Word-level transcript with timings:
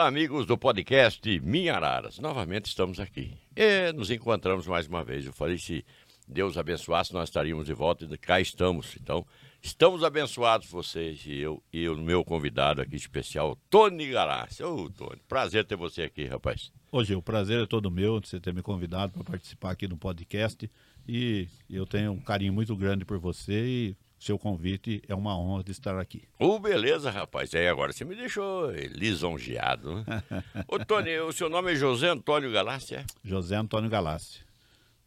Olá, 0.00 0.08
amigos 0.08 0.46
do 0.46 0.56
podcast 0.56 1.40
Minha 1.40 1.74
Araras. 1.74 2.18
Novamente 2.18 2.64
estamos 2.64 2.98
aqui. 2.98 3.36
E 3.54 3.92
nos 3.92 4.10
encontramos 4.10 4.66
mais 4.66 4.86
uma 4.86 5.04
vez. 5.04 5.26
Eu 5.26 5.32
falei 5.34 5.58
se 5.58 5.84
Deus 6.26 6.56
abençoasse, 6.56 7.12
nós 7.12 7.28
estaríamos 7.28 7.66
de 7.66 7.74
volta 7.74 8.06
e 8.10 8.16
cá 8.16 8.40
estamos. 8.40 8.96
Então, 8.98 9.26
estamos 9.60 10.02
abençoados 10.02 10.70
vocês 10.70 11.20
e 11.26 11.40
eu 11.40 11.62
e 11.70 11.86
o 11.86 11.98
meu 11.98 12.24
convidado 12.24 12.80
aqui 12.80 12.96
especial, 12.96 13.58
Tony 13.68 14.08
Galassi. 14.08 14.62
Ô, 14.62 14.88
Tony, 14.88 15.20
prazer 15.28 15.66
ter 15.66 15.76
você 15.76 16.04
aqui, 16.04 16.24
rapaz. 16.24 16.72
Hoje 16.90 17.14
o 17.14 17.20
prazer 17.20 17.64
é 17.64 17.66
todo 17.66 17.90
meu 17.90 18.20
de 18.20 18.28
você 18.30 18.40
ter 18.40 18.54
me 18.54 18.62
convidado 18.62 19.12
para 19.12 19.22
participar 19.22 19.72
aqui 19.72 19.86
no 19.86 19.98
podcast 19.98 20.70
e 21.06 21.46
eu 21.68 21.84
tenho 21.84 22.12
um 22.12 22.20
carinho 22.20 22.54
muito 22.54 22.74
grande 22.74 23.04
por 23.04 23.18
você 23.18 23.66
e 23.66 23.96
seu 24.20 24.38
convite 24.38 25.02
é 25.08 25.14
uma 25.14 25.36
honra 25.36 25.64
de 25.64 25.72
estar 25.72 25.98
aqui. 25.98 26.22
Ô, 26.38 26.58
beleza, 26.58 27.10
rapaz. 27.10 27.54
É, 27.54 27.70
agora 27.70 27.90
você 27.90 28.04
me 28.04 28.14
deixou 28.14 28.70
lisonjeado, 28.70 29.94
né? 29.94 30.04
Ô, 30.68 30.78
Tony, 30.78 31.18
o 31.20 31.32
seu 31.32 31.48
nome 31.48 31.72
é 31.72 31.74
José 31.74 32.08
Antônio 32.08 32.52
Galassi, 32.52 32.96
é? 32.96 33.06
José 33.24 33.56
Antônio 33.56 33.88
Galassi. 33.88 34.40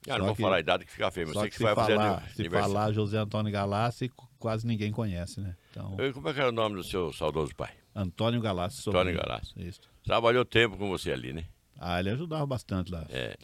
Ah, 0.09 0.17
não 0.17 0.26
vou 0.26 0.36
que, 0.36 0.41
falar 0.41 0.58
a 0.58 0.59
idade 0.59 0.84
que 0.84 0.91
fica 0.91 1.12
feio, 1.12 1.27
mas 1.27 1.38
sei 1.38 1.49
que, 1.52 1.58
que 1.58 1.63
vai 1.63 1.76
falar, 1.76 2.22
fazer 2.22 2.44
Se 2.44 2.49
falar 2.49 2.91
José 2.91 3.17
Antônio 3.20 3.52
Galassi, 3.52 4.12
quase 4.39 4.66
ninguém 4.66 4.91
conhece, 4.91 5.39
né? 5.39 5.55
Então... 5.70 5.95
Como 6.11 6.30
é 6.30 6.34
que 6.34 6.39
era 6.39 6.50
o 6.50 6.52
nome 6.52 6.75
do 6.75 6.84
seu 6.84 7.14
saudoso 7.14 7.55
pai? 7.55 7.72
Antônio 7.95 8.41
Galassi. 8.41 8.89
Antônio 8.89 9.16
Galassi. 9.16 9.53
Isso. 9.55 9.80
Trabalhou 10.03 10.44
tempo 10.44 10.75
com 10.75 10.89
você 10.89 11.11
ali, 11.11 11.31
né? 11.31 11.45
Ah, 11.80 12.00
ele 12.00 12.09
ajudava 12.09 12.45
bastante 12.48 12.91
lá. 12.91 13.05
É. 13.09 13.38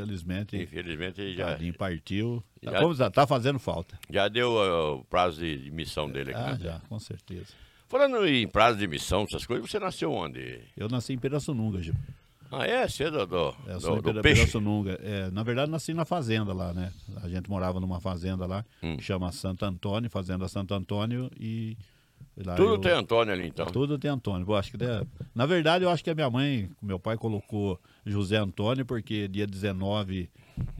Tá, 0.00 0.06
felizmente. 0.06 0.56
Infelizmente 0.56 1.20
ele 1.20 1.36
já. 1.36 1.46
Tadinho 1.46 1.74
partiu. 1.74 2.42
Tá, 2.62 2.72
já, 2.72 2.80
como, 2.80 3.10
tá 3.10 3.26
fazendo 3.26 3.58
falta. 3.58 3.98
Já 4.10 4.28
deu 4.28 4.52
uh, 4.52 4.98
o 4.98 5.04
prazo 5.04 5.40
de 5.40 5.70
missão 5.70 6.10
dele 6.10 6.32
aqui. 6.32 6.40
Ah, 6.40 6.52
né? 6.52 6.58
já, 6.60 6.80
com 6.88 6.98
certeza. 6.98 7.54
Falando 7.88 8.26
em 8.26 8.46
prazo 8.46 8.78
de 8.78 8.86
missão, 8.86 9.24
essas 9.24 9.46
coisas, 9.46 9.68
você 9.68 9.78
nasceu 9.78 10.12
onde? 10.12 10.60
Eu 10.76 10.88
nasci 10.88 11.14
em 11.14 11.18
Pirassununga, 11.18 11.82
Gil. 11.82 11.94
Ah, 12.50 12.66
é? 12.66 12.86
Você 12.86 13.04
é 13.04 13.10
do, 13.10 13.26
do, 13.26 13.54
é, 13.66 13.74
do, 13.74 13.80
sou 13.80 14.00
do 14.00 14.22
peixe? 14.22 14.40
Pirassununga. 14.40 14.98
É, 15.02 15.30
na 15.30 15.42
verdade, 15.42 15.70
nasci 15.70 15.94
na 15.94 16.04
fazenda 16.04 16.52
lá, 16.52 16.72
né? 16.72 16.92
A 17.22 17.28
gente 17.28 17.48
morava 17.48 17.80
numa 17.80 18.00
fazenda 18.00 18.46
lá, 18.46 18.64
Hum. 18.82 18.96
que 18.96 19.02
chama 19.02 19.32
Santo 19.32 19.64
Antônio, 19.64 20.10
Fazenda 20.10 20.48
Santo 20.48 20.74
Antônio, 20.74 21.30
e 21.38 21.76
lá 22.44 22.54
Tudo 22.54 22.74
eu- 22.74 22.78
tem 22.78 22.92
Antônio 22.92 23.32
ali, 23.32 23.48
então. 23.48 23.66
Tudo 23.66 23.98
tem 23.98 24.10
Antônio. 24.10 24.46
Pô, 24.46 24.54
acho 24.54 24.70
que 24.72 24.78
Na 25.34 25.46
verdade, 25.46 25.84
eu 25.84 25.90
acho 25.90 26.02
que 26.04 26.10
a 26.10 26.14
minha 26.14 26.30
mãe, 26.30 26.70
meu 26.82 26.98
pai 26.98 27.16
colocou 27.16 27.80
José 28.04 28.36
Antônio, 28.36 28.84
porque 28.86 29.28
dia 29.28 29.46
19 29.46 30.30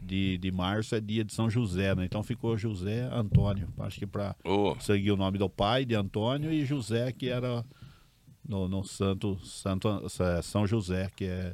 de, 0.01 0.37
de 0.37 0.51
março 0.51 0.95
é 0.95 0.99
dia 0.99 1.23
de 1.23 1.33
São 1.33 1.49
José, 1.49 1.95
né? 1.95 2.05
Então 2.05 2.21
ficou 2.23 2.57
José 2.57 3.09
Antônio. 3.11 3.67
Acho 3.79 3.99
que 3.99 4.07
para 4.07 4.35
Ô, 4.43 4.75
seguir 4.79 5.11
o 5.11 5.17
nome 5.17 5.37
do 5.37 5.49
pai, 5.49 5.85
de 5.85 5.95
Antônio, 5.95 6.51
e 6.51 6.65
José, 6.65 7.11
que 7.11 7.29
era 7.29 7.63
no, 8.47 8.67
no 8.67 8.83
Santo, 8.83 9.37
Santo 9.43 9.87
São 10.43 10.65
José, 10.67 11.09
que 11.15 11.25
é 11.25 11.53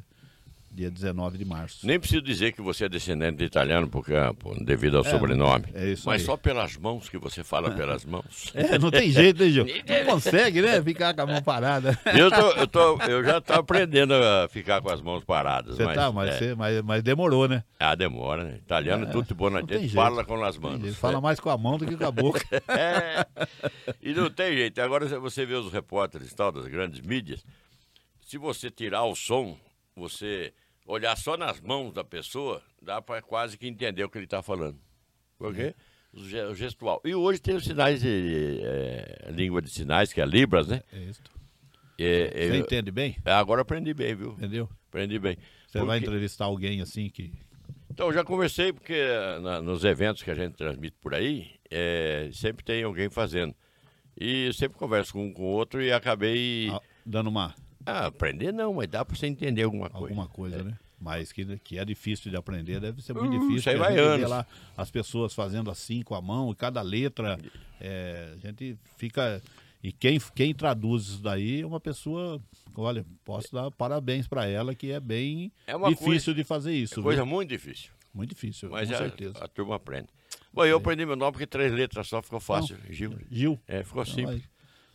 dia 0.76 0.90
19 0.90 1.38
de 1.38 1.44
março. 1.44 1.86
nem 1.86 1.98
preciso 1.98 2.20
dizer 2.20 2.52
que 2.52 2.60
você 2.60 2.84
é 2.84 2.88
descendente 2.88 3.38
de 3.38 3.44
italiano, 3.44 3.88
porque, 3.88 4.14
ah, 4.14 4.32
devido 4.60 4.98
ao 4.98 5.04
sobrenome. 5.04 5.64
é 5.72 5.88
isso 5.88 6.06
Mas 6.06 6.20
aí. 6.20 6.26
só 6.26 6.36
pelas 6.36 6.76
mãos 6.76 7.08
que 7.08 7.16
você 7.16 7.42
fala 7.42 7.70
pelas 7.70 8.04
mãos. 8.04 8.52
É, 8.66 8.78
não 8.78 8.90
tem 8.90 9.10
jeito, 9.10 9.42
né, 9.42 9.48
Gil? 9.50 9.64
Não 9.64 10.12
consegue, 10.12 10.60
né? 10.60 10.82
Ficar 10.82 11.14
com 11.14 11.22
a 11.22 11.26
mão 11.26 11.42
parada. 11.42 11.96
Eu, 12.18 12.30
tô, 12.30 12.50
eu, 12.52 12.66
tô, 12.66 13.02
eu 13.02 13.24
já 13.24 13.40
tô 13.40 13.52
aprendendo 13.52 14.12
a 14.12 14.48
ficar 14.48 14.82
com 14.82 14.90
as 14.90 15.00
mãos 15.00 15.24
paradas. 15.24 15.76
Você 15.76 15.84
mas, 15.84 15.94
tá, 15.94 16.12
mas, 16.12 16.30
é. 16.30 16.38
você- 16.38 16.54
mas, 16.54 16.82
mas 16.82 17.02
demorou, 17.02 17.48
né? 17.48 17.62
Ah, 17.78 17.94
demora, 17.94 18.44
né? 18.44 18.56
Italiano, 18.56 19.04
É, 19.04 19.10
tudo 19.10 19.26
gente, 19.68 19.94
fala 19.94 20.24
com 20.24 20.42
as 20.44 20.58
mãos. 20.58 20.82
Ele 20.82 20.92
fala 20.92 21.20
mais 21.20 21.38
com 21.40 21.48
a 21.48 21.56
mão 21.56 21.78
do 21.78 21.86
que 21.86 21.96
com 21.96 22.04
a 22.04 22.10
boca. 22.10 22.44
É. 22.68 23.26
E 24.02 24.12
não 24.12 24.28
tem 24.30 24.54
jeito. 24.54 24.80
Agora 24.80 25.06
você 25.20 25.46
vê 25.46 25.54
os 25.54 25.72
repórteres 25.72 26.30
e 26.30 26.34
tal, 26.34 26.50
das 26.52 26.66
grandes 26.66 27.00
mídias. 27.00 27.44
Se 28.20 28.36
você 28.36 28.70
tirar 28.70 29.04
o 29.04 29.14
som, 29.14 29.56
você 29.94 30.52
olhar 30.86 31.16
só 31.16 31.36
nas 31.36 31.60
mãos 31.60 31.92
da 31.92 32.04
pessoa, 32.04 32.62
dá 32.80 33.02
para 33.02 33.20
quase 33.22 33.58
que 33.58 33.66
entender 33.66 34.04
o 34.04 34.08
que 34.08 34.18
ele 34.18 34.24
está 34.24 34.42
falando. 34.42 34.78
Por 35.38 35.54
quê? 35.54 35.74
O 36.12 36.24
ge- 36.24 36.44
o 36.44 36.54
gestual. 36.54 37.00
E 37.04 37.14
hoje 37.14 37.40
tem 37.40 37.54
os 37.56 37.64
sinais 37.64 38.00
de 38.00 38.60
é, 38.62 39.28
língua 39.30 39.60
de 39.60 39.68
sinais, 39.70 40.12
que 40.12 40.20
é 40.20 40.24
Libras, 40.26 40.68
né? 40.68 40.82
É 40.92 40.98
isso. 40.98 41.22
É, 41.98 42.30
Você 42.30 42.50
eu- 42.50 42.56
entende 42.56 42.90
bem? 42.90 43.16
agora 43.24 43.62
aprendi 43.62 43.92
bem, 43.92 44.14
viu? 44.14 44.32
Entendeu? 44.32 44.68
Aprendi 44.88 45.18
bem. 45.18 45.36
Você 45.66 45.78
vai 45.80 45.98
Porque- 45.98 46.06
entrevistar 46.10 46.44
alguém 46.46 46.80
assim 46.80 47.08
que. 47.10 47.32
Então, 47.90 48.08
eu 48.08 48.12
já 48.12 48.22
conversei, 48.24 48.72
porque 48.72 48.92
eh, 48.94 49.38
na- 49.40 49.60
nos 49.62 49.82
eventos 49.84 50.22
que 50.22 50.30
a 50.30 50.34
gente 50.34 50.54
transmite 50.54 50.96
por 51.00 51.14
aí, 51.14 51.50
eh, 51.70 52.28
sempre 52.32 52.62
tem 52.64 52.82
alguém 52.84 53.08
fazendo. 53.08 53.54
E 54.18 54.46
eu 54.46 54.52
sempre 54.52 54.78
converso 54.78 55.12
com 55.14 55.26
um 55.26 55.32
com 55.32 55.42
o 55.42 55.46
outro 55.46 55.82
e 55.82 55.90
acabei. 55.92 56.68
ah, 56.70 56.80
dando 57.04 57.28
uma 57.28 57.54
Ah, 57.86 58.06
aprender 58.06 58.52
não, 58.52 58.74
mas 58.74 58.88
dá 58.88 59.04
pra 59.04 59.16
você 59.16 59.26
entender 59.26 59.62
alguma 59.62 59.88
coisa. 59.88 60.04
alguma 60.06 60.28
coisa, 60.28 60.62
né? 60.64 60.78
Mas 61.00 61.30
que, 61.30 61.44
que 61.58 61.78
é 61.78 61.84
difícil 61.84 62.30
de 62.30 62.36
aprender, 62.36 62.80
deve 62.80 63.02
ser 63.02 63.12
muito 63.12 63.28
Hum, 63.36 63.38
difícil. 63.48 63.72
isso 63.72 63.78
vai 63.78 63.98
anos. 63.98 64.28
lá 64.30 64.46
as 64.76 64.90
pessoas 64.90 65.34
fazendo 65.34 65.70
assim 65.70 66.02
com 66.02 66.14
a 66.14 66.20
mão, 66.22 66.50
e 66.50 66.54
cada 66.54 66.82
letra. 66.82 67.38
é, 67.80 68.34
a 68.34 68.46
gente 68.46 68.76
fica. 68.96 69.40
E 69.82 69.92
quem, 69.92 70.18
quem 70.34 70.52
traduz 70.54 71.02
isso 71.04 71.22
daí 71.22 71.60
é 71.60 71.66
uma 71.66 71.78
pessoa. 71.78 72.40
Olha, 72.74 73.04
posso 73.24 73.52
dar 73.52 73.70
parabéns 73.70 74.26
para 74.26 74.46
ela, 74.46 74.74
que 74.74 74.90
é 74.90 74.98
bem 74.98 75.52
É 75.66 75.78
difícil 75.88 76.34
de 76.34 76.42
fazer 76.44 76.72
isso. 76.74 76.98
É 77.00 77.02
coisa 77.02 77.22
viu? 77.22 77.30
muito 77.32 77.50
difícil, 77.50 77.90
Muito 78.12 78.30
difícil, 78.34 78.70
mas 78.70 78.88
com 78.88 78.94
a, 78.94 78.98
certeza. 78.98 79.34
a 79.38 79.46
turma 79.48 79.76
aprende. 79.76 80.08
Bom, 80.52 80.64
eu 80.64 80.78
aprendi 80.78 81.04
meu 81.06 81.14
nome 81.16 81.32
porque 81.32 81.46
três 81.46 81.70
letras 81.72 82.08
só 82.08 82.20
ficou 82.22 82.40
fácil. 82.40 82.76
Gil. 82.90 83.18
Gil. 83.30 83.60
É, 83.68 83.82
ficou 83.84 84.04
simples. 84.06 84.36
aí, 84.36 84.42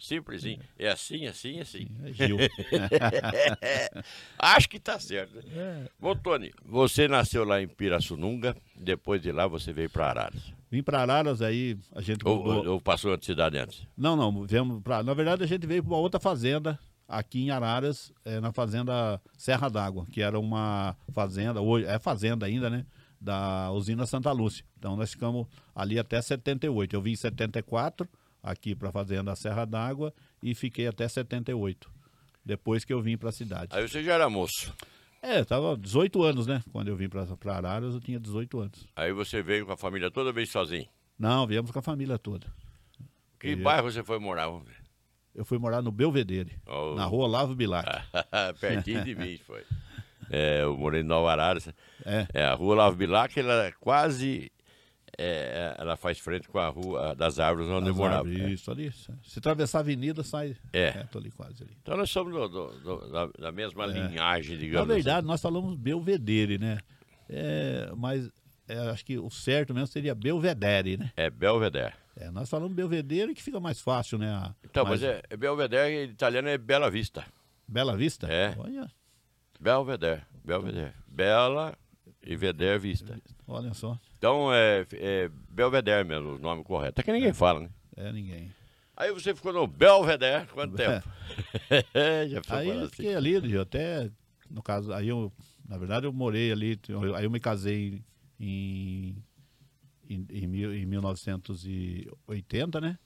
Simplesinho. 0.02 0.60
É 0.80 0.90
assim, 0.90 1.28
assim, 1.28 1.60
assim. 1.60 1.88
é 2.04 2.12
Gil. 2.12 2.38
Acho 4.38 4.68
que 4.68 4.80
tá 4.80 5.00
certo. 5.00 5.36
né? 5.36 5.44
É. 5.56 5.90
Bom, 6.00 6.16
Tony, 6.16 6.52
você 6.66 7.08
nasceu 7.08 7.44
lá 7.46 7.62
em 7.62 7.68
Pirassununga, 7.68 8.56
depois 8.76 9.22
de 9.22 9.32
lá 9.32 9.46
você 9.46 9.72
veio 9.72 9.92
para 9.92 10.08
Araras. 10.10 10.42
Vim 10.72 10.82
para 10.82 11.02
Araras, 11.02 11.42
aí 11.42 11.78
a 11.94 12.02
gente 12.02 12.28
Ou, 12.28 12.38
mudou. 12.38 12.66
ou, 12.66 12.72
ou 12.74 12.82
passou 12.82 13.12
outra 13.12 13.26
cidade 13.26 13.60
antes? 13.60 13.86
Não, 13.96 14.16
não, 14.16 14.44
viemos 14.44 14.82
pra, 14.82 15.04
na 15.04 15.14
verdade 15.14 15.44
a 15.44 15.48
gente 15.48 15.68
veio 15.68 15.84
para 15.84 15.94
uma 15.94 16.00
outra 16.00 16.20
fazenda 16.20 16.80
aqui 17.08 17.44
em 17.44 17.52
Araras, 17.52 18.12
é, 18.26 18.40
na 18.40 18.52
fazenda 18.52 19.22
Serra 19.38 19.70
d'Água, 19.70 20.08
que 20.12 20.22
era 20.22 20.40
uma 20.40 20.96
fazenda, 21.14 21.62
hoje 21.62 21.86
é 21.86 22.00
fazenda 22.00 22.48
ainda, 22.48 22.70
né, 22.72 22.86
da 23.20 23.70
usina 23.72 24.08
Santa 24.08 24.32
Lúcia. 24.32 24.66
Então 24.80 24.96
nós 24.96 25.12
ficamos 25.12 25.46
ali 25.76 26.00
até 26.00 26.20
78. 26.20 26.96
Eu 26.96 27.02
vim 27.02 27.12
em 27.12 27.16
74 27.16 28.10
aqui 28.42 28.76
para 28.76 28.90
a 28.90 28.92
fazenda 28.92 29.36
Serra 29.36 29.66
d'Água 29.66 30.14
e 30.42 30.54
fiquei 30.56 30.88
até 30.88 31.08
78. 31.08 31.90
Depois 32.44 32.84
que 32.84 32.92
eu 32.94 33.02
vim 33.02 33.18
para 33.18 33.30
a 33.30 33.32
cidade. 33.34 33.68
Aí 33.72 33.88
você 33.88 34.04
já 34.04 34.14
era 34.14 34.30
moço. 34.30 34.74
É, 35.22 35.44
tava 35.44 35.78
18 35.78 36.24
anos, 36.24 36.48
né? 36.48 36.64
Quando 36.72 36.88
eu 36.88 36.96
vim 36.96 37.08
para 37.08 37.26
Araras, 37.56 37.94
eu 37.94 38.00
tinha 38.02 38.20
18 38.20 38.60
anos. 38.60 38.88
Aí 38.96 39.14
você 39.14 39.44
veio 39.44 39.66
com 39.68 39.72
a 39.72 39.78
família 39.78 40.10
toda 40.10 40.32
vez 40.32 40.50
sozinho. 40.52 40.88
Não, 41.20 41.46
viemos 41.46 41.70
com 41.70 41.78
a 41.78 41.82
família 41.84 42.18
toda. 42.18 42.48
Que 43.40 43.50
E- 43.50 43.56
bairro 43.56 43.92
você 43.92 44.04
foi 44.04 44.18
morar? 44.18 44.48
Vamos 44.48 44.66
ver. 44.68 44.78
Eu 45.36 45.46
fui 45.46 45.58
morar 45.60 45.82
no 45.82 45.92
Belvedere, 45.92 46.60
Oh. 46.68 46.96
na 46.96 47.06
rua 47.06 47.28
Lavo 47.28 47.56
Bilac. 47.56 47.88
Pertinho 48.60 49.04
de 49.04 49.16
mim 49.16 49.38
foi. 49.46 49.64
É, 50.34 50.62
eu 50.64 50.78
morei 50.78 51.02
em 51.02 51.04
Nova 51.04 51.30
Araras. 51.30 51.68
É. 52.06 52.26
É, 52.34 52.46
a 52.46 52.54
rua 52.54 52.74
Lavo 52.76 52.96
Bilac, 52.96 53.38
ela 53.38 53.66
é 53.66 53.72
quase. 53.74 54.50
É, 55.22 55.76
ela 55.78 55.96
faz 55.96 56.20
frente 56.20 56.48
com 56.48 56.58
a 56.60 56.68
rua 56.70 57.16
das 57.16 57.40
árvores 57.40 57.70
onde 57.70 57.88
eu 57.88 57.92
As 57.92 57.98
morava. 57.98 58.28
árvores, 58.28 58.42
É. 58.42 58.50
Isso 58.52 58.72
ali. 58.72 58.92
Se 58.92 59.40
atravessar 59.40 59.80
a 59.80 59.82
avenida, 59.82 60.24
sai 60.24 60.56
É. 60.74 60.90
reto 60.90 61.18
ali 61.18 61.32
quase 61.32 61.64
ali. 61.64 61.78
Então 61.82 61.96
nós 61.98 62.10
somos 62.10 62.34
do- 62.34 62.48
do- 62.50 62.80
do- 62.80 63.12
da, 63.12 63.26
da 63.28 63.52
mesma 63.52 63.86
É. 63.86 63.88
linhagem, 63.88 64.56
Na 64.56 64.62
digamos 64.62 64.88
verdade, 64.88 65.26
nós 65.28 65.42
falamos 65.42 65.76
Belvedere, 65.76 66.58
né? 66.58 66.78
É, 67.30 67.92
mas 67.96 68.30
é, 68.68 68.78
acho 68.90 69.06
que 69.06 69.18
o 69.18 69.30
certo 69.30 69.74
mesmo 69.74 69.88
seria 69.88 70.14
Belvedere, 70.16 70.98
né? 70.98 71.06
assim. 71.06 71.14
É 71.18 71.30
Belvedere. 71.30 71.94
É, 72.18 72.30
nós 72.30 72.50
falamos 72.50 72.74
Belvedere 72.76 73.34
que 73.34 73.42
fica 73.42 73.60
mais 73.60 73.80
fácil, 73.80 74.18
né? 74.18 74.30
A- 74.30 74.54
Então, 74.64 74.84
mais- 74.86 75.02
mas 75.02 75.10
é, 75.10 75.22
é 75.30 75.38
Belvedere, 75.38 76.06
em 76.06 76.10
italiano 76.10 76.50
é 76.50 76.58
Bela 76.58 76.90
Vista. 76.92 77.26
Bela 77.68 77.96
Vista? 77.96 78.28
É. 78.28 78.54
Olha, 78.58 78.88
Belvedere, 79.60 80.22
Belvedere. 80.44 80.92
Bela 81.08 81.74
e 82.26 82.36
Vedere 82.36 82.78
Vista. 82.80 83.20
olha 83.48 83.74
só. 83.74 83.98
Então 84.18 84.54
é, 84.54 84.86
é 84.94 85.30
Belvedere 85.50 86.04
mesmo, 86.08 86.36
o 86.36 86.40
nome 86.40 86.64
correto. 86.64 87.02
É 87.02 87.04
que 87.04 87.12
ninguém 87.12 87.34
fala, 87.34 87.62
né? 87.62 87.70
É 87.96 88.12
ninguém. 88.12 88.52
Aí 88.96 89.12
você 89.12 89.34
ficou 89.34 89.52
no 89.52 89.66
Belvedere 89.68 90.46
quanto 90.48 90.76
tempo? 90.76 91.08
Já 92.30 92.42
Aí 92.56 92.70
eu 92.70 92.82
assim. 92.82 92.90
fiquei 92.90 93.16
ali, 93.16 93.58
até, 93.58 94.12
no 94.50 94.62
caso, 94.62 94.94
aí 94.94 95.08
eu, 95.08 95.32
na 95.68 95.78
verdade 95.78 96.06
eu 96.06 96.14
morei 96.14 96.52
ali, 96.52 96.80
aí 97.16 97.24
eu 97.24 97.32
me 97.32 97.40
casei 97.40 98.04
em, 98.40 99.24
em, 100.08 100.26
em, 100.30 100.46
em 100.82 100.86
1980, 100.86 102.82
né? 102.82 103.00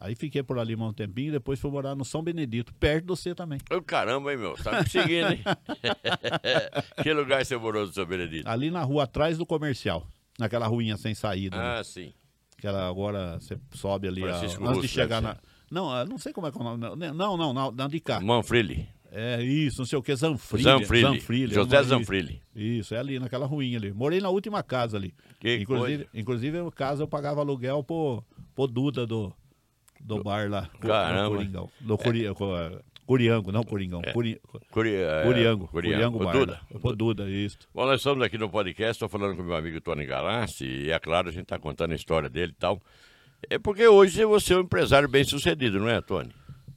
Aí 0.00 0.14
fiquei 0.14 0.42
por 0.42 0.58
ali 0.58 0.76
mais 0.76 0.90
um 0.90 0.94
tempinho, 0.94 1.32
depois 1.32 1.58
fui 1.58 1.70
morar 1.70 1.94
no 1.96 2.04
São 2.04 2.22
Benedito, 2.22 2.72
perto 2.74 3.02
de 3.02 3.08
você 3.08 3.34
também. 3.34 3.58
Ô, 3.70 3.82
caramba, 3.82 4.32
hein, 4.32 4.38
meu? 4.38 4.54
Tá 4.54 4.80
me 4.82 4.88
seguindo, 4.88 5.32
hein? 5.32 5.42
que 7.02 7.12
lugar 7.12 7.44
você 7.44 7.56
morou 7.56 7.86
do 7.86 7.92
São 7.92 8.06
Benedito? 8.06 8.48
Ali 8.48 8.70
na 8.70 8.82
rua 8.82 9.04
atrás 9.04 9.36
do 9.38 9.44
comercial, 9.46 10.06
naquela 10.38 10.66
ruinha 10.66 10.96
sem 10.96 11.14
saída. 11.14 11.56
né? 11.56 11.78
Ah, 11.80 11.84
sim. 11.84 12.12
Aquela 12.56 12.88
agora 12.88 13.38
você 13.40 13.58
sobe 13.72 14.08
ali 14.08 14.24
a- 14.24 14.36
antes 14.36 14.82
de 14.82 14.88
chegar 14.88 15.20
na. 15.20 15.36
Não, 15.70 16.04
não 16.06 16.18
sei 16.18 16.32
como 16.32 16.46
é 16.46 16.50
que 16.52 16.58
é 16.58 16.60
o 16.60 16.64
nome. 16.64 16.96
Não, 16.96 17.14
não, 17.14 17.36
não, 17.36 17.52
na, 17.52 17.70
na 17.70 17.88
de 17.88 18.00
cá. 18.00 18.20
Manfredi. 18.20 18.88
É 19.10 19.42
isso, 19.42 19.78
não 19.80 19.86
sei 19.86 19.98
o 19.98 20.02
que, 20.02 20.14
Zanfrilli. 20.14 20.62
Zanfrilli. 20.64 21.02
Zanfrilli, 21.02 21.54
José 21.54 21.82
Zanfrilli. 21.82 22.42
Isso, 22.54 22.94
é 22.94 22.98
ali 22.98 23.18
naquela 23.18 23.46
ruinha 23.46 23.78
ali. 23.78 23.90
Morei 23.92 24.20
na 24.20 24.28
última 24.28 24.62
casa 24.62 24.98
ali. 24.98 25.14
Que 25.40 25.56
inclusive, 25.56 26.04
coisa. 26.04 26.10
inclusive, 26.20 26.58
no 26.58 26.70
caso, 26.70 27.02
eu 27.02 27.08
pagava 27.08 27.40
aluguel 27.40 27.82
pro, 27.82 28.22
pro 28.54 28.66
Duda 28.66 29.06
do, 29.06 29.32
do 30.00 30.22
bar 30.22 30.50
lá. 30.50 30.68
Caramba. 30.80 31.28
Do 31.28 31.36
Coringão. 31.36 31.70
Do 31.80 31.98
Curi, 31.98 32.26
Curiango, 33.08 33.50
não 33.50 33.64
Coringão. 33.64 34.02
É, 34.04 34.12
Curiango. 34.12 35.68
Curiango. 35.68 36.16
O 36.20 36.24
bar. 36.24 36.32
Duda. 36.32 36.60
lá. 36.70 36.78
Pro 36.78 36.94
Duda, 36.94 37.30
isso. 37.30 37.58
Bom, 37.74 37.86
nós 37.86 38.00
estamos 38.00 38.22
aqui 38.22 38.36
no 38.36 38.50
podcast, 38.50 38.92
estou 38.92 39.08
falando 39.08 39.34
com 39.34 39.42
meu 39.42 39.56
amigo 39.56 39.80
Tony 39.80 40.04
Galassi, 40.04 40.66
e 40.66 40.90
é 40.90 40.98
claro, 40.98 41.30
a 41.30 41.32
gente 41.32 41.44
está 41.44 41.58
contando 41.58 41.92
a 41.92 41.94
história 41.94 42.28
dele 42.28 42.52
e 42.52 42.60
tal. 42.60 42.78
É 43.48 43.58
porque 43.58 43.88
hoje 43.88 44.22
você 44.26 44.52
é 44.52 44.58
um 44.58 44.60
empresário 44.60 45.08
bem 45.08 45.24
sucedido, 45.24 45.78
não 45.78 45.88
é, 45.88 46.02
Tony? 46.02 46.30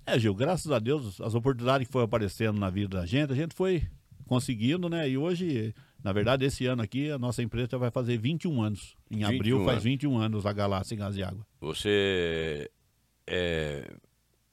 É, 0.05 0.17
Gil, 0.17 0.33
graças 0.33 0.71
a 0.71 0.79
Deus, 0.79 1.19
as 1.19 1.35
oportunidades 1.35 1.85
que 1.85 1.91
foram 1.91 2.05
aparecendo 2.05 2.57
na 2.57 2.69
vida 2.69 2.99
da 2.99 3.05
gente, 3.05 3.33
a 3.33 3.35
gente 3.35 3.53
foi 3.53 3.83
conseguindo, 4.25 4.87
né? 4.87 5.09
E 5.09 5.17
hoje, 5.17 5.75
na 6.01 6.13
verdade, 6.13 6.45
esse 6.45 6.65
ano 6.65 6.81
aqui, 6.81 7.11
a 7.11 7.19
nossa 7.19 7.43
empresa 7.43 7.77
vai 7.77 7.91
fazer 7.91 8.17
21 8.17 8.61
anos. 8.61 8.95
Em 9.09 9.17
21 9.17 9.35
abril 9.35 9.57
faz 9.59 9.69
anos. 9.71 9.83
21 9.83 10.17
anos 10.17 10.45
a 10.45 10.53
Galáxia 10.53 10.95
Gás 10.95 11.17
e 11.17 11.23
Água. 11.23 11.45
Você 11.59 12.71
é 13.27 13.91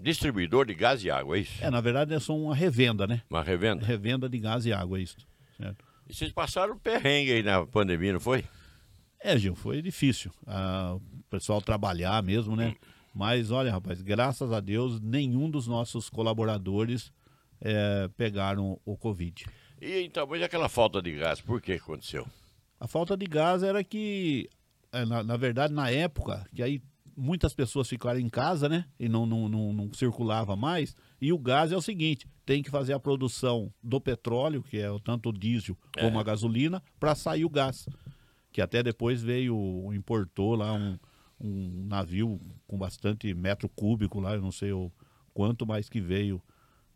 distribuidor 0.01 0.67
de 0.67 0.75
gás 0.75 1.03
e 1.03 1.11
água, 1.11 1.37
é 1.37 1.41
isso? 1.41 1.65
É, 1.65 1.71
na 1.71 1.81
verdade, 1.81 2.15
é 2.15 2.21
só 2.21 2.37
uma 2.37 2.55
revenda, 2.55 3.07
né? 3.07 3.23
Uma 3.29 3.43
revenda? 3.43 3.85
Revenda 3.85 4.29
de 4.29 4.39
gás 4.39 4.65
e 4.65 4.73
água, 4.73 4.99
é 4.99 5.03
isso. 5.03 5.17
Certo? 5.57 5.85
E 6.09 6.15
vocês 6.15 6.33
passaram 6.33 6.79
perrengue 6.79 7.33
aí 7.33 7.43
na 7.43 7.67
pandemia, 7.67 8.13
não 8.13 8.21
foi? 8.21 8.45
É, 9.21 9.37
Gil, 9.37 9.55
foi 9.55 9.83
difícil. 9.83 10.33
Ah, 10.47 10.95
o 10.95 11.23
pessoal 11.29 11.61
trabalhar 11.61 12.23
mesmo, 12.23 12.55
né? 12.55 12.77
Mas 13.15 13.51
olha, 13.51 13.73
rapaz, 13.73 14.01
graças 14.01 14.53
a 14.53 14.61
Deus, 14.61 15.01
nenhum 15.01 15.51
dos 15.51 15.67
nossos 15.67 16.09
colaboradores 16.09 17.13
eh, 17.61 18.09
pegaram 18.17 18.79
o 18.85 18.97
Covid. 18.97 19.45
E 19.81 20.03
então, 20.03 20.25
mas 20.27 20.41
aquela 20.41 20.69
falta 20.69 21.03
de 21.03 21.13
gás, 21.17 21.41
por 21.41 21.61
que 21.61 21.73
aconteceu? 21.73 22.27
A 22.79 22.87
falta 22.87 23.17
de 23.17 23.27
gás 23.27 23.65
era 23.65 23.83
que, 23.83 24.49
eh, 24.93 25.05
na, 25.05 25.25
na 25.25 25.37
verdade, 25.37 25.75
na 25.75 25.91
época, 25.91 26.47
que 26.55 26.63
aí 26.63 26.81
muitas 27.19 27.53
pessoas 27.53 27.89
ficaram 27.89 28.21
em 28.21 28.29
casa, 28.29 28.69
né? 28.69 28.87
E 28.99 29.09
não, 29.09 29.27
não, 29.27 29.49
não, 29.49 29.73
não 29.73 29.93
circulava 29.93 30.55
mais. 30.55 30.95
E 31.21 31.33
o 31.33 31.39
gás 31.39 31.73
é 31.73 31.77
o 31.77 31.83
seguinte: 31.83 32.27
tem 32.47 32.63
que 32.63 32.71
fazer 32.71 32.93
a 32.93 33.01
produção 33.01 33.73
do 33.83 34.01
petróleo, 34.01 34.63
que 34.63 34.79
é 34.79 34.89
tanto 35.03 35.31
o 35.31 35.33
diesel 35.33 35.77
como 35.99 36.19
a 36.19 36.23
gasolina, 36.23 36.83
para 36.99 37.15
sair 37.15 37.45
o 37.45 37.51
gás. 37.51 37.89
Que 38.53 38.63
até 38.63 38.83
depois 38.83 39.21
veio, 39.21 39.93
importou 39.93 40.55
lá 40.55 40.73
um, 40.73 40.99
um 41.41 41.85
navio 41.87 42.41
com 42.67 42.79
bastante 42.79 43.35
metro 43.35 43.69
cúbico 43.69 44.21
lá, 44.21 44.35
eu 44.35 44.41
não 44.41 44.53
sei 44.53 44.73
o 44.73 44.91
quanto 45.35 45.67
mais 45.67 45.89
que 45.89 46.01
veio 46.01 46.43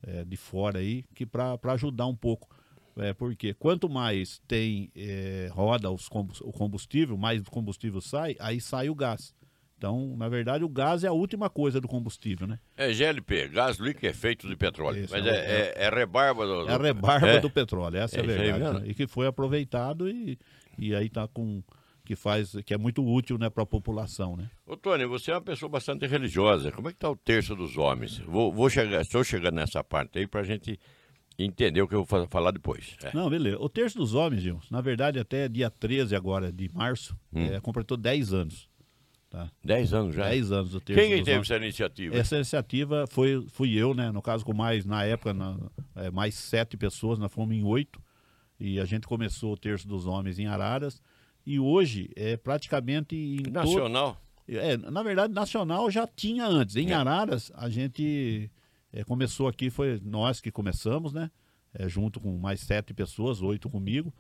eh, 0.02 0.24
de 0.24 0.36
fora 0.36 0.78
aí, 0.78 1.04
que 1.14 1.26
para 1.26 1.58
ajudar 1.72 2.06
um 2.06 2.16
pouco. 2.16 2.48
É, 2.94 3.14
porque 3.14 3.54
quanto 3.54 3.88
mais 3.88 4.38
tem 4.46 4.90
eh, 4.94 5.48
roda 5.52 5.90
os 5.90 6.08
o 6.42 6.52
combustível, 6.52 7.16
mais 7.16 7.42
combustível 7.48 8.00
sai, 8.00 8.36
aí 8.38 8.60
sai 8.60 8.90
o 8.90 8.94
gás. 8.94 9.34
Então, 9.82 10.14
na 10.16 10.28
verdade, 10.28 10.62
o 10.62 10.68
gás 10.68 11.02
é 11.02 11.08
a 11.08 11.12
última 11.12 11.50
coisa 11.50 11.80
do 11.80 11.88
combustível, 11.88 12.46
né? 12.46 12.60
É 12.76 12.92
GLP, 12.92 13.48
gás 13.48 13.78
líquido 13.78 14.06
é 14.06 14.12
feito 14.12 14.46
de 14.48 14.54
petróleo. 14.54 15.02
Isso, 15.02 15.12
mas 15.12 15.26
é 15.26 15.30
é, 15.30 15.74
é, 15.76 15.86
é 15.86 15.90
rebarba 15.90 16.46
do. 16.46 16.68
É 16.68 16.74
a 16.74 16.78
rebarba 16.78 17.26
É. 17.26 17.40
do 17.40 17.50
petróleo, 17.50 17.96
essa 17.96 18.14
é, 18.16 18.20
É 18.20 18.22
a 18.22 18.30
aí 18.30 18.52
verdade. 18.52 18.78
né? 18.80 18.84
E 18.88 18.94
que 18.94 19.08
foi 19.08 19.26
aproveitado 19.26 20.08
e, 20.08 20.38
e 20.78 20.94
aí 20.94 21.08
tá 21.10 21.26
com 21.26 21.64
que 22.04 22.14
faz 22.14 22.54
que 22.64 22.72
é 22.72 22.78
muito 22.78 23.04
útil, 23.04 23.36
né, 23.38 23.50
para 23.50 23.64
a 23.64 23.66
população, 23.66 24.36
né? 24.36 24.48
Ô, 24.64 24.76
Tony, 24.76 25.04
você 25.04 25.32
é 25.32 25.34
uma 25.34 25.40
pessoa 25.42 25.68
bastante 25.68 26.06
religiosa. 26.06 26.70
Como 26.70 26.88
é 26.88 26.92
que 26.92 26.98
tá 26.98 27.10
o 27.10 27.16
terço 27.16 27.56
dos 27.56 27.76
homens? 27.76 28.18
Vou, 28.18 28.52
vou 28.52 28.70
chegar, 28.70 29.00
estou 29.00 29.24
chegando 29.24 29.56
nessa 29.56 29.82
parte 29.82 30.16
aí 30.20 30.28
pra 30.28 30.44
gente 30.44 30.78
entender 31.38 31.80
o 31.82 31.88
que 31.88 31.94
eu 31.94 32.04
vou 32.04 32.06
fa- 32.06 32.26
falar 32.28 32.50
depois. 32.52 32.96
É. 33.02 33.10
Não, 33.14 33.28
beleza. 33.30 33.58
O 33.58 33.68
terço 33.68 33.96
dos 33.98 34.14
homens, 34.14 34.42
Gil, 34.42 34.60
na 34.70 34.80
verdade, 34.80 35.18
até 35.18 35.48
dia 35.48 35.70
13 35.70 36.14
agora 36.14 36.52
de 36.52 36.68
março, 36.72 37.16
Hum. 37.32 37.46
é, 37.46 37.58
completou 37.60 37.96
10 37.96 38.32
anos. 38.34 38.68
Tá? 39.32 39.50
Dez 39.64 39.94
anos 39.94 40.14
já. 40.14 40.28
10 40.28 40.52
anos 40.52 40.74
o 40.74 40.80
terço 40.80 41.00
Quem 41.00 41.08
teve 41.16 41.30
homens. 41.32 41.50
essa 41.50 41.56
iniciativa? 41.56 42.14
Essa 42.16 42.34
iniciativa 42.36 43.06
foi 43.08 43.42
fui 43.48 43.72
eu, 43.74 43.94
né? 43.94 44.10
No 44.12 44.20
caso 44.20 44.44
com 44.44 44.52
mais 44.52 44.84
na 44.84 45.04
época 45.04 45.32
na- 45.32 45.56
é, 45.96 46.10
mais 46.10 46.34
sete 46.34 46.76
pessoas, 46.76 47.18
nós 47.18 47.32
fomos 47.32 47.56
em 47.56 47.62
oito 47.62 47.98
e 48.60 48.78
a 48.78 48.84
gente 48.84 49.06
começou 49.06 49.54
o 49.54 49.56
terço 49.56 49.88
dos 49.88 50.06
homens 50.06 50.38
em 50.38 50.46
Araras 50.46 51.00
e 51.46 51.58
hoje 51.58 52.10
é 52.14 52.36
praticamente 52.36 53.16
em 53.16 53.38
todo, 53.42 53.52
Nacional. 53.54 54.20
é, 54.46 54.76
na 54.76 55.02
verdade 55.02 55.32
nacional 55.32 55.90
já 55.90 56.06
tinha 56.06 56.46
antes. 56.46 56.76
Em 56.76 56.90
É. 56.90 56.94
Araras 56.94 57.50
a 57.54 57.70
gente 57.70 58.50
é, 58.92 59.02
começou 59.02 59.48
aqui 59.48 59.70
foi 59.70 59.98
nós 60.04 60.42
que 60.42 60.50
começamos, 60.52 61.10
né? 61.14 61.30
É, 61.72 61.88
junto 61.88 62.20
com 62.20 62.36
mais 62.36 62.60
sete 62.60 62.92
pessoas, 62.92 63.40
oito 63.40 63.70
comigo 63.70 64.12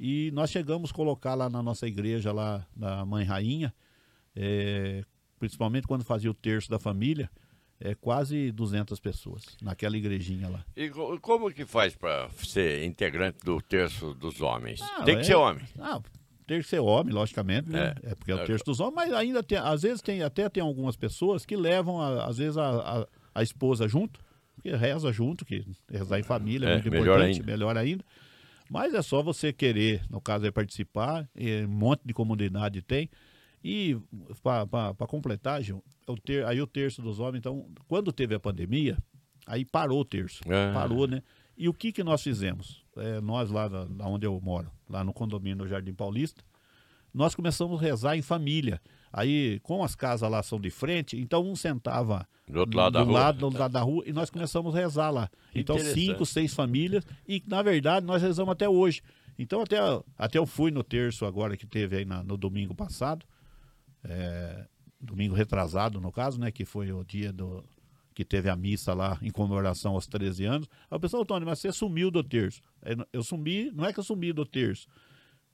e 0.00 0.30
nós 0.32 0.48
chegamos 0.50 0.90
a 0.90 0.94
colocar 0.94 1.34
lá 1.34 1.50
na 1.50 1.62
nossa 1.62 1.86
igreja 1.86 2.32
lá 2.32 2.66
da 2.74 3.04
Mãe 3.04 3.26
Rainha 3.26 3.74
é, 4.36 5.04
principalmente 5.38 5.86
quando 5.86 6.04
fazia 6.04 6.30
o 6.30 6.34
terço 6.34 6.70
da 6.70 6.78
família, 6.78 7.30
é 7.80 7.94
quase 7.94 8.50
200 8.52 8.98
pessoas 9.00 9.44
naquela 9.60 9.96
igrejinha 9.96 10.48
lá. 10.48 10.64
E 10.76 10.88
co- 10.88 11.18
como 11.20 11.50
que 11.52 11.66
faz 11.66 11.94
pra 11.94 12.28
ser 12.38 12.84
integrante 12.84 13.38
do 13.44 13.60
terço 13.60 14.14
dos 14.14 14.40
homens? 14.40 14.80
Ah, 14.82 15.02
Tem 15.04 15.16
que 15.16 15.22
é- 15.22 15.24
ser 15.24 15.34
homem. 15.34 15.64
Ah, 15.78 16.00
tem 16.46 16.60
que 16.60 16.66
ser 16.68 16.78
homem, 16.78 17.12
logicamente, 17.12 17.68
né? 17.70 17.94
É, 18.02 18.14
porque 18.14 18.30
é 18.30 18.34
o 18.34 18.44
terço 18.44 18.64
dos 18.64 18.78
homens, 18.80 18.94
mas 18.94 19.12
ainda 19.12 19.42
tem, 19.42 19.58
às 19.58 19.82
vezes 19.82 20.00
tem, 20.00 20.22
até 20.22 20.48
tem 20.48 20.62
algumas 20.62 20.96
pessoas 20.96 21.44
que 21.44 21.56
levam, 21.56 22.00
a- 22.00 22.26
às 22.26 22.38
vezes, 22.38 22.56
a, 22.56 23.00
a, 23.02 23.06
a 23.34 23.42
esposa 23.42 23.88
junto, 23.88 24.20
porque 24.54 24.74
reza 24.74 25.12
junto, 25.12 25.44
que 25.44 25.66
rezar 25.90 26.18
em 26.18 26.22
família 26.22 26.66
é, 26.68 26.70
É, 26.70 26.74
muito 26.74 26.90
melhor 26.90 27.16
importante, 27.16 27.36
ainda. 27.40 27.46
melhor 27.52 27.76
ainda. 27.76 28.04
Mas 28.70 28.94
é 28.94 29.02
só 29.02 29.22
você 29.22 29.52
querer, 29.52 30.02
no 30.08 30.20
caso, 30.20 30.46
é 30.46 30.50
participar, 30.50 31.28
e 31.36 31.64
um 31.64 31.68
monte 31.68 32.02
de 32.04 32.14
comunidade 32.14 32.80
tem. 32.80 33.10
E 33.64 33.96
para 34.42 35.06
completar, 35.08 35.62
Gil, 35.62 35.82
o 36.06 36.16
ter, 36.16 36.44
aí 36.44 36.60
o 36.60 36.66
terço 36.66 37.00
dos 37.00 37.18
homens, 37.18 37.38
então, 37.38 37.66
quando 37.88 38.12
teve 38.12 38.34
a 38.34 38.40
pandemia, 38.40 38.98
aí 39.46 39.64
parou 39.64 40.00
o 40.00 40.04
terço. 40.04 40.42
Ah. 40.46 40.72
Parou, 40.74 41.06
né? 41.06 41.22
E 41.56 41.68
o 41.68 41.72
que, 41.72 41.90
que 41.92 42.04
nós 42.04 42.22
fizemos? 42.22 42.84
É, 42.96 43.20
nós 43.20 43.50
lá 43.50 43.66
da, 43.68 43.84
da 43.86 44.06
onde 44.06 44.26
eu 44.26 44.38
moro, 44.40 44.70
lá 44.88 45.02
no 45.02 45.12
condomínio 45.14 45.58
do 45.58 45.68
Jardim 45.68 45.94
Paulista, 45.94 46.42
nós 47.12 47.34
começamos 47.34 47.78
a 47.78 47.82
rezar 47.82 48.16
em 48.16 48.22
família. 48.22 48.80
Aí, 49.12 49.60
como 49.62 49.84
as 49.84 49.94
casas 49.94 50.28
lá 50.28 50.42
são 50.42 50.60
de 50.60 50.68
frente, 50.68 51.16
então 51.18 51.42
um 51.48 51.54
sentava 51.54 52.26
Do 52.48 52.58
outro 52.60 52.76
lado 52.76 52.92
da 52.94 53.00
do 53.00 53.06
rua. 53.06 53.18
lado, 53.20 53.38
do 53.50 53.56
lado 53.58 53.72
da 53.72 53.80
rua 53.80 54.02
e 54.06 54.12
nós 54.12 54.28
começamos 54.30 54.74
a 54.74 54.78
rezar 54.78 55.10
lá. 55.10 55.30
Então, 55.54 55.76
cinco, 55.94 56.26
seis 56.26 56.52
famílias 56.52 57.04
e, 57.26 57.40
na 57.46 57.62
verdade, 57.62 58.04
nós 58.04 58.20
rezamos 58.20 58.50
até 58.52 58.68
hoje. 58.68 59.00
Então, 59.38 59.60
até, 59.62 59.78
até 60.18 60.38
eu 60.38 60.44
fui 60.46 60.72
no 60.72 60.82
terço 60.82 61.24
agora 61.24 61.56
que 61.56 61.66
teve 61.66 61.98
aí 61.98 62.04
na- 62.04 62.22
no 62.24 62.36
domingo 62.36 62.74
passado, 62.74 63.24
é, 64.04 64.66
domingo 65.00 65.34
retrasado, 65.34 66.00
no 66.00 66.12
caso, 66.12 66.38
né, 66.38 66.50
que 66.50 66.64
foi 66.64 66.92
o 66.92 67.04
dia 67.04 67.32
do 67.32 67.62
que 68.14 68.24
teve 68.24 68.48
a 68.48 68.54
missa 68.54 68.94
lá 68.94 69.18
em 69.20 69.30
comemoração 69.30 69.94
aos 69.94 70.06
13 70.06 70.44
anos. 70.44 70.68
Aí 70.88 70.96
o 70.96 71.00
pessoal, 71.00 71.24
Tony, 71.24 71.44
mas 71.44 71.58
você 71.58 71.72
sumiu 71.72 72.12
do 72.12 72.22
terço. 72.22 72.62
Eu 73.12 73.24
sumi, 73.24 73.72
não 73.72 73.84
é 73.84 73.92
que 73.92 73.98
eu 73.98 74.04
sumi 74.04 74.32
do 74.32 74.46
terço, 74.46 74.86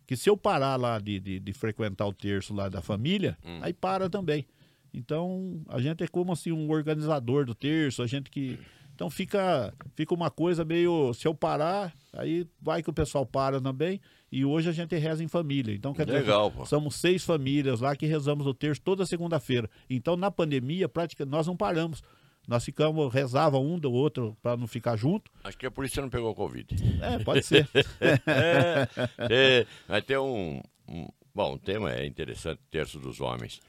que 0.07 0.14
se 0.14 0.28
eu 0.28 0.37
parar 0.37 0.76
lá 0.76 0.99
de, 0.99 1.19
de, 1.21 1.40
de 1.40 1.52
frequentar 1.54 2.07
o 2.07 2.12
terço 2.12 2.52
lá 2.52 2.69
da 2.69 2.83
família, 2.83 3.38
Hum. 3.45 3.61
aí 3.62 3.73
para 3.73 4.11
também. 4.11 4.47
Então, 4.92 5.62
a 5.69 5.80
gente 5.80 6.02
é 6.04 6.07
como 6.09 6.33
assim 6.33 6.52
um 6.52 6.69
organizador 6.71 7.47
do 7.47 7.54
terço, 7.54 8.02
a 8.02 8.07
gente 8.07 8.28
que 8.30 8.59
então 9.00 9.09
fica 9.09 9.73
fica 9.95 10.12
uma 10.12 10.30
coisa 10.30 10.62
meio 10.62 11.14
se 11.14 11.26
eu 11.26 11.35
parar, 11.35 11.90
aí 12.12 12.47
vai 12.61 12.83
que 12.83 12.90
o 12.90 12.92
pessoal 12.92 13.25
para 13.25 13.59
também. 13.59 13.99
E 14.30 14.45
hoje 14.45 14.69
a 14.69 14.73
gente 14.73 14.95
reza 14.95 15.25
em 15.25 15.26
família. 15.26 15.75
Então, 15.75 15.95
quer 15.95 16.04
dizer, 16.04 16.19
Legal, 16.19 16.50
pô. 16.52 16.66
somos 16.66 16.97
seis 16.97 17.25
famílias 17.25 17.80
lá 17.80 17.97
que 17.97 18.04
rezamos 18.04 18.47
o 18.47 18.52
terço 18.52 18.83
toda 18.83 19.07
segunda-feira. 19.07 19.71
Então, 19.88 20.16
na 20.16 20.30
pandemia, 20.30 20.87
praticamente 20.87 21.35
nós 21.35 21.47
não 21.47 21.57
paramos. 21.57 22.02
Nós 22.47 22.62
ficamos, 22.62 23.11
rezava 23.12 23.59
um 23.59 23.78
do 23.78 23.90
outro 23.90 24.37
para 24.42 24.54
não 24.54 24.66
ficar 24.66 24.97
junto. 24.97 25.30
Acho 25.42 25.57
que 25.57 25.64
é 25.64 25.71
por 25.71 25.85
isso 25.87 25.92
que 25.92 25.95
você 25.97 26.02
não 26.02 26.11
pegou 26.11 26.35
Covid. 26.35 26.76
É, 27.02 27.19
pode 27.25 27.42
ser. 27.42 27.66
É, 28.00 28.87
é, 29.19 29.66
vai 29.88 30.02
ter 30.02 30.19
um, 30.19 30.61
um- 30.87 31.09
Bom, 31.35 31.54
o 31.54 31.59
tema 31.59 31.90
é 31.92 32.04
interessante, 32.07 32.61
terço 32.71 32.99
dos 33.00 33.19
homens. 33.19 33.61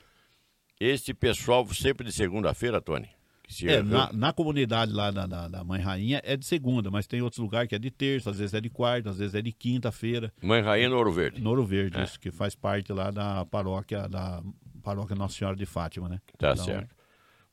Este 0.77 1.13
pessoal 1.13 1.65
sempre 1.73 2.05
de 2.05 2.11
segunda-feira, 2.11 2.81
Tony? 2.81 3.07
É, 3.63 3.81
na, 3.83 4.11
na 4.13 4.33
comunidade 4.33 4.91
lá 4.91 5.11
da, 5.11 5.25
da, 5.27 5.47
da 5.47 5.63
Mãe 5.63 5.81
Rainha 5.81 6.21
é 6.23 6.35
de 6.37 6.45
segunda, 6.45 6.89
mas 6.89 7.05
tem 7.07 7.21
outros 7.21 7.39
lugares 7.39 7.67
que 7.69 7.75
é 7.75 7.79
de 7.79 7.91
terça, 7.91 8.29
às 8.31 8.37
vezes 8.39 8.53
é 8.53 8.61
de 8.61 8.69
quarta, 8.69 9.09
às 9.09 9.17
vezes 9.17 9.35
é 9.35 9.41
de 9.41 9.51
quinta-feira. 9.51 10.31
Mãe 10.41 10.61
Rainha 10.61 10.89
no 10.89 10.97
Ouro 10.97 11.11
Verde. 11.11 11.41
No 11.41 11.49
Ouro 11.49 11.65
Verde, 11.65 11.97
É. 11.99 12.03
isso, 12.03 12.19
que 12.19 12.31
faz 12.31 12.55
parte 12.55 12.91
lá 12.93 13.11
da 13.11 13.45
paróquia, 13.45 14.07
da 14.07 14.41
paróquia 14.83 15.15
Nossa 15.15 15.37
Senhora 15.37 15.55
de 15.55 15.65
Fátima, 15.65 16.07
né? 16.09 16.19
Tá 16.37 16.53
Então, 16.53 16.65
certo. 16.65 16.95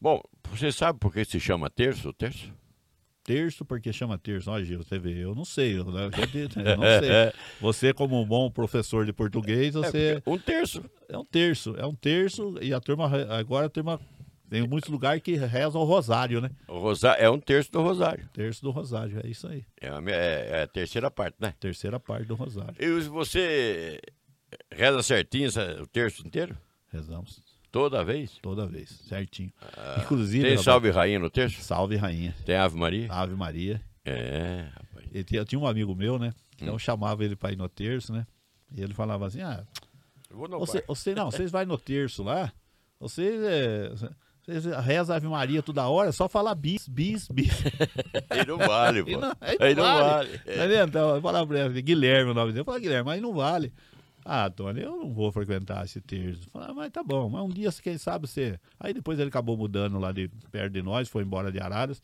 Bom, 0.01 0.21
você 0.51 0.71
sabe 0.71 0.99
por 0.99 1.13
que 1.13 1.25
se 1.25 1.41
chama 1.41 1.69
terço? 1.69 2.13
Terço? 2.13 2.53
Terço, 3.25 3.63
porque 3.63 3.93
chama 3.93 4.17
terço. 4.17 4.51
Olha, 4.51 4.65
Gil, 4.65 4.83
você 4.83 4.99
vê, 4.99 5.13
eu 5.23 5.35
não 5.35 5.45
sei, 5.45 5.77
eu, 5.79 5.85
né, 5.85 6.05
eu 6.07 6.77
não 6.79 6.83
sei. 6.83 7.33
Você, 7.61 7.93
como 7.93 8.19
um 8.23 8.25
bom 8.25 8.51
professor 8.51 9.05
de 9.05 9.13
português, 9.13 9.75
você 9.75 10.23
Um 10.27 10.39
terço. 10.39 10.83
é 11.11 11.19
um 11.19 11.25
terço, 11.27 11.75
é 11.77 11.85
um 11.85 11.95
terço. 11.95 12.55
E 12.63 12.73
a 12.73 12.81
turma, 12.81 13.11
agora 13.37 13.67
a 13.67 13.69
turma 13.69 14.01
Tem 14.49 14.67
muitos 14.67 14.89
lugares 14.89 15.23
que 15.23 15.37
rezam 15.37 15.81
o 15.81 15.85
rosário, 15.85 16.41
né? 16.41 16.51
O 16.67 16.79
rosário, 16.79 17.23
é 17.23 17.29
um 17.29 17.39
terço 17.39 17.71
do 17.71 17.83
rosário. 17.83 18.29
Terço 18.33 18.63
do 18.63 18.71
rosário, 18.71 19.21
é 19.23 19.29
isso 19.29 19.47
aí. 19.47 19.65
É 19.81 19.89
a, 19.89 20.03
é, 20.07 20.51
é 20.51 20.63
a 20.63 20.67
terceira 20.67 21.11
parte, 21.11 21.37
né? 21.39 21.55
Terceira 21.61 22.01
parte 22.01 22.27
do 22.27 22.35
rosário. 22.35 22.75
E 22.79 23.01
você 23.03 24.01
reza 24.73 25.03
certinho 25.03 25.51
o 25.83 25.87
terço 25.87 26.27
inteiro? 26.27 26.57
Rezamos. 26.91 27.43
Toda 27.71 28.03
vez? 28.03 28.39
Toda 28.41 28.67
vez, 28.67 28.89
certinho. 29.07 29.53
Ah, 29.77 30.01
Inclusive. 30.03 30.43
Tem 30.43 30.57
salve 30.57 30.91
rainha 30.91 31.19
no 31.19 31.29
terço? 31.29 31.61
Salve 31.61 31.97
rainha. 31.97 32.35
Tem 32.47 32.57
Ave 32.57 32.77
Maria? 32.79 33.13
Ave 33.13 33.35
Maria. 33.35 33.81
É, 34.05 34.69
rapaz. 34.73 35.07
Eu 35.31 35.45
tinha 35.45 35.59
um 35.59 35.67
amigo 35.67 35.95
meu, 35.95 36.19
né? 36.19 36.33
Então 36.57 36.69
hum. 36.69 36.73
eu 36.73 36.79
chamava 36.79 37.23
ele 37.23 37.37
para 37.37 37.53
ir 37.53 37.57
no 37.57 37.69
terço, 37.69 38.13
né? 38.13 38.27
E 38.75 38.81
ele 38.83 38.95
falava 38.95 39.27
assim: 39.27 39.43
ah, 39.43 39.67
você, 40.31 40.83
você, 40.87 41.15
não, 41.15 41.31
vocês 41.31 41.51
vai 41.51 41.67
no 41.67 41.77
terço 41.77 42.23
lá, 42.23 42.51
vocês, 42.99 43.43
é, 43.43 43.93
rezam 44.83 45.17
Ave 45.17 45.29
Maria 45.29 45.63
toda 45.63 45.87
hora, 45.89 46.09
é 46.09 46.13
só 46.13 46.29
falar 46.29 46.55
bis, 46.55 46.89
bis, 46.89 47.29
bis. 47.29 47.53
Aí 48.31 48.47
não 48.47 48.59
vale, 48.59 49.03
pô. 49.05 49.11
Aí 49.11 49.17
não, 49.17 49.37
aí 49.41 49.57
aí 49.61 49.75
não 49.75 49.83
vale. 49.85 50.29
vale. 50.45 50.75
É. 50.75 50.83
Então, 50.85 51.17
eu 51.17 51.23
falava 51.23 51.47
pra 51.47 51.67
ele, 51.67 51.83
Guilherme 51.83 52.31
o 52.31 52.35
nome 52.35 52.53
dele. 52.53 52.65
Eu 52.67 52.81
Guilherme, 52.81 53.05
mas 53.05 53.21
não 53.21 53.35
vale. 53.35 53.73
Ah, 54.25 54.51
Tony, 54.51 54.83
eu 54.83 54.97
não 54.97 55.15
vou 55.15 55.33
frequentar 55.33 55.85
esse 55.85 56.01
terço. 56.01 56.51
Falei, 56.51 56.69
ah, 56.71 56.75
mas 56.75 56.91
tá 56.91 57.03
bom, 57.03 57.31
mas 57.31 57.43
um 57.43 57.49
dia, 57.49 57.71
quem 57.83 57.97
sabe, 57.97 58.27
você. 58.27 58.59
Aí 58.79 58.93
depois 58.93 59.19
ele 59.19 59.29
acabou 59.29 59.57
mudando 59.57 59.99
lá 59.99 60.13
de 60.13 60.29
perto 60.51 60.73
de 60.73 60.83
nós, 60.83 61.09
foi 61.09 61.23
embora 61.23 61.51
de 61.51 61.59
Araras. 61.59 62.03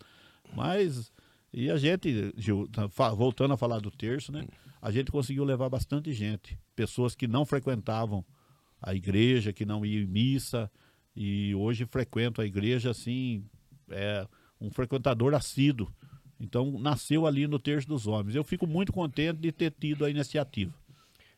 Mas. 0.54 1.12
E 1.52 1.70
a 1.70 1.76
gente, 1.76 2.32
Gil, 2.36 2.66
tá, 2.68 2.86
voltando 3.14 3.54
a 3.54 3.56
falar 3.56 3.78
do 3.78 3.90
terço, 3.90 4.32
né? 4.32 4.46
A 4.80 4.90
gente 4.90 5.10
conseguiu 5.10 5.44
levar 5.44 5.68
bastante 5.68 6.12
gente. 6.12 6.58
Pessoas 6.74 7.14
que 7.14 7.28
não 7.28 7.44
frequentavam 7.44 8.24
a 8.80 8.94
igreja, 8.94 9.52
que 9.52 9.64
não 9.64 9.84
iam 9.84 10.02
em 10.02 10.06
missa. 10.06 10.70
E 11.14 11.54
hoje 11.54 11.86
frequentam 11.86 12.42
a 12.42 12.46
igreja, 12.46 12.90
assim, 12.90 13.44
é 13.90 14.26
um 14.60 14.70
frequentador 14.70 15.34
assíduo. 15.34 15.92
Então, 16.40 16.78
nasceu 16.78 17.26
ali 17.26 17.46
no 17.46 17.58
Terço 17.58 17.86
dos 17.86 18.06
Homens. 18.06 18.34
Eu 18.34 18.44
fico 18.44 18.66
muito 18.66 18.92
contente 18.92 19.38
de 19.38 19.52
ter 19.52 19.70
tido 19.70 20.04
a 20.04 20.10
iniciativa. 20.10 20.74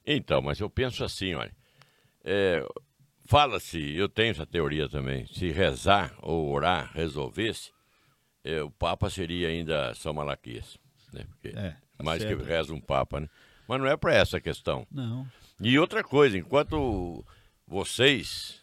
Então, 0.05 0.41
mas 0.41 0.59
eu 0.59 0.71
penso 0.71 1.05
assim, 1.05 1.35
olha. 1.35 1.55
É, 2.25 2.67
Fala-se, 3.27 3.93
eu 3.97 4.09
tenho 4.09 4.31
essa 4.31 4.47
teoria 4.47 4.89
também, 4.89 5.27
se 5.27 5.51
rezar 5.51 6.15
ou 6.23 6.49
orar 6.49 6.93
resolvesse, 6.95 7.73
é, 8.45 8.63
o 8.63 8.71
Papa 8.71 9.11
seria 9.11 9.49
ainda 9.49 9.93
São 9.95 10.15
Malaquias. 10.15 10.79
Né? 11.13 11.27
Porque 11.31 11.49
é, 11.49 11.75
tá 11.99 12.05
mais 12.05 12.23
certo. 12.23 12.39
que 12.39 12.45
reza 12.45 12.73
um 12.73 12.81
Papa, 12.81 13.21
né? 13.21 13.29
Mas 13.67 13.81
não 13.81 13.89
é 13.89 13.97
para 13.97 14.15
essa 14.15 14.41
questão. 14.41 14.87
Não. 14.93 15.27
E 15.61 15.77
outra 15.77 16.05
coisa, 16.05 16.39
enquanto 16.39 17.25
vocês, 17.67 18.63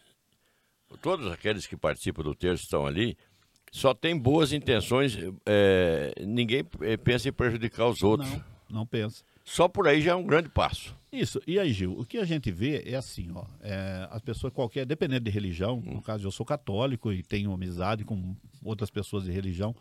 todos 1.00 1.30
aqueles 1.30 1.66
que 1.66 1.76
participam 1.76 2.22
do 2.22 2.34
terço 2.34 2.64
estão 2.64 2.86
ali, 2.86 3.16
só 3.70 3.92
tem 3.92 4.16
boas 4.16 4.52
intenções, 4.52 5.18
é, 5.44 6.12
ninguém 6.20 6.64
é, 6.80 6.96
pensa 6.96 7.28
em 7.28 7.32
prejudicar 7.32 7.88
os 7.88 8.02
outros. 8.02 8.30
Não, 8.30 8.44
não 8.70 8.86
pensa. 8.86 9.24
Só 9.44 9.68
por 9.68 9.86
aí 9.86 10.00
já 10.00 10.12
é 10.12 10.14
um 10.14 10.24
grande 10.24 10.48
passo. 10.48 10.96
Isso. 11.12 11.40
E 11.46 11.58
aí, 11.58 11.72
Gil, 11.72 11.98
o 11.98 12.04
que 12.04 12.18
a 12.18 12.24
gente 12.24 12.50
vê 12.50 12.82
é 12.86 12.94
assim, 12.94 13.30
ó. 13.34 13.44
É, 13.60 14.08
as 14.10 14.22
pessoas 14.22 14.52
qualquer, 14.52 14.86
dependendo 14.86 15.24
de 15.24 15.30
religião, 15.30 15.78
hum. 15.78 15.94
no 15.94 16.02
caso 16.02 16.26
eu 16.26 16.30
sou 16.30 16.46
católico 16.46 17.12
e 17.12 17.22
tenho 17.22 17.52
amizade 17.52 18.04
com 18.04 18.34
outras 18.62 18.90
pessoas 18.90 19.24
de 19.24 19.30
religião, 19.30 19.74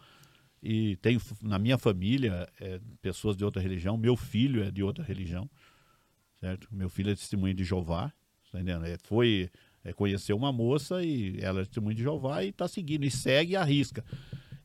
e 0.61 0.95
tenho 0.97 1.21
na 1.41 1.59
minha 1.59 1.77
família 1.77 2.47
é, 2.59 2.79
pessoas 3.01 3.35
de 3.35 3.43
outra 3.43 3.61
religião, 3.61 3.97
meu 3.97 4.15
filho 4.15 4.63
é 4.63 4.71
de 4.71 4.81
outra 4.81 5.03
religião, 5.03 5.49
certo? 6.39 6.67
Meu 6.71 6.89
filho 6.89 7.11
é 7.11 7.15
testemunho 7.15 7.53
de 7.53 7.63
Jeová, 7.63 8.11
tá 8.51 8.59
entendendo? 8.59 8.85
É, 8.85 8.97
foi 9.03 9.49
é, 9.83 9.91
conheceu 9.91 10.35
uma 10.35 10.51
moça 10.51 11.03
e 11.03 11.39
ela 11.41 11.61
é 11.61 11.65
testemunho 11.65 11.95
de 11.95 12.03
Jeová 12.03 12.43
e 12.43 12.49
está 12.49 12.67
seguindo, 12.67 13.03
e 13.03 13.11
segue 13.11 13.53
e 13.53 13.55
arrisca. 13.55 14.03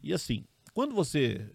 E 0.02 0.12
assim, 0.12 0.44
quando 0.72 0.94
você 0.94 1.50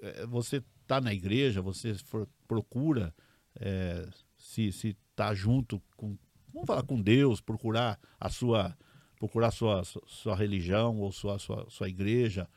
é, 0.00 0.26
você 0.26 0.62
está 0.82 1.00
na 1.00 1.12
igreja, 1.12 1.60
você 1.60 1.94
for, 1.94 2.28
procura 2.46 3.14
é, 3.58 4.06
se 4.36 4.70
se 4.70 4.96
tá 5.16 5.34
junto 5.34 5.82
com 5.96 6.16
vamos 6.52 6.66
falar 6.66 6.84
com 6.84 7.00
Deus, 7.00 7.40
procurar 7.40 7.98
a 8.20 8.28
sua 8.28 8.76
procurar 9.18 9.50
sua 9.50 9.82
sua 9.84 10.36
religião 10.36 11.00
ou 11.00 11.10
sua 11.10 11.38
sua, 11.38 11.66
sua 11.68 11.88
igreja 11.88 12.48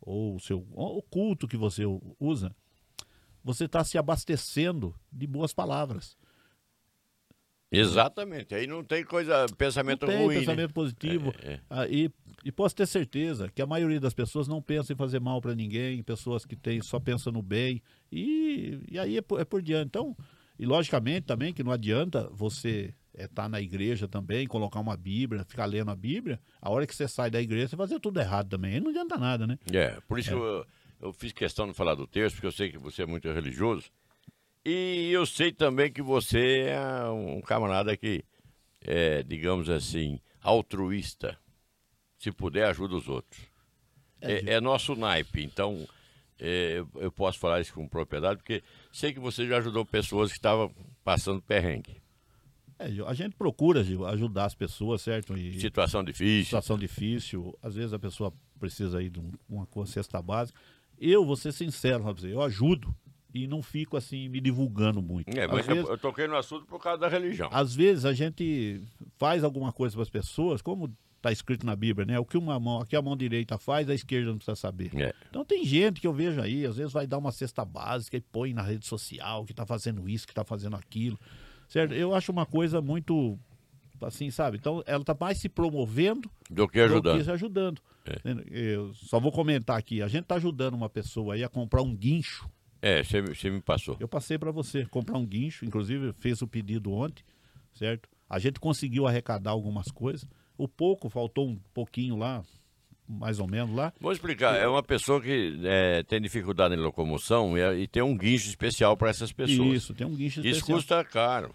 ou 0.00 0.36
o 0.36 0.40
seu 0.40 0.66
o 0.72 1.02
culto 1.02 1.46
que 1.46 1.56
você 1.56 1.82
usa, 2.18 2.54
você 3.42 3.66
está 3.66 3.84
se 3.84 3.96
abastecendo 3.98 4.94
de 5.12 5.26
boas 5.26 5.52
palavras. 5.52 6.16
Exatamente. 7.78 8.54
Aí 8.54 8.66
não 8.66 8.82
tem 8.84 9.04
coisa, 9.04 9.46
pensamento 9.56 10.06
não 10.06 10.12
tem 10.12 10.24
ruim. 10.24 10.38
Pensamento 10.38 10.68
né? 10.68 10.74
positivo. 10.74 11.34
É, 11.42 11.52
é. 11.52 11.60
Ah, 11.68 11.86
e, 11.86 12.10
e 12.44 12.52
posso 12.52 12.74
ter 12.74 12.86
certeza 12.86 13.50
que 13.54 13.62
a 13.62 13.66
maioria 13.66 14.00
das 14.00 14.14
pessoas 14.14 14.46
não 14.46 14.60
pensa 14.60 14.92
em 14.92 14.96
fazer 14.96 15.20
mal 15.20 15.40
para 15.40 15.54
ninguém, 15.54 16.02
pessoas 16.02 16.44
que 16.44 16.56
têm, 16.56 16.80
só 16.82 17.00
pensam 17.00 17.32
no 17.32 17.42
bem. 17.42 17.82
E, 18.10 18.78
e 18.90 18.98
aí 18.98 19.16
é 19.16 19.22
por, 19.22 19.40
é 19.40 19.44
por 19.44 19.62
diante. 19.62 19.86
Então, 19.86 20.16
e 20.58 20.66
logicamente 20.66 21.22
também 21.22 21.52
que 21.52 21.64
não 21.64 21.72
adianta 21.72 22.28
você 22.32 22.94
estar 23.12 23.24
é, 23.24 23.28
tá 23.28 23.48
na 23.48 23.60
igreja 23.60 24.08
também, 24.08 24.46
colocar 24.46 24.80
uma 24.80 24.96
Bíblia, 24.96 25.44
ficar 25.44 25.66
lendo 25.66 25.90
a 25.90 25.96
Bíblia. 25.96 26.40
A 26.60 26.70
hora 26.70 26.86
que 26.86 26.94
você 26.94 27.08
sai 27.08 27.30
da 27.30 27.40
igreja, 27.40 27.68
você 27.68 27.76
fazer 27.76 28.00
tudo 28.00 28.20
errado 28.20 28.48
também. 28.48 28.74
Aí 28.74 28.80
não 28.80 28.90
adianta 28.90 29.16
nada, 29.16 29.46
né? 29.46 29.58
É, 29.72 29.98
por 30.08 30.18
isso 30.18 30.30
é. 30.30 30.34
eu, 30.34 30.66
eu 31.00 31.12
fiz 31.12 31.32
questão 31.32 31.66
de 31.66 31.74
falar 31.74 31.94
do 31.94 32.06
texto, 32.06 32.36
porque 32.36 32.46
eu 32.46 32.52
sei 32.52 32.70
que 32.70 32.78
você 32.78 33.02
é 33.02 33.06
muito 33.06 33.30
religioso. 33.30 33.90
E 34.64 35.10
eu 35.12 35.26
sei 35.26 35.52
também 35.52 35.92
que 35.92 36.00
você 36.00 36.68
é 36.68 37.08
um 37.10 37.40
camarada 37.42 37.94
que 37.96 38.24
é, 38.80 39.22
digamos 39.22 39.68
assim, 39.68 40.18
altruísta. 40.42 41.38
Se 42.18 42.32
puder, 42.32 42.66
ajuda 42.68 42.96
os 42.96 43.08
outros. 43.08 43.42
É, 44.20 44.54
é, 44.54 44.60
nosso 44.60 44.96
naipe, 44.96 45.44
então 45.44 45.86
é, 46.38 46.82
eu 46.94 47.12
posso 47.12 47.38
falar 47.38 47.60
isso 47.60 47.74
com 47.74 47.86
propriedade, 47.86 48.38
porque 48.38 48.62
sei 48.90 49.12
que 49.12 49.20
você 49.20 49.46
já 49.46 49.58
ajudou 49.58 49.84
pessoas 49.84 50.30
que 50.30 50.38
estavam 50.38 50.74
passando 51.04 51.42
perrengue. 51.42 52.02
É, 52.78 52.86
a 53.06 53.12
gente 53.12 53.36
procura 53.36 53.80
ajudar 53.80 54.46
as 54.46 54.54
pessoas, 54.54 55.02
certo? 55.02 55.36
E 55.36 55.60
situação 55.60 56.02
difícil. 56.02 56.44
Situação 56.44 56.78
difícil. 56.78 57.58
Às 57.62 57.74
vezes 57.74 57.92
a 57.92 57.98
pessoa 57.98 58.32
precisa 58.58 58.98
aí 58.98 59.10
de 59.10 59.20
uma, 59.48 59.68
uma 59.74 59.86
cesta 59.86 60.22
básica. 60.22 60.58
Eu, 60.98 61.24
vou 61.24 61.36
ser 61.36 61.52
sincero, 61.52 62.04
eu 62.22 62.40
ajudo 62.40 62.94
e 63.34 63.48
não 63.48 63.60
fico 63.60 63.96
assim 63.96 64.28
me 64.28 64.40
divulgando 64.40 65.02
muito. 65.02 65.36
É, 65.36 65.48
mas 65.48 65.66
vezes, 65.66 65.88
eu 65.88 65.98
toquei 65.98 66.28
no 66.28 66.36
assunto 66.36 66.64
por 66.66 66.80
causa 66.80 67.00
da 67.00 67.08
religião. 67.08 67.50
Às 67.52 67.74
vezes 67.74 68.04
a 68.04 68.12
gente 68.12 68.80
faz 69.18 69.42
alguma 69.42 69.72
coisa 69.72 69.96
para 69.96 70.04
as 70.04 70.08
pessoas, 70.10 70.62
como 70.62 70.94
está 71.16 71.32
escrito 71.32 71.66
na 71.66 71.74
Bíblia, 71.74 72.06
né? 72.06 72.18
O 72.18 72.24
que 72.24 72.38
uma 72.38 72.60
mão, 72.60 72.80
aqui 72.80 72.94
a 72.94 73.02
mão 73.02 73.16
direita 73.16 73.58
faz, 73.58 73.90
a 73.90 73.94
esquerda 73.94 74.30
não 74.30 74.36
precisa 74.36 74.54
saber. 74.54 74.90
É. 74.94 75.12
Então 75.28 75.44
tem 75.44 75.64
gente 75.64 76.00
que 76.00 76.06
eu 76.06 76.12
vejo 76.12 76.40
aí, 76.40 76.64
às 76.64 76.76
vezes 76.76 76.92
vai 76.92 77.08
dar 77.08 77.18
uma 77.18 77.32
cesta 77.32 77.64
básica 77.64 78.16
e 78.16 78.20
põe 78.20 78.54
na 78.54 78.62
rede 78.62 78.86
social 78.86 79.44
que 79.44 79.52
está 79.52 79.66
fazendo 79.66 80.08
isso, 80.08 80.26
que 80.26 80.32
está 80.32 80.44
fazendo 80.44 80.76
aquilo, 80.76 81.18
certo? 81.66 81.92
Eu 81.92 82.14
acho 82.14 82.30
uma 82.30 82.46
coisa 82.46 82.80
muito 82.80 83.36
assim, 84.00 84.30
sabe? 84.30 84.58
Então 84.58 84.82
ela 84.86 85.00
está 85.00 85.16
mais 85.18 85.38
se 85.38 85.48
promovendo 85.48 86.30
do 86.48 86.68
que 86.68 86.78
ajudando. 86.78 87.18
Do 87.18 87.24
que 87.24 87.30
ajudando. 87.30 87.82
É. 88.06 88.74
Eu 88.76 88.92
só 88.94 89.18
vou 89.18 89.32
comentar 89.32 89.78
aqui, 89.78 90.02
a 90.02 90.08
gente 90.08 90.22
está 90.24 90.36
ajudando 90.36 90.74
uma 90.74 90.90
pessoa 90.90 91.34
aí 91.34 91.42
a 91.42 91.48
comprar 91.48 91.82
um 91.82 91.96
guincho 91.96 92.48
é, 92.84 93.02
você 93.02 93.48
me 93.48 93.62
passou. 93.62 93.96
Eu 93.98 94.06
passei 94.06 94.36
para 94.38 94.50
você 94.50 94.84
comprar 94.84 95.16
um 95.16 95.24
guincho, 95.24 95.64
inclusive 95.64 96.12
fez 96.18 96.42
o 96.42 96.46
pedido 96.46 96.92
ontem, 96.92 97.24
certo? 97.72 98.10
A 98.28 98.38
gente 98.38 98.60
conseguiu 98.60 99.06
arrecadar 99.06 99.52
algumas 99.52 99.90
coisas. 99.90 100.28
O 100.58 100.68
pouco, 100.68 101.08
faltou 101.08 101.48
um 101.48 101.58
pouquinho 101.72 102.14
lá, 102.16 102.44
mais 103.08 103.40
ou 103.40 103.48
menos 103.48 103.74
lá. 103.74 103.90
Vou 103.98 104.12
explicar. 104.12 104.56
É 104.56 104.68
uma 104.68 104.82
pessoa 104.82 105.18
que 105.18 105.58
é, 105.64 106.02
tem 106.02 106.20
dificuldade 106.20 106.74
em 106.74 106.78
locomoção 106.78 107.56
e, 107.56 107.84
e 107.84 107.88
tem 107.88 108.02
um 108.02 108.14
guincho 108.14 108.48
especial 108.48 108.98
para 108.98 109.08
essas 109.08 109.32
pessoas. 109.32 109.76
Isso, 109.76 109.94
tem 109.94 110.06
um 110.06 110.14
guincho 110.14 110.40
especial. 110.40 110.52
Isso 110.52 110.66
custa 110.66 111.02
caro. 111.04 111.54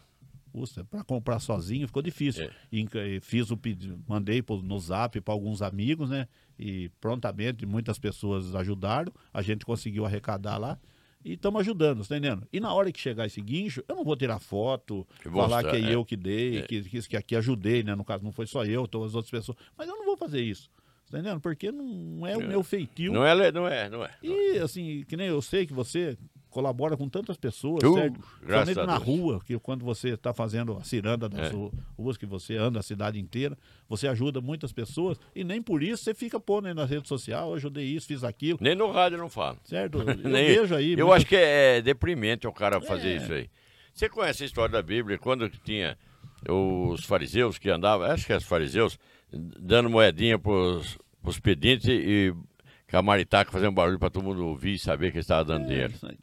Custa. 0.51 0.83
Para 0.83 1.03
comprar 1.03 1.38
sozinho 1.38 1.86
ficou 1.86 2.01
difícil. 2.01 2.45
É. 2.45 2.51
E, 2.71 3.19
fiz 3.21 3.51
o 3.51 3.57
pedido, 3.57 4.03
mandei 4.07 4.43
no 4.63 4.79
zap 4.79 5.21
para 5.21 5.31
alguns 5.31 5.62
amigos, 5.62 6.09
né? 6.09 6.27
E 6.57 6.89
prontamente 7.00 7.67
muitas 7.67 8.00
pessoas 8.00 8.55
ajudaram. 8.55 9.13
A 9.31 9.43
gente 9.43 9.63
conseguiu 9.63 10.07
arrecadar 10.07 10.57
lá 10.57 10.79
e 11.23 11.33
estamos 11.33 11.59
ajudando, 11.61 12.05
tá 12.07 12.17
entendendo? 12.17 12.47
E 12.51 12.59
na 12.59 12.73
hora 12.73 12.91
que 12.91 12.99
chegar 12.99 13.25
esse 13.25 13.41
guincho, 13.41 13.83
eu 13.88 13.95
não 13.95 14.03
vou 14.03 14.15
tirar 14.15 14.39
foto, 14.39 15.05
que 15.21 15.29
falar 15.29 15.47
mostrar, 15.47 15.71
que 15.71 15.77
é, 15.77 15.89
é, 15.89 15.95
eu 15.95 16.05
que 16.05 16.15
dei, 16.15 16.59
é. 16.59 16.61
que, 16.61 16.81
que, 16.83 17.01
que 17.01 17.17
aqui 17.17 17.35
ajudei, 17.35 17.83
né? 17.83 17.93
No 17.95 18.05
caso, 18.05 18.23
não 18.23 18.31
foi 18.31 18.47
só 18.47 18.63
eu, 18.63 18.88
todas 18.88 19.09
as 19.09 19.15
outras 19.15 19.31
pessoas. 19.31 19.57
Mas 19.77 19.88
eu 19.88 19.95
não 19.95 20.05
vou 20.05 20.15
fazer 20.15 20.41
isso. 20.41 20.69
Tá 21.11 21.19
entendendo? 21.19 21.41
Porque 21.41 21.71
não 21.71 22.25
é 22.25 22.38
o 22.38 22.47
meu 22.47 22.63
feitio. 22.63 23.11
Não 23.11 23.25
é, 23.25 23.51
não 23.51 23.67
é, 23.67 23.89
não 23.89 24.05
é. 24.05 24.11
E 24.21 24.59
assim, 24.59 25.03
que 25.07 25.17
nem 25.17 25.27
eu 25.27 25.41
sei 25.41 25.65
que 25.65 25.73
você 25.73 26.17
colabora 26.49 26.97
com 26.97 27.07
tantas 27.07 27.37
pessoas, 27.37 27.83
uh, 27.83 27.93
certo? 27.93 28.19
Principalmente 28.39 28.85
na 28.85 28.97
rua, 28.97 29.39
que 29.45 29.57
quando 29.59 29.85
você 29.85 30.09
está 30.09 30.33
fazendo 30.33 30.77
a 30.77 30.83
ciranda 30.83 31.29
das 31.29 31.51
é. 31.51 31.55
ruas, 31.97 32.17
que 32.17 32.25
você 32.25 32.55
anda 32.55 32.79
a 32.79 32.83
cidade 32.83 33.19
inteira, 33.19 33.57
você 33.87 34.07
ajuda 34.07 34.41
muitas 34.41 34.71
pessoas 34.71 35.19
e 35.35 35.43
nem 35.43 35.61
por 35.61 35.83
isso 35.83 36.03
você 36.03 36.13
fica 36.13 36.39
pondo 36.39 36.67
aí 36.67 36.73
na 36.73 36.85
rede 36.85 37.07
social, 37.07 37.49
eu 37.49 37.55
ajudei 37.55 37.85
isso, 37.85 38.07
fiz 38.07 38.23
aquilo. 38.23 38.57
Nem 38.61 38.75
no 38.75 38.91
rádio 38.91 39.17
não 39.17 39.29
falo. 39.29 39.57
Certo? 39.63 39.99
Eu 40.09 40.29
nem, 40.29 40.47
vejo 40.47 40.75
aí. 40.75 40.93
Eu 40.97 41.13
acho 41.13 41.25
que 41.25 41.35
é 41.35 41.81
deprimente 41.81 42.47
o 42.47 42.51
cara 42.51 42.81
fazer 42.81 43.09
é. 43.09 43.15
isso 43.17 43.33
aí. 43.33 43.49
Você 43.93 44.09
conhece 44.09 44.43
a 44.43 44.45
história 44.45 44.71
da 44.71 44.81
Bíblia, 44.81 45.17
quando 45.17 45.49
tinha 45.49 45.97
os 46.47 47.03
fariseus 47.03 47.57
que 47.57 47.69
andavam, 47.69 48.07
acho 48.07 48.25
que 48.25 48.33
é 48.33 48.37
os 48.37 48.45
fariseus, 48.45 48.97
dando 49.31 49.89
moedinha 49.89 50.39
para 50.39 50.51
o 50.51 50.81
expediente 51.27 51.91
e 51.91 52.33
com 52.89 52.97
a 52.97 53.01
maritaca 53.01 53.51
fazendo 53.51 53.73
barulho 53.73 53.99
para 53.99 54.09
todo 54.09 54.23
mundo 54.23 54.45
ouvir 54.45 54.73
e 54.73 54.79
saber 54.79 55.11
que 55.11 55.19
estava 55.19 55.43
dando 55.45 55.67
dinheiro. 55.67 55.93
Isso, 55.93 56.07
aí. 56.07 56.17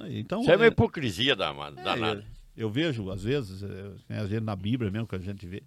Aí, 0.00 0.18
então, 0.20 0.40
Isso 0.42 0.50
é 0.50 0.56
uma 0.56 0.64
é, 0.64 0.68
hipocrisia 0.68 1.34
danada. 1.36 2.20
é, 2.20 2.22
eu 2.56 2.70
vejo, 2.70 3.10
às 3.10 3.22
vezes, 3.22 3.62
é, 3.62 3.66
né, 4.08 4.20
às 4.20 4.28
vezes 4.28 4.44
na 4.44 4.54
Bíblia 4.56 4.90
mesmo 4.90 5.06
que 5.06 5.14
a 5.16 5.18
gente 5.18 5.46
vê, 5.46 5.62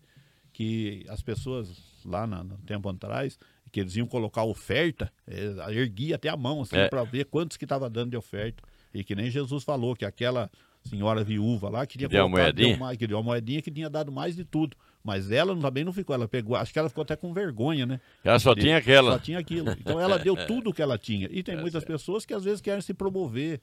que 0.54 1.06
as 1.10 1.22
pessoas 1.22 1.70
lá 2.06 2.26
na- 2.28 2.44
no 2.44 2.58
tempo 2.60 2.90
atrás, 2.90 3.38
que 3.72 3.80
eles 3.80 3.96
iam 3.96 4.06
colocar 4.08 4.44
oferta, 4.44 5.12
é, 5.28 5.74
erguia 5.74 6.16
até 6.16 6.28
a 6.30 6.36
mão, 6.36 6.62
assim, 6.62 6.76
É. 6.78 6.88
para 6.90 7.04
ver 7.04 7.26
quantos 7.26 7.56
que 7.58 7.66
estava 7.66 7.90
dando 7.90 8.12
de 8.12 8.18
oferta. 8.18 8.62
E 8.94 9.04
que 9.04 9.16
nem 9.16 9.30
Jesus 9.32 9.64
falou, 9.64 9.96
que 9.96 10.04
aquela 10.04 10.50
senhora 10.84 11.24
viúva 11.24 11.70
lá 11.70 11.86
queria 11.86 12.08
Que 12.10 12.16
deu 12.16 12.26
uma 12.26 12.32
colocar, 12.38 12.52
deu 12.52 12.66
moedinha? 12.66 12.78
mais, 12.86 12.98
que 12.98 13.08
deu 13.08 13.18
uma 13.18 13.24
moedinha 13.24 13.62
que 13.62 13.72
tinha 13.72 13.90
dado 13.90 14.12
mais 14.12 14.36
de 14.36 14.44
tudo. 14.44 14.76
Mas 15.04 15.32
ela 15.32 15.56
também 15.56 15.84
não 15.86 15.94
ficou, 15.94 16.14
ela 16.14 16.28
pegou, 16.28 16.56
acho 16.56 16.74
que 16.74 16.78
ela 16.78 16.90
ficou 16.90 17.02
até 17.04 17.16
com 17.16 17.34
vergonha, 17.34 17.86
né? 17.86 18.02
Ela 18.24 18.38
só 18.40 18.54
tinha 18.54 18.78
aquela. 18.78 19.14
Só 19.14 19.20
tinha 19.20 19.40
aquilo. 19.40 19.72
Então 19.72 20.00
ela 20.00 20.18
deu 20.20 20.36
tudo 20.46 20.70
o 20.72 20.74
que 20.74 20.82
ela 20.82 20.98
tinha. 20.98 21.28
E 21.32 21.42
tem 21.42 21.56
muitas 21.56 21.84
pessoas 21.86 22.26
que 22.26 22.34
às 22.34 22.44
vezes 22.44 22.60
querem 22.62 22.82
se 22.82 22.94
promover. 22.94 23.62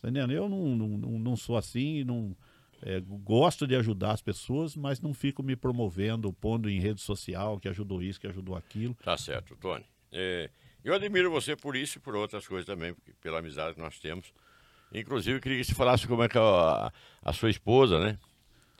Tá 0.00 0.08
entendendo? 0.08 0.32
Eu 0.32 0.48
não, 0.48 0.66
não, 0.76 1.18
não, 1.18 1.36
sou 1.36 1.56
assim, 1.56 2.02
não 2.04 2.34
é, 2.82 3.00
gosto 3.00 3.66
de 3.66 3.76
ajudar 3.76 4.12
as 4.12 4.22
pessoas, 4.22 4.74
mas 4.74 5.00
não 5.00 5.12
fico 5.12 5.42
me 5.42 5.54
promovendo, 5.54 6.32
pondo 6.32 6.70
em 6.70 6.80
rede 6.80 7.00
social 7.00 7.58
que 7.60 7.68
ajudou 7.68 8.02
isso, 8.02 8.18
que 8.20 8.26
ajudou 8.26 8.56
aquilo. 8.56 8.94
Tá 9.04 9.16
certo, 9.18 9.54
Tony. 9.56 9.84
É, 10.10 10.48
eu 10.82 10.94
admiro 10.94 11.30
você 11.30 11.54
por 11.54 11.76
isso 11.76 11.98
e 11.98 12.00
por 12.00 12.16
outras 12.16 12.46
coisas 12.48 12.64
também, 12.66 12.94
porque- 12.94 13.12
pela 13.20 13.38
amizade 13.40 13.74
que 13.74 13.80
nós 13.80 13.98
temos. 13.98 14.32
Inclusive, 14.92 15.36
eu 15.36 15.40
queria 15.40 15.58
que 15.58 15.64
você 15.64 15.74
falasse 15.74 16.06
como 16.08 16.22
é 16.22 16.28
que 16.28 16.38
a, 16.38 16.90
a 17.22 17.32
sua 17.32 17.50
esposa, 17.50 18.00
né? 18.00 18.18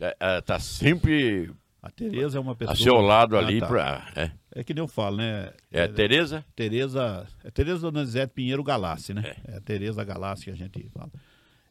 é, 0.01 0.17
é, 0.19 0.41
Tá 0.41 0.59
sempre 0.59 1.53
A 1.83 1.91
Tereza 1.91 2.39
é 2.39 2.41
uma 2.41 2.55
pessoa. 2.57 2.73
a 2.75 2.77
seu 2.77 2.97
lado 3.01 3.37
Ah, 3.37 3.41
ali. 3.41 3.61
tá. 3.61 3.67
Pra, 3.69 4.13
é, 4.17 4.31
É 4.53 4.65
que 4.65 4.75
nem 4.75 4.83
eu 4.83 4.89
falo, 4.89 5.19
né? 5.19 5.53
é, 5.71 5.87
Tereza? 5.87 6.45
Tereza, 6.57 7.27
é 7.45 7.51
Tereza 7.51 7.91
Donizete 7.91 8.33
Pinheiro 8.33 8.65
Galassi, 8.65 9.15
né? 9.15 9.37
É, 9.47 9.57
a 9.57 9.61
Tereza 9.61 10.03
Galassi 10.03 10.45
que 10.45 10.51
a 10.51 10.57
gente 10.57 10.89
fala. 10.91 11.11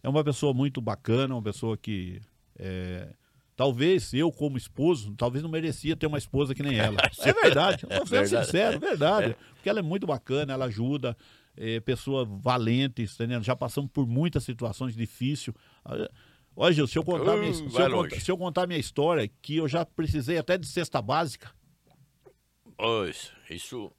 É 0.02 0.08
uma 0.08 0.24
pessoa 0.24 0.54
muito 0.54 0.80
bacana, 0.80 1.36
uma 1.36 1.42
pessoa 1.42 1.78
que 1.78 2.22
é, 2.58 3.10
talvez 3.56 4.14
eu 4.14 4.32
como 4.32 4.58
esposo, 4.58 5.14
talvez 5.18 5.44
não 5.44 5.50
merecia 5.50 5.96
ter 5.96 6.08
uma 6.08 6.18
esposa 6.18 6.56
que 6.56 6.64
nem 6.64 6.78
ela. 6.80 6.98
É 7.20 7.34
verdade, 7.34 7.84
eu 7.84 7.90
tô 7.90 7.96
sendo 7.96 8.10
verdade. 8.10 8.46
sincero, 8.46 8.80
verdade. 8.80 9.36
Porque 9.56 9.70
ela 9.70 9.80
é 9.80 9.84
muito 9.84 10.08
bacana, 10.08 10.54
ela 10.54 10.66
ajuda, 10.66 11.18
é 11.58 11.82
pessoa 11.82 12.24
valente, 12.24 13.02
entendendo? 13.02 13.44
Já 13.44 13.58
passamos 13.58 13.92
por 13.92 14.08
muitas 14.08 14.46
situações 14.46 14.96
difíceis. 14.96 15.54
Olha, 16.56 16.74
Gil, 16.74 16.88
se 16.88 16.98
eu 16.98 17.04
contar, 17.04 17.36
minha, 17.36 17.52
Uh, 17.52 17.56
se, 17.56 17.68
vai 17.68 17.88
eu 17.88 17.92
contar, 17.92 18.20
se 18.20 18.32
eu 18.32 18.38
contar 18.38 18.68
minha 18.68 18.80
história, 18.80 19.30
que 19.42 19.58
eu 19.58 19.68
já 19.68 19.86
precisei 19.86 20.38
até 20.38 20.58
de 20.58 20.68
cesta 20.68 21.02
básica. 21.02 21.52
Pois, 22.80 23.34
isso 23.50 23.92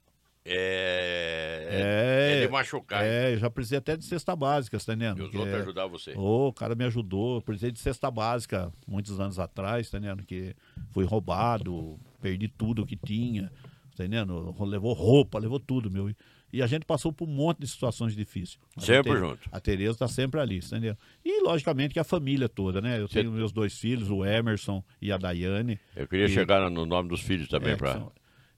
é, 0.43 1.67
É, 1.69 2.37
é 2.43 2.45
de 2.47 2.51
machucar. 2.51 3.03
É, 3.05 3.33
eu 3.33 3.37
já 3.37 3.47
precisei 3.47 3.77
até 3.77 3.95
de 3.95 4.03
cesta 4.03 4.35
básica, 4.35 4.77
tá 4.79 4.93
entendendo? 4.93 5.19
E 5.19 5.21
os 5.21 5.35
outros 5.35 5.53
é- 5.55 5.61
ajudar 5.61 5.85
você. 5.85 6.13
Ô, 6.17 6.47
o 6.47 6.53
cara 6.53 6.73
me 6.73 6.83
ajudou, 6.85 7.35
eu 7.35 7.41
precisei 7.43 7.71
de 7.71 7.79
cesta 7.79 8.09
básica 8.09 8.73
muitos 8.87 9.19
anos 9.19 9.37
atrás, 9.37 9.87
tá 9.89 9.99
entendendo? 9.99 10.23
Que 10.23 10.55
fui 10.89 11.05
roubado, 11.05 11.99
perdi 12.19 12.47
tudo 12.47 12.83
que 12.85 12.95
tinha, 12.95 13.51
tá 13.95 14.03
entendendo? 14.03 14.55
Levou 14.65 14.93
roupa, 14.93 15.37
levou 15.37 15.59
tudo, 15.59 15.91
meu. 15.91 16.11
E 16.53 16.61
a 16.61 16.67
gente 16.67 16.85
passou 16.85 17.13
por 17.13 17.25
um 17.29 17.31
monte 17.31 17.59
de 17.59 17.67
situações 17.67 18.13
difíceis. 18.15 18.59
Sempre 18.79 19.11
a 19.11 19.15
Te- 19.15 19.19
junto. 19.21 19.49
A 19.51 19.59
Tereza 19.59 19.97
tá 19.99 20.07
sempre 20.07 20.39
ali, 20.39 20.59
tá 20.59 20.75
entendendo? 20.75 20.97
E, 21.23 21.41
logicamente, 21.43 21.93
que 21.93 21.99
a 21.99 22.03
família 22.03 22.49
toda, 22.49 22.81
né? 22.81 22.99
Eu 22.99 23.07
Cê- 23.07 23.19
tenho 23.21 23.31
meus 23.31 23.51
dois 23.53 23.77
filhos, 23.77 24.09
o 24.09 24.25
Emerson 24.25 24.83
e 25.01 25.11
a 25.13 25.17
Daiane. 25.17 25.79
Eu 25.95 26.07
queria 26.07 26.27
chegar 26.27 26.67
no 26.69 26.85
nome 26.85 27.07
dos 27.07 27.21
filhos 27.21 27.47
também. 27.47 27.73
É, 27.73 27.75
pra... 27.77 27.93
são- 27.93 28.11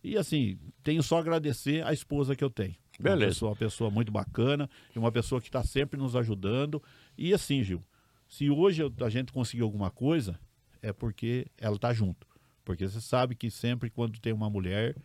E 0.04 0.18
assim, 0.18 0.58
tenho 0.84 1.02
só 1.02 1.18
a 1.18 1.20
agradecer 1.20 1.86
a 1.86 1.94
esposa 1.94 2.36
que 2.36 2.44
eu 2.44 2.50
tenho. 2.50 2.76
Uma 3.00 3.10
Beleza. 3.12 3.28
pessoa, 3.32 3.50
uma 3.52 3.56
pessoa 3.58 3.90
muito 3.90 4.12
bacana 4.12 4.70
e 4.96 5.00
uma 5.00 5.12
pessoa 5.12 5.40
que 5.42 5.48
está 5.48 5.64
sempre 5.64 6.00
nos 6.00 6.16
ajudando. 6.16 6.82
E 7.18 7.34
assim, 7.34 7.64
Gil, 7.64 7.84
se 8.28 8.50
hoje 8.50 8.82
a 9.02 9.10
gente 9.10 9.32
conseguir 9.32 9.64
alguma 9.64 9.90
coisa, 9.90 10.38
é 10.82 10.92
porque 10.92 11.48
ela 11.58 11.76
está 11.76 11.94
junto. 11.94 12.28
Porque 12.66 12.88
você 12.88 13.00
sabe 13.02 13.36
que 13.36 13.50
sempre 13.50 13.90
quando 13.90 14.20
tem 14.20 14.34
uma 14.34 14.50
mulher, 14.50 14.96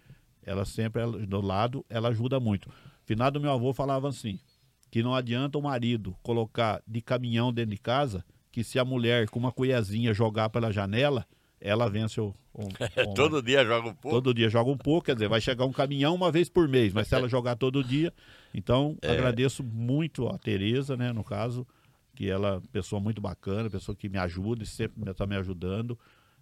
ela 0.42 0.64
sempre 0.64 1.02
ela- 1.02 1.18
do 1.26 1.40
lado, 1.40 1.84
ela 1.88 2.08
ajuda 2.08 2.38
muito. 2.40 2.68
Finado 3.04 3.40
meu 3.40 3.52
avô 3.52 3.72
falava 3.72 4.08
assim, 4.08 4.38
que 4.90 5.02
não 5.02 5.14
adianta 5.14 5.58
o 5.58 5.62
marido 5.62 6.16
colocar 6.22 6.82
de 6.86 7.00
caminhão 7.00 7.52
dentro 7.52 7.70
de 7.70 7.78
casa, 7.80 8.24
que 8.50 8.64
se 8.64 8.78
a 8.78 8.84
mulher 8.84 9.28
com 9.28 9.38
uma 9.38 9.52
colherzinha 9.52 10.12
jogar 10.12 10.50
pela 10.50 10.72
janela, 10.72 11.26
ela 11.60 11.88
vence 11.88 12.20
o, 12.20 12.34
o, 12.54 12.64
o 13.10 13.14
Todo 13.14 13.42
dia 13.42 13.64
joga 13.64 13.88
um 13.88 13.94
pouco. 13.94 14.16
Todo 14.16 14.34
dia 14.34 14.48
joga 14.48 14.70
um 14.70 14.76
pouco, 14.76 15.06
quer 15.06 15.14
dizer, 15.14 15.28
vai 15.28 15.40
chegar 15.40 15.64
um 15.64 15.72
caminhão 15.72 16.14
uma 16.14 16.30
vez 16.30 16.48
por 16.48 16.68
mês, 16.68 16.92
mas 16.92 17.08
se 17.08 17.14
ela 17.14 17.28
jogar 17.28 17.56
todo 17.56 17.82
dia. 17.82 18.12
Então, 18.54 18.96
É. 19.02 19.10
agradeço 19.10 19.62
muito 19.62 20.28
a 20.28 20.38
Tereza, 20.38 20.96
né, 20.96 21.12
no 21.12 21.22
caso, 21.24 21.66
que 22.14 22.28
ela 22.28 22.48
é 22.48 22.52
uma 22.52 22.62
pessoa 22.72 23.00
muito 23.00 23.20
bacana, 23.20 23.70
pessoa 23.70 23.94
que 23.94 24.08
me 24.08 24.18
ajuda 24.18 24.62
e 24.62 24.66
sempre 24.66 25.10
está 25.10 25.26
me 25.26 25.36
ajudando. 25.36 25.98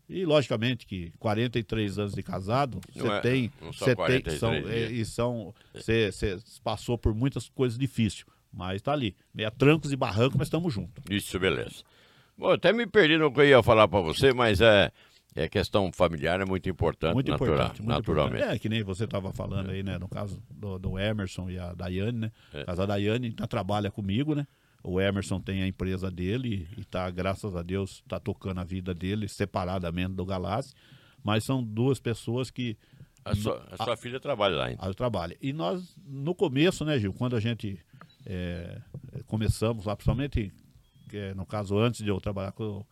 E, 0.09 0.25
logicamente, 0.25 0.87
que 0.87 1.13
43 1.19 1.99
anos 1.99 2.15
de 2.15 2.23
casado, 2.23 2.81
você 2.95 3.09
é- 3.09 3.21
tem. 3.21 3.53
Você 3.61 3.87
tem. 3.87 3.95
43 3.97 4.39
São, 4.39 4.53
é, 4.55 4.87
e 4.93 5.05
são. 5.05 5.55
Você 5.75 6.39
passou 6.63 6.97
por 6.97 7.13
muitas 7.13 7.49
coisas 7.49 7.77
difíceis, 7.77 8.25
mas 8.53 8.81
tá 8.81 8.93
ali. 8.93 9.17
Meia 9.35 9.51
trancos 9.51 9.93
e 9.93 9.97
barrancos, 9.97 10.37
mas 10.39 10.47
estamos 10.47 10.73
juntos. 10.73 11.03
Isso, 11.11 11.37
beleza. 11.41 11.83
Bom, 12.39 12.51
até 12.51 12.73
me 12.73 12.87
perdi 12.87 13.17
no 13.17 13.33
que 13.33 13.41
eu 13.41 13.47
ia 13.47 13.63
falar 13.63 13.89
para 13.89 14.01
você, 14.01 14.33
mas 14.33 14.61
é, 14.61 14.93
é 15.35 15.49
questão 15.49 15.91
familiar, 15.93 16.41
é 16.41 16.45
muito 16.45 16.69
importante, 16.69 17.15
Muito 17.15 17.31
natural- 17.31 17.55
importante, 17.55 17.83
muito 17.83 17.89
naturalmente. 17.97 18.37
importante. 18.37 18.57
É, 18.57 18.59
que 18.59 18.69
nem 18.69 18.83
você 18.83 19.05
estava 19.05 19.33
falando 19.33 19.71
aí, 19.71 19.83
né? 19.83 19.99
No 19.99 20.09
caso 20.09 20.43
do, 20.51 20.79
do 20.79 20.99
Emerson 20.99 21.49
e 21.51 21.59
a 21.59 21.73
Daiane, 21.73 22.19
né? 22.19 22.33
É. 22.53 22.65
A 22.67 22.75
Daiane 22.75 23.33
tá, 23.33 23.47
trabalha 23.47 23.91
comigo, 23.91 24.35
né? 24.35 24.47
O 24.83 25.01
Emerson 25.01 25.41
tem 25.41 25.63
a 25.63 25.67
empresa 25.67 26.11
dele 26.11 26.69
e 26.77 26.85
tá, 26.85 27.11
graças 27.11 27.57
a 27.57 27.63
Deus, 27.63 28.03
tá 28.07 28.21
tocando 28.21 28.61
a 28.61 28.65
vida 28.65 28.95
dele 28.95 29.27
separadamente 29.29 30.13
do 30.15 30.25
Galassi. 30.25 30.75
Mas 31.25 31.43
são 31.43 31.61
duas 31.65 31.99
pessoas 31.99 32.51
que 32.53 32.77
A 33.25 33.35
sua, 33.35 33.67
a 33.73 33.83
sua 33.85 33.97
filha 33.97 34.21
trabalha 34.21 34.55
lá 34.55 34.67
ainda. 34.67 34.79
ah, 34.87 34.95
trabalham. 34.95 35.37
E 35.43 35.53
nós, 35.53 35.97
no 36.07 36.35
começo, 36.37 36.85
né, 36.85 36.99
Gil, 37.01 37.13
quando 37.13 37.35
a 37.35 37.41
gente 37.41 37.77
é, 38.25 38.79
começamos 39.27 39.87
lá, 39.87 39.97
principalmente, 39.97 40.53
é, 41.13 41.35
no 41.35 41.45
caso, 41.47 41.79
antes 41.79 42.03
de 42.03 42.09
eu 42.11 42.21
trabalhar 42.21 42.53
com, 42.53 42.85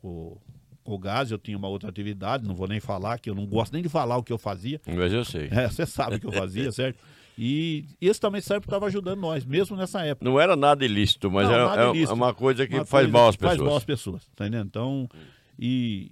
com, 0.00 0.38
com 0.84 0.92
o 0.94 0.98
gás, 0.98 1.30
eu 1.30 1.38
tinha 1.38 1.56
uma 1.56 1.68
outra 1.68 1.88
atividade, 1.88 2.46
não 2.46 2.54
vou 2.54 2.66
nem 2.68 2.80
falar, 2.80 3.18
que 3.18 3.30
eu 3.30 3.34
não 3.34 3.46
gosto 3.46 3.72
nem 3.72 3.82
de 3.82 3.88
falar 3.88 4.16
o 4.16 4.22
que 4.22 4.32
eu 4.32 4.38
fazia. 4.38 4.80
Mas 4.86 5.12
eu 5.12 5.24
sei. 5.24 5.48
É, 5.50 5.68
você 5.68 5.86
sabe 5.86 6.16
o 6.16 6.20
que 6.20 6.26
eu 6.26 6.32
fazia, 6.32 6.70
certo? 6.72 6.98
E 7.40 7.84
esse 8.00 8.20
também 8.20 8.40
sempre 8.40 8.66
estava 8.66 8.86
ajudando 8.86 9.20
nós, 9.20 9.44
mesmo 9.44 9.76
nessa 9.76 10.04
época. 10.04 10.28
Não 10.28 10.40
era 10.40 10.56
nada 10.56 10.84
ilícito, 10.84 11.30
mas 11.30 11.46
Não, 11.48 11.54
é, 11.54 11.64
nada 11.66 11.82
é- 11.84 11.90
ilícito. 11.90 12.10
é 12.10 12.14
uma 12.14 12.34
coisa 12.34 12.66
que 12.66 12.74
Uma 12.74 12.84
faz 12.84 13.04
coisa 13.06 13.12
mal 13.18 13.28
às 13.28 13.36
que 13.36 13.42
Faz 13.42 13.52
pessoas. 13.54 13.68
mal 13.68 13.76
às 13.76 13.84
pessoas, 13.84 14.28
tá 14.34 14.46
entendendo? 14.46 14.66
Então, 14.66 15.08
e, 15.56 16.10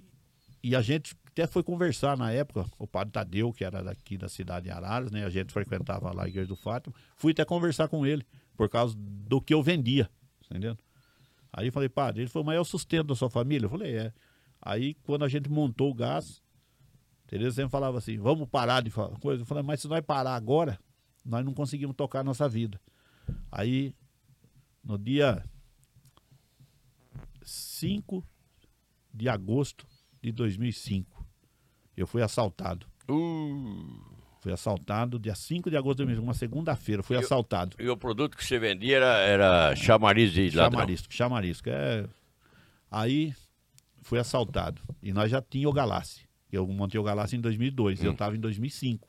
e 0.63 0.73
a 0.73 0.81
gente 0.81 1.13
até 1.31 1.45
foi 1.45 1.61
conversar 1.63 2.17
na 2.17 2.31
época, 2.31 2.65
o 2.79 2.87
padre 2.87 3.11
Tadeu, 3.11 3.51
que 3.51 3.63
era 3.65 3.83
daqui 3.83 4.17
da 4.17 4.29
cidade 4.29 4.65
de 4.65 4.71
Araras, 4.71 5.11
né? 5.11 5.25
A 5.25 5.29
gente 5.29 5.51
frequentava 5.51 6.11
lá 6.13 6.23
a 6.23 6.27
Igreja 6.29 6.47
do 6.47 6.55
Fátima. 6.55 6.95
Fui 7.17 7.31
até 7.33 7.43
conversar 7.45 7.89
com 7.89 8.05
ele, 8.05 8.25
por 8.55 8.67
causa 8.69 8.95
do 8.97 9.39
que 9.41 9.53
eu 9.53 9.61
vendia, 9.61 10.05
tá 10.05 10.55
entendendo? 10.55 10.77
Aí 11.57 11.69
eu 11.69 11.73
falei, 11.73 11.89
padre, 11.89 12.21
ele 12.21 12.29
falou, 12.29 12.45
mas 12.45 12.55
é 12.55 12.59
o 12.59 12.63
sustento 12.63 13.07
da 13.07 13.15
sua 13.15 13.31
família? 13.31 13.65
Eu 13.65 13.69
falei, 13.71 13.97
é. 13.97 14.13
Aí, 14.61 14.93
quando 14.93 15.25
a 15.25 15.27
gente 15.27 15.49
montou 15.49 15.89
o 15.89 15.93
gás, 15.93 16.39
Tereza 17.25 17.55
sempre 17.55 17.71
falava 17.71 17.97
assim, 17.97 18.19
vamos 18.19 18.47
parar 18.47 18.83
de 18.83 18.91
falar 18.91 19.17
coisa. 19.17 19.41
Eu 19.41 19.45
falei, 19.47 19.63
mas 19.63 19.81
se 19.81 19.87
nós 19.87 20.05
parar 20.05 20.35
agora, 20.35 20.79
nós 21.25 21.43
não 21.43 21.55
conseguimos 21.55 21.95
tocar 21.95 22.19
a 22.19 22.23
nossa 22.23 22.47
vida. 22.47 22.79
Aí, 23.51 23.95
no 24.83 24.99
dia 24.99 25.43
5 27.41 28.23
de 29.11 29.27
agosto 29.27 29.87
de 30.21 30.31
2005, 30.31 31.25
eu 31.97 32.05
fui 32.05 32.21
assaltado. 32.21 32.85
Uh, 33.09 34.15
Fui 34.47 34.53
assaltado 34.53 35.19
dia 35.19 35.35
5 35.35 35.69
de 35.69 35.75
agosto 35.75 35.97
de 35.97 36.05
2005, 36.05 36.23
uma 36.25 36.33
segunda-feira, 36.33 37.03
fui 37.03 37.17
Eu- 37.17 37.19
assaltado. 37.19 37.75
e 37.77 37.89
o 37.89 37.97
produto 37.97 38.37
que 38.37 38.45
você 38.45 38.57
vendia 38.57 38.95
era, 38.95 39.17
era 39.17 39.75
chamariz 39.75 40.31
de 40.31 40.51
ladrão. 40.51 40.79
Chamarisco, 40.79 41.13
chamarisco. 41.13 41.69
É... 41.69 42.07
Aí 42.89 43.35
fui 44.03 44.17
assaltado. 44.17 44.81
E 45.03 45.11
nós 45.11 45.29
já 45.29 45.41
tínhamos 45.41 45.71
o 45.71 45.75
Galassi. 45.75 46.25
Eu 46.49 46.65
montei 46.65 46.97
o 46.97 47.03
Galassi 47.03 47.35
em 47.35 47.41
2002 47.41 48.01
e 48.01 48.05
eu 48.05 48.13
estava 48.13 48.37
em 48.37 48.39
2005. 48.39 49.05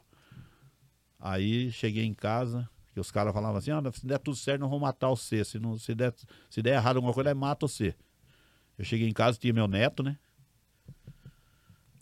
Aí 1.20 1.70
cheguei 1.70 2.04
em 2.04 2.14
casa, 2.14 2.68
que 2.92 2.98
os 2.98 3.12
caras 3.12 3.32
falavam 3.32 3.58
assim: 3.58 3.70
ah, 3.70 3.80
se 3.92 4.04
der 4.04 4.18
tudo 4.18 4.36
certo, 4.36 4.62
não 4.62 4.68
vou 4.68 4.80
matar 4.80 5.06
você. 5.10 5.44
Se, 5.44 5.60
não, 5.60 5.78
se, 5.78 5.94
der, 5.94 6.12
se 6.50 6.60
der 6.60 6.74
errado 6.74 6.96
alguma 6.96 7.14
coisa, 7.14 7.32
mata 7.32 7.68
você. 7.68 7.94
Eu 8.76 8.84
cheguei 8.84 9.08
em 9.08 9.12
casa, 9.12 9.38
tinha 9.38 9.52
meu 9.52 9.68
neto, 9.68 10.02
né? 10.02 10.18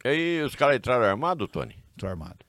E 0.03 0.09
aí 0.09 0.43
os 0.43 0.55
caras 0.55 0.77
entraram 0.77 1.05
armados, 1.05 1.47
Tony? 1.51 1.77
Tô 1.99 2.07
armado. 2.07 2.46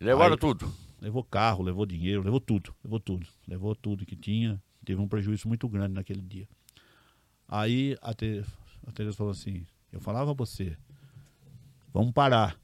Levaram 0.00 0.34
Aí- 0.34 0.38
tudo. 0.38 0.72
Levou 1.00 1.22
carro, 1.22 1.62
levou 1.62 1.86
dinheiro, 1.86 2.22
levou 2.22 2.40
tudo, 2.40 2.74
levou 2.82 2.98
tudo. 2.98 3.26
Levou 3.46 3.74
tudo 3.76 4.04
que 4.04 4.16
tinha. 4.16 4.60
Teve 4.84 5.00
um 5.00 5.06
prejuízo 5.06 5.46
muito 5.46 5.68
grande 5.68 5.94
naquele 5.94 6.20
dia. 6.20 6.48
Aí 7.46 7.96
a, 8.02 8.12
Te- 8.12 8.44
a 8.86 8.90
Tereza 8.92 9.16
falou 9.16 9.30
assim: 9.30 9.64
Eu 9.92 10.00
falava 10.00 10.32
a 10.32 10.34
você, 10.34 10.76
vamos 11.92 12.12
parar. 12.12 12.56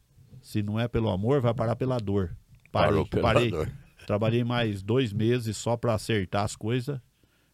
Se 0.42 0.62
não 0.62 0.78
é 0.80 0.88
pelo 0.88 1.08
amor, 1.10 1.40
vai 1.40 1.54
parar 1.54 1.76
pela 1.76 1.98
dor. 1.98 2.36
Parei, 2.72 2.88
Parou 2.90 3.06
pela 3.06 3.22
parei. 3.22 3.50
dor. 3.50 3.70
Trabalhei 4.06 4.42
mais 4.44 4.82
dois 4.82 5.12
meses 5.12 5.56
só 5.56 5.76
para 5.76 5.94
acertar 5.94 6.44
as 6.44 6.54
coisas 6.56 7.00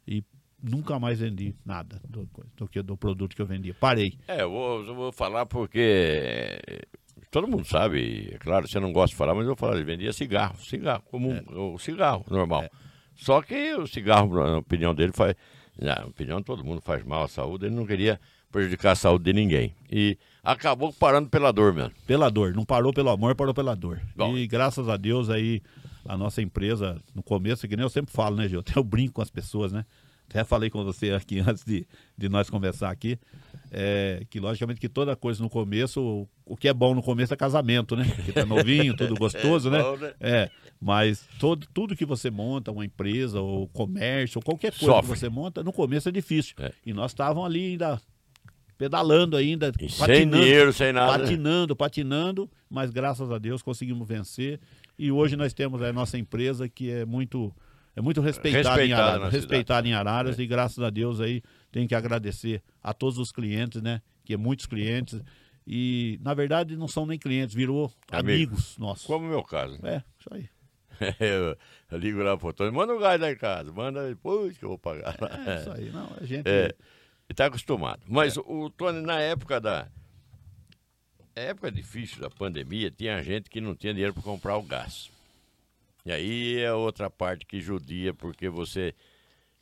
e 0.08 0.24
nunca 0.62 0.98
mais 0.98 1.20
vendi 1.20 1.54
nada 1.64 2.00
do, 2.08 2.28
do, 2.56 2.82
do 2.82 2.96
produto 2.96 3.36
que 3.36 3.42
eu 3.42 3.46
vendia. 3.46 3.74
Parei. 3.74 4.18
É, 4.26 4.42
eu 4.42 4.50
vou, 4.50 4.84
eu 4.84 4.94
vou 4.94 5.12
falar 5.12 5.46
porque 5.46 6.58
todo 7.30 7.46
mundo 7.48 7.64
sabe, 7.64 8.30
é 8.34 8.38
claro, 8.38 8.66
você 8.68 8.78
não 8.80 8.92
gosta 8.92 9.10
de 9.10 9.16
falar, 9.16 9.34
mas 9.34 9.46
eu 9.46 9.56
falar, 9.56 9.74
ele 9.76 9.84
vendia 9.84 10.12
cigarro, 10.12 10.56
cigarro, 10.60 11.02
comum, 11.10 11.36
É. 11.36 11.42
o 11.52 11.78
cigarro 11.78 12.24
normal. 12.30 12.64
Só 13.16 13.42
que 13.42 13.74
o 13.74 13.86
cigarro, 13.86 14.34
na 14.34 14.58
opinião 14.58 14.94
dele, 14.94 15.12
faz. 15.12 15.34
Na 15.78 16.04
opinião 16.06 16.38
de 16.38 16.44
todo 16.44 16.64
mundo 16.64 16.80
faz 16.82 17.02
mal 17.04 17.22
à 17.24 17.28
saúde, 17.28 17.66
ele 17.66 17.74
não 17.74 17.86
queria 17.86 18.20
prejudicar 18.50 18.92
a 18.92 18.94
saúde 18.94 19.24
de 19.24 19.32
ninguém. 19.32 19.74
E 19.90 20.18
acabou 20.42 20.92
parando 20.92 21.28
pela 21.30 21.52
dor 21.52 21.72
mesmo. 21.72 21.92
Pela 22.06 22.30
dor. 22.30 22.52
Não 22.54 22.64
parou 22.64 22.92
pelo 22.92 23.08
amor, 23.08 23.34
parou 23.34 23.54
pela 23.54 23.74
dor. 23.74 24.00
Bom. 24.16 24.36
E 24.36 24.46
graças 24.46 24.88
a 24.88 24.96
Deus 24.96 25.30
aí, 25.30 25.62
a 26.04 26.16
nossa 26.18 26.42
empresa, 26.42 27.00
no 27.14 27.22
começo, 27.22 27.66
que 27.68 27.76
nem 27.76 27.84
eu 27.84 27.88
sempre 27.88 28.12
falo, 28.12 28.36
né, 28.36 28.48
Gil? 28.48 28.60
Até 28.60 28.78
eu 28.78 28.84
brinco 28.84 29.14
com 29.14 29.22
as 29.22 29.30
pessoas, 29.30 29.72
né? 29.72 29.86
Até 30.28 30.44
falei 30.44 30.68
com 30.68 30.84
você 30.84 31.12
aqui 31.12 31.38
antes 31.46 31.64
de, 31.64 31.86
de 32.18 32.28
nós 32.28 32.50
conversar 32.50 32.90
aqui. 32.90 33.18
É, 33.70 34.22
que 34.28 34.40
logicamente 34.40 34.80
que 34.80 34.88
toda 34.88 35.14
coisa 35.14 35.42
no 35.42 35.48
começo, 35.48 36.00
o, 36.00 36.28
o 36.44 36.56
que 36.56 36.68
é 36.68 36.72
bom 36.74 36.94
no 36.94 37.02
começo 37.02 37.32
é 37.32 37.36
casamento, 37.36 37.94
né? 37.96 38.04
Que 38.24 38.32
tá 38.32 38.44
novinho, 38.44 38.96
tudo 38.96 39.14
gostoso, 39.18 39.70
né? 39.70 39.82
bom, 39.82 39.96
né? 39.96 40.12
É, 40.20 40.50
mas 40.80 41.26
todo, 41.38 41.66
tudo 41.72 41.94
que 41.96 42.04
você 42.04 42.30
monta, 42.30 42.70
uma 42.72 42.84
empresa, 42.84 43.40
ou 43.40 43.68
comércio, 43.68 44.38
ou 44.38 44.42
qualquer 44.42 44.72
coisa 44.72 44.86
Sofre. 44.86 45.12
que 45.12 45.18
você 45.18 45.28
monta, 45.28 45.62
no 45.62 45.72
começo 45.72 46.08
é 46.08 46.12
difícil. 46.12 46.54
É. 46.58 46.72
E 46.84 46.92
nós 46.92 47.12
estávamos 47.12 47.46
ali 47.46 47.72
ainda 47.72 48.00
pedalando 48.76 49.36
ainda, 49.36 49.70
E 49.78 49.88
sem 49.90 50.28
dinheiro, 50.28 50.72
sem 50.72 50.92
nada. 50.92 51.12
né? 51.18 51.24
patinando, 51.24 51.76
patinando, 51.76 52.50
mas 52.68 52.90
graças 52.90 53.30
a 53.30 53.38
Deus 53.38 53.60
conseguimos 53.62 54.08
vencer. 54.08 54.58
E 54.98 55.12
hoje 55.12 55.36
nós 55.36 55.52
temos 55.52 55.82
a 55.82 55.92
nossa 55.92 56.16
empresa 56.18 56.68
que 56.68 56.90
é 56.90 57.04
muito 57.04 57.54
é 57.94 58.00
muito 58.00 58.20
respeitada, 58.20 58.68
em 58.82 58.88
Respeitada 58.88 59.02
Araras, 59.02 59.20
na 59.22 59.28
respeitada 59.28 59.88
em 59.88 59.92
Araras 59.92 60.38
É. 60.38 60.42
e 60.42 60.46
graças 60.46 60.82
a 60.82 60.88
Deus 60.90 61.20
aí 61.20 61.42
tem 61.70 61.86
que 61.86 61.94
agradecer 61.94 62.62
a 62.82 62.92
todos 62.92 63.18
os 63.18 63.30
clientes, 63.32 63.80
né? 63.82 64.02
Que 64.24 64.34
é 64.34 64.36
muitos 64.36 64.66
clientes 64.66 65.20
e 65.66 66.18
na 66.22 66.34
verdade 66.34 66.76
não 66.76 66.88
são 66.88 67.06
nem 67.06 67.18
clientes, 67.18 67.54
virou 67.54 67.92
Amigo. 68.10 68.28
amigos 68.30 68.76
nossos. 68.78 69.06
Como 69.06 69.26
o 69.26 69.28
meu 69.28 69.42
caso. 69.42 69.78
É, 69.84 70.02
isso 70.18 70.28
aí. 70.32 70.48
eu, 71.90 71.98
ligo 71.98 72.22
lá 72.22 72.36
pro 72.36 72.52
Tony, 72.52 72.70
manda 72.70 72.94
um 72.94 72.98
gás 72.98 73.20
lá 73.20 73.30
em 73.30 73.36
casa, 73.36 73.72
manda 73.72 74.06
depois 74.08 74.58
que 74.58 74.64
eu 74.64 74.70
vou 74.70 74.78
pagar. 74.78 75.16
É 75.48 75.60
isso 75.60 75.70
aí. 75.72 75.90
Não, 75.90 76.08
a 76.20 76.24
gente 76.26 76.44
É, 76.48 76.74
está 77.28 77.46
acostumado. 77.46 78.02
Mas 78.06 78.36
É. 78.36 78.40
o 78.44 78.68
Tony, 78.68 79.00
na 79.00 79.18
época 79.20 79.60
da. 79.60 79.88
época 81.34 81.70
difícil 81.70 82.20
da 82.20 82.28
pandemia, 82.28 82.90
tinha 82.90 83.22
gente 83.22 83.48
que 83.48 83.60
não 83.60 83.74
tinha 83.74 83.94
dinheiro 83.94 84.12
para 84.12 84.22
comprar 84.22 84.56
o 84.56 84.62
gás. 84.62 85.10
E 86.04 86.12
aí 86.12 86.58
é 86.58 86.72
outra 86.72 87.08
parte 87.08 87.46
que 87.46 87.60
judia, 87.60 88.12
porque 88.12 88.48
você. 88.48 88.94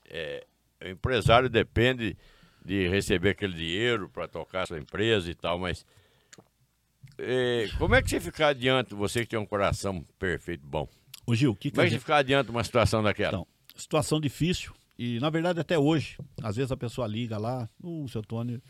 É, 0.06 0.46
o 0.82 0.88
empresário 0.88 1.48
depende 1.48 2.16
de 2.64 2.88
receber 2.88 3.30
aquele 3.30 3.54
dinheiro 3.54 4.08
para 4.08 4.28
tocar 4.28 4.62
a 4.62 4.66
sua 4.66 4.78
empresa 4.78 5.30
e 5.30 5.34
tal, 5.34 5.58
mas. 5.58 5.84
é, 7.18 7.68
como 7.78 7.94
é 7.94 8.02
que 8.02 8.10
você 8.10 8.20
fica 8.20 8.48
adiante, 8.48 8.94
você 8.94 9.20
que 9.20 9.28
tem 9.28 9.38
um 9.38 9.46
coração 9.46 10.04
perfeito, 10.18 10.66
bom? 10.66 10.88
Ô 11.26 11.34
Gil, 11.34 11.52
o 11.52 11.54
que, 11.54 11.70
que 11.70 11.76
Como 11.76 11.82
é 11.82 11.84
que 11.84 11.90
você 11.90 11.94
gente... 11.94 12.00
fica 12.00 12.16
adiante 12.16 12.50
uma 12.50 12.64
situação 12.64 13.02
daquela? 13.02 13.28
Então, 13.28 13.46
situação 13.76 14.20
difícil. 14.20 14.72
E, 14.98 15.20
na 15.20 15.30
verdade, 15.30 15.60
até 15.60 15.78
hoje, 15.78 16.16
às 16.42 16.56
vezes 16.56 16.72
a 16.72 16.76
pessoa 16.76 17.06
liga 17.06 17.38
lá, 17.38 17.68
uh, 17.82 18.08
seu 18.08 18.22
Tony, 18.22 18.60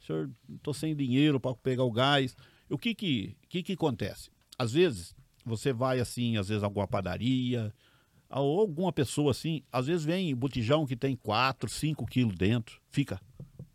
senhor, 0.00 0.30
tô 0.62 0.72
sem 0.72 0.94
dinheiro 0.94 1.38
para 1.38 1.54
pegar 1.54 1.84
o 1.84 1.90
gás. 1.90 2.36
O 2.70 2.78
que 2.78 2.94
que, 2.94 3.36
que 3.48 3.62
que 3.62 3.72
acontece? 3.74 4.30
Às 4.58 4.72
vezes, 4.72 5.14
você 5.44 5.72
vai 5.72 6.00
assim, 6.00 6.36
às 6.36 6.48
vezes 6.48 6.62
alguma 6.62 6.86
padaria, 6.86 7.72
ou 8.30 8.60
alguma 8.60 8.92
pessoa 8.92 9.30
assim, 9.30 9.62
às 9.72 9.86
vezes 9.86 10.04
vem 10.04 10.34
botijão 10.34 10.86
que 10.86 10.96
tem 10.96 11.14
4, 11.16 11.68
5 11.68 12.06
quilos 12.06 12.34
dentro, 12.34 12.80
fica, 12.90 13.20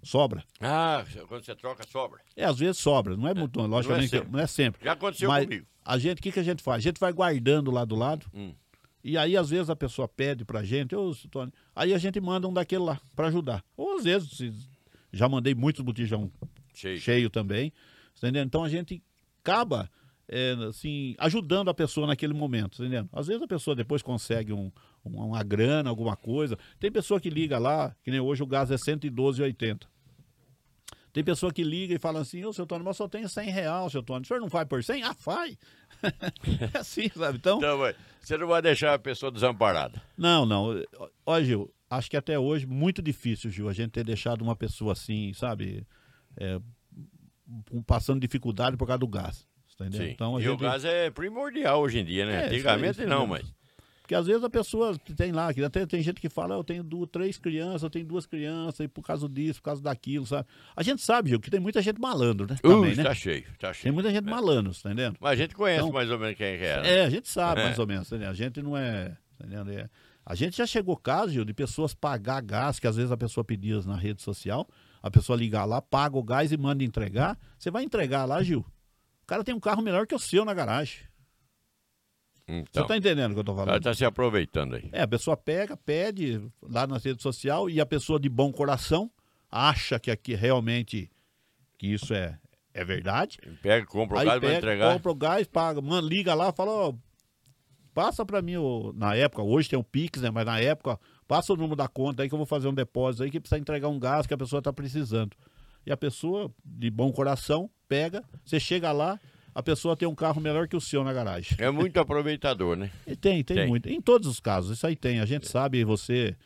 sobra. 0.03 0.43
Ah, 0.59 1.05
quando 1.27 1.43
você 1.45 1.55
troca, 1.55 1.83
sobra. 1.87 2.19
É, 2.35 2.45
às 2.45 2.57
vezes 2.59 2.77
sobra, 2.77 3.15
não 3.15 3.27
é 3.27 3.33
muito, 3.33 3.59
logicamente, 3.61 4.09
sempre. 4.09 4.29
não 4.31 4.39
é 4.39 4.47
sempre. 4.47 4.83
Já 4.83 4.93
aconteceu 4.93 5.29
Mas 5.29 5.45
comigo. 5.45 5.65
a 5.85 5.97
gente, 5.97 6.19
o 6.19 6.21
que, 6.21 6.31
que 6.31 6.39
a 6.39 6.43
gente 6.43 6.61
faz? 6.63 6.77
A 6.77 6.81
gente 6.81 6.99
vai 6.99 7.11
guardando 7.13 7.71
lá 7.71 7.85
do 7.85 7.95
lado. 7.95 8.25
Hum. 8.33 8.53
E 9.01 9.17
aí, 9.17 9.37
às 9.37 9.49
vezes, 9.49 9.69
a 9.69 9.75
pessoa 9.77 10.09
pede 10.09 10.43
pra 10.43 10.61
gente, 10.61 10.93
ô, 10.93 11.15
Tony, 11.31 11.53
aí 11.73 11.93
a 11.93 11.97
gente 11.97 12.19
manda 12.19 12.47
um 12.47 12.53
daquele 12.53 12.83
lá 12.83 12.99
pra 13.15 13.27
ajudar. 13.27 13.63
Ou 13.77 13.97
às 13.97 14.03
vezes, 14.03 14.67
já 15.11 15.29
mandei 15.29 15.55
muitos 15.55 15.81
botijão 15.83 16.29
Cheio. 16.73 16.99
cheio 16.99 17.29
também. 17.29 17.71
entendendo? 18.17 18.47
Então 18.47 18.63
a 18.63 18.67
gente 18.69 19.01
acaba 19.41 19.89
é, 20.31 20.51
assim, 20.69 21.15
ajudando 21.17 21.69
a 21.69 21.73
pessoa 21.73 22.05
naquele 22.07 22.33
momento, 22.33 22.81
entendendo? 22.81 23.09
Às 23.11 23.27
vezes 23.27 23.41
a 23.41 23.47
pessoa 23.47 23.75
depois 23.75 24.01
consegue 24.03 24.53
um, 24.53 24.71
um- 25.03 25.17
uma 25.25 25.43
grana, 25.43 25.89
alguma 25.89 26.15
coisa. 26.15 26.57
Tem 26.79 26.91
pessoa 26.91 27.19
que 27.19 27.29
liga 27.29 27.57
lá, 27.57 27.95
que 28.03 28.11
nem 28.11 28.19
hoje 28.19 28.43
o 28.43 28.47
gás 28.47 28.69
é 28.71 28.75
112,80. 28.75 29.87
Tem 31.11 31.23
pessoa 31.23 31.51
que 31.51 31.63
liga 31.63 31.95
e 31.95 31.97
fala 31.99 32.19
assim, 32.21 32.45
ô 32.45 32.53
seu 32.53 32.67
Tony, 32.67 32.83
mas 32.83 32.95
só 32.95 33.07
tenho 33.07 33.27
100 33.27 33.49
reais, 33.49 33.91
seu 33.91 34.03
Tony. 34.03 34.21
O 34.23 34.27
senhor 34.27 34.39
não 34.39 34.47
vai 34.47 34.63
por 34.63 34.83
100? 34.83 35.01
Ah, 35.03 35.15
vai! 35.25 35.57
é 36.73 36.77
assim, 36.77 37.09
sabe? 37.09 37.39
Então, 37.39 37.57
Então, 37.57 37.79
você 38.21 38.37
não 38.37 38.47
vai 38.47 38.61
deixar 38.61 38.93
a 38.93 38.99
pessoa 38.99 39.31
desamparada. 39.31 39.99
não, 40.15 40.45
não. 40.45 40.67
Ó, 41.25 41.41
Gil, 41.41 41.73
acho 41.89 42.11
que 42.11 42.15
até 42.15 42.37
hoje 42.37 42.67
muito 42.67 43.01
difícil, 43.01 43.49
Gil, 43.49 43.67
a 43.67 43.73
gente 43.73 43.89
ter 43.89 44.03
deixado 44.03 44.43
uma 44.43 44.55
pessoa 44.55 44.93
assim, 44.93 45.33
sabe? 45.33 45.83
É, 46.37 46.61
passando 47.87 48.19
dificuldade 48.21 48.77
por 48.77 48.85
causa 48.85 48.99
do 48.99 49.07
gás. 49.07 49.47
Tá 49.79 49.87
entendendo? 49.87 50.07
Sim. 50.07 50.11
Então, 50.13 50.39
e 50.39 50.43
gente, 50.43 50.51
o 50.53 50.57
gás 50.57 50.85
é 50.85 51.09
primordial 51.09 51.81
hoje 51.81 51.99
em 51.99 52.05
dia, 52.05 52.25
né? 52.25 52.43
É, 52.43 52.45
Antigamente 52.47 53.05
não, 53.05 53.25
mas. 53.25 53.51
Porque 54.01 54.15
às 54.15 54.25
vezes 54.25 54.43
a 54.43 54.49
pessoa 54.49 54.97
tem 55.15 55.31
lá, 55.31 55.53
que 55.53 55.63
até 55.63 55.85
tem 55.85 56.01
gente 56.01 56.19
que 56.19 56.29
fala, 56.29 56.55
"Ah, 56.55 56.57
eu 56.57 56.63
tenho 56.63 56.83
duas, 56.83 57.07
três 57.11 57.37
crianças, 57.37 57.83
eu 57.83 57.91
tenho 57.91 58.05
duas 58.05 58.25
crianças, 58.25 58.79
e 58.79 58.87
por 58.87 59.03
causa 59.03 59.29
disso, 59.29 59.59
por 59.61 59.65
causa 59.65 59.83
daquilo, 59.83 60.25
sabe? 60.25 60.47
A 60.75 60.81
gente 60.81 60.99
sabe, 61.03 61.29
Gil, 61.29 61.39
que 61.39 61.51
tem 61.51 61.59
muita 61.59 61.79
gente 61.79 62.01
malandro, 62.01 62.47
né? 62.49 62.55
Também, 62.59 62.93
Uh, 62.93 62.95
né? 62.97 63.03
tá 63.03 63.13
cheio, 63.13 63.43
tá 63.59 63.67
Tem 63.71 63.73
cheio. 63.81 63.93
muita 63.93 64.09
gente 64.09 64.25
malandro, 64.25 64.73
tá 64.73 64.91
entendendo? 64.91 65.15
Mas 65.19 65.31
a 65.33 65.35
gente 65.35 65.53
conhece 65.53 65.81
Então- 65.81 65.93
mais 65.93 66.09
ou 66.09 66.17
menos 66.17 66.35
quem 66.35 66.57
que 66.57 66.63
é. 66.65 66.81
né? 66.81 66.89
É, 66.97 67.05
a 67.05 67.09
gente 67.11 67.29
sabe 67.29 67.61
É. 67.61 67.65
mais 67.65 67.77
ou 67.77 67.85
menos, 67.85 68.09
tá 68.09 68.15
entendendo? 68.15 68.31
A 68.31 68.35
gente 68.35 68.61
não 68.63 68.75
é. 68.75 69.09
tá 69.37 69.45
entendendo? 69.45 69.71
É. 69.73 69.87
A 70.25 70.33
gente 70.33 70.57
já 70.57 70.65
chegou 70.65 70.97
caso, 70.97 71.31
Gil, 71.31 71.45
de 71.45 71.53
pessoas 71.53 71.93
pagar 71.93 72.41
gás, 72.41 72.79
que 72.79 72.87
às 72.87 72.95
vezes 72.95 73.11
a 73.11 73.17
pessoa 73.17 73.43
pedia 73.43 73.79
na 73.81 73.95
rede 73.95 74.23
social, 74.23 74.67
a 75.03 75.11
pessoa 75.11 75.37
ligar 75.37 75.65
lá, 75.65 75.83
paga 75.83 76.17
o 76.17 76.23
gás 76.23 76.51
e 76.51 76.57
manda 76.57 76.83
entregar. 76.83 77.37
Você 77.59 77.69
vai 77.69 77.83
entregar 77.83 78.25
lá, 78.25 78.41
Gil. 78.41 78.65
O 79.29 79.33
cara 79.37 79.43
tem 79.43 79.53
um 79.53 79.59
carro 79.59 79.83
melhor 79.83 80.07
que 80.07 80.15
o 80.15 80.17
seu 80.17 80.43
na 80.43 80.55
garagem. 80.55 81.03
Então, 82.47 82.81
Você 82.81 82.87
tá 82.87 82.97
entendendo 82.97 83.29
o 83.29 83.33
que 83.35 83.39
eu 83.41 83.43
tô 83.43 83.55
falando? 83.55 83.79
tá 83.79 83.93
se 83.93 84.03
aproveitando 84.03 84.73
aí. 84.73 84.89
É, 84.91 85.03
a 85.03 85.07
pessoa 85.07 85.37
pega, 85.37 85.77
pede 85.77 86.41
lá 86.63 86.87
na 86.87 86.97
rede 86.97 87.21
social 87.21 87.69
e 87.69 87.79
a 87.79 87.85
pessoa 87.85 88.19
de 88.19 88.27
bom 88.27 88.51
coração 88.51 89.11
acha 89.51 89.99
que 89.99 90.09
aqui 90.09 90.33
realmente 90.33 91.11
que 91.77 91.93
isso 91.93 92.11
é, 92.11 92.39
é 92.73 92.83
verdade. 92.83 93.37
Pega, 93.61 93.85
compra 93.85 94.17
o 94.17 94.19
Aí 94.19 94.25
gás, 94.25 94.41
vai 94.41 94.49
pega, 94.49 94.57
entregar. 94.57 94.93
compra 94.95 95.11
o 95.11 95.15
gás, 95.15 95.47
paga, 95.47 95.79
mano, 95.79 96.07
liga 96.07 96.33
lá, 96.33 96.51
fala, 96.51 96.71
ó, 96.71 96.93
passa 97.93 98.25
pra 98.25 98.41
mim, 98.41 98.55
na 98.95 99.13
época, 99.13 99.43
hoje 99.43 99.69
tem 99.69 99.77
o 99.77 99.83
Pix, 99.83 100.23
né, 100.23 100.31
mas 100.31 100.43
na 100.47 100.59
época, 100.59 100.99
passa 101.27 101.53
o 101.53 101.55
número 101.55 101.75
da 101.75 101.87
conta 101.87 102.23
aí 102.23 102.29
que 102.29 102.33
eu 102.33 102.39
vou 102.39 102.47
fazer 102.47 102.67
um 102.67 102.73
depósito 102.73 103.21
aí 103.21 103.29
que 103.29 103.39
precisa 103.39 103.61
entregar 103.61 103.89
um 103.89 103.99
gás 103.99 104.25
que 104.25 104.33
a 104.33 104.37
pessoa 104.39 104.59
tá 104.59 104.73
precisando. 104.73 105.37
E 105.85 105.91
a 105.91 105.97
pessoa, 105.97 106.51
de 106.65 106.89
bom 106.89 107.11
coração, 107.11 107.69
pega, 107.89 108.23
você 108.45 108.59
chega 108.59 108.91
lá, 108.91 109.19
a 109.53 109.61
pessoa 109.63 109.97
tem 109.97 110.07
um 110.07 110.13
carro 110.15 110.39
melhor 110.39 110.67
que 110.67 110.75
o 110.77 110.79
seu 110.81 111.03
na 111.03 111.11
garagem. 111.11 111.57
É 111.59 111.69
muito 111.71 111.99
aproveitador, 111.99 112.77
né? 112.77 112.91
E 113.07 113.15
tem, 113.15 113.43
tem, 113.43 113.57
Tem. 113.57 113.67
muito. 113.67 113.89
Em 113.89 113.99
todos 113.99 114.27
os 114.29 114.39
casos, 114.39 114.77
isso 114.77 114.85
aí 114.87 114.95
tem. 114.95 115.19
A 115.19 115.25
gente 115.25 115.47
sabe, 115.47 115.83
você 115.83 116.37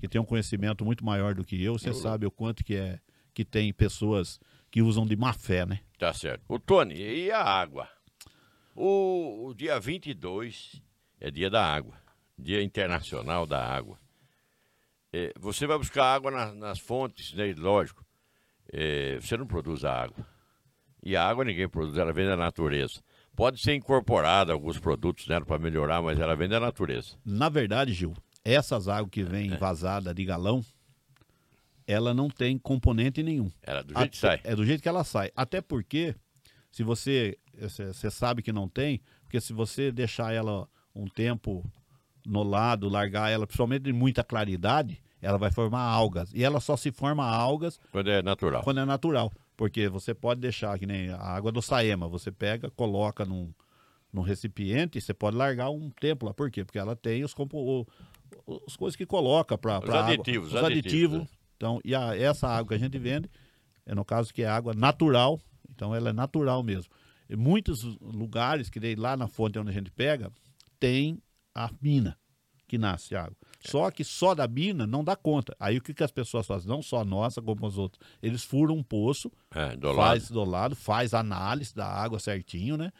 que 0.00 0.08
tem 0.08 0.20
um 0.20 0.24
conhecimento 0.24 0.84
muito 0.84 1.04
maior 1.04 1.34
do 1.34 1.44
que 1.44 1.62
eu, 1.62 1.74
você 1.78 1.92
sabe 1.92 2.24
o 2.24 2.30
quanto 2.30 2.64
que 2.64 2.76
é 2.76 2.98
que 3.34 3.44
tem 3.44 3.72
pessoas 3.72 4.38
que 4.70 4.80
usam 4.80 5.04
de 5.04 5.16
má 5.16 5.32
fé, 5.34 5.66
né? 5.66 5.80
Tá 5.98 6.14
certo. 6.14 6.42
O 6.48 6.58
Tony, 6.58 6.94
e 6.94 7.30
a 7.30 7.42
água? 7.42 7.88
O, 8.74 9.48
o 9.48 9.54
dia 9.54 9.78
22 9.78 10.80
é 11.20 11.30
dia 11.30 11.50
da 11.50 11.62
água, 11.64 11.94
dia 12.38 12.62
internacional 12.62 13.46
da 13.46 13.62
água. 13.62 13.98
É, 15.12 15.32
você 15.38 15.66
vai 15.66 15.76
buscar 15.76 16.04
água 16.14 16.30
na- 16.30 16.54
nas 16.54 16.78
fontes, 16.78 17.34
né? 17.34 17.52
Lógico. 17.58 18.02
É, 18.72 19.18
você 19.20 19.36
não 19.36 19.46
produz 19.46 19.84
a 19.84 19.92
água. 19.92 20.26
E 21.02 21.16
a 21.16 21.26
água 21.26 21.44
ninguém 21.44 21.68
produz, 21.68 21.96
ela 21.98 22.12
vem 22.12 22.26
da 22.26 22.36
natureza. 22.36 23.00
Pode 23.34 23.60
ser 23.60 23.74
incorporada 23.74 24.52
alguns 24.52 24.78
produtos 24.78 25.26
nela 25.26 25.44
para 25.44 25.58
melhorar, 25.58 26.02
mas 26.02 26.20
ela 26.20 26.36
vem 26.36 26.48
da 26.48 26.60
natureza. 26.60 27.16
Na 27.24 27.48
verdade, 27.48 27.92
Gil, 27.92 28.14
essas 28.44 28.88
águas 28.88 29.10
que 29.10 29.22
É. 29.22 29.24
vêm 29.24 29.50
vazada 29.56 30.12
de 30.14 30.24
galão, 30.24 30.64
ela 31.86 32.14
não 32.14 32.28
tem 32.28 32.58
componente 32.58 33.22
nenhum. 33.22 33.50
Ela 33.62 33.82
do 33.82 33.94
jeito 33.94 34.10
que 34.12 34.16
sai. 34.18 34.40
É 34.44 34.54
do 34.54 34.64
jeito 34.64 34.82
que 34.82 34.88
ela 34.88 35.02
sai. 35.04 35.30
Até 35.36 35.60
porque, 35.60 36.14
se 36.70 36.82
você. 36.82 37.36
Você 37.58 37.92
você 37.92 38.10
sabe 38.10 38.40
que 38.42 38.50
não 38.52 38.66
tem, 38.66 39.02
porque 39.24 39.38
se 39.40 39.52
você 39.52 39.92
deixar 39.92 40.32
ela 40.32 40.66
um 40.94 41.06
tempo 41.06 41.62
no 42.24 42.42
lado, 42.42 42.88
largar 42.88 43.30
ela, 43.30 43.46
principalmente 43.46 43.82
de 43.82 43.92
muita 43.92 44.24
claridade, 44.24 45.02
ela 45.20 45.36
vai 45.36 45.50
formar 45.50 45.82
algas. 45.82 46.32
E 46.32 46.42
ela 46.42 46.60
só 46.60 46.74
se 46.76 46.90
forma 46.90 47.26
algas 47.26 47.78
Quando 47.90 48.08
é 48.10 48.22
natural. 48.22 48.62
quando 48.62 48.80
é 48.80 48.84
natural. 48.86 49.30
Porque 49.56 49.88
você 49.88 50.14
pode 50.14 50.40
deixar, 50.40 50.78
que 50.78 50.86
nem 50.86 51.10
a 51.10 51.18
água 51.20 51.52
do 51.52 51.60
Saema, 51.62 52.08
você 52.08 52.30
pega, 52.32 52.70
coloca 52.70 53.24
num, 53.24 53.52
num 54.12 54.22
recipiente, 54.22 55.00
você 55.00 55.12
pode 55.14 55.36
largar 55.36 55.70
um 55.70 55.90
tempo 55.90 56.26
lá. 56.26 56.34
Por 56.34 56.50
quê? 56.50 56.64
Porque 56.64 56.78
ela 56.78 56.96
tem 56.96 57.22
os, 57.22 57.34
compo, 57.34 57.86
as 58.66 58.76
coisas 58.76 58.96
que 58.96 59.06
coloca 59.06 59.56
para 59.58 59.78
Os 59.78 59.90
aditivos, 59.90 60.48
Os 60.52 60.62
aditivos. 60.62 61.16
aditivos. 61.20 61.28
Então, 61.56 61.80
e 61.84 61.94
a- 61.94 62.16
essa 62.16 62.48
água 62.48 62.68
que 62.70 62.74
a 62.74 62.78
gente 62.78 62.98
vende, 62.98 63.30
é 63.86 63.94
no 63.94 64.04
caso 64.04 64.32
que 64.32 64.42
é 64.42 64.48
água 64.48 64.74
natural, 64.74 65.40
então 65.70 65.94
ela 65.94 66.10
é 66.10 66.12
natural 66.12 66.62
mesmo. 66.62 66.90
Em 67.28 67.36
muitos 67.36 67.82
lugares, 68.00 68.68
que 68.68 68.80
nem 68.80 68.94
lá 68.94 69.16
na 69.16 69.28
fonte 69.28 69.58
onde 69.58 69.70
a 69.70 69.72
gente 69.72 69.90
pega, 69.90 70.30
tem 70.80 71.18
a 71.54 71.70
mina 71.80 72.18
que 72.66 72.76
nasce 72.78 73.14
água. 73.14 73.36
Só 73.64 73.90
que 73.90 74.02
só 74.04 74.34
da 74.34 74.46
mina 74.48 74.86
não 74.86 75.02
dá 75.04 75.14
conta. 75.16 75.54
Aí 75.58 75.78
o 75.78 75.80
que, 75.82 75.94
que 75.94 76.02
as 76.02 76.10
pessoas 76.10 76.46
fazem? 76.46 76.68
Não 76.68 76.82
só 76.82 76.98
a 77.00 77.04
nossa, 77.04 77.40
como 77.40 77.66
os 77.66 77.78
outros. 77.78 78.00
Eles 78.22 78.42
furam 78.42 78.76
um 78.76 78.82
poço, 78.82 79.30
É, 79.54 79.76
do 79.76 79.94
faz 79.94 80.24
lado. 80.30 80.32
do 80.34 80.44
lado, 80.50 80.76
faz 80.76 81.14
análise 81.14 81.74
da 81.74 81.86
água 81.86 82.18
certinho, 82.18 82.76
né? 82.76 82.92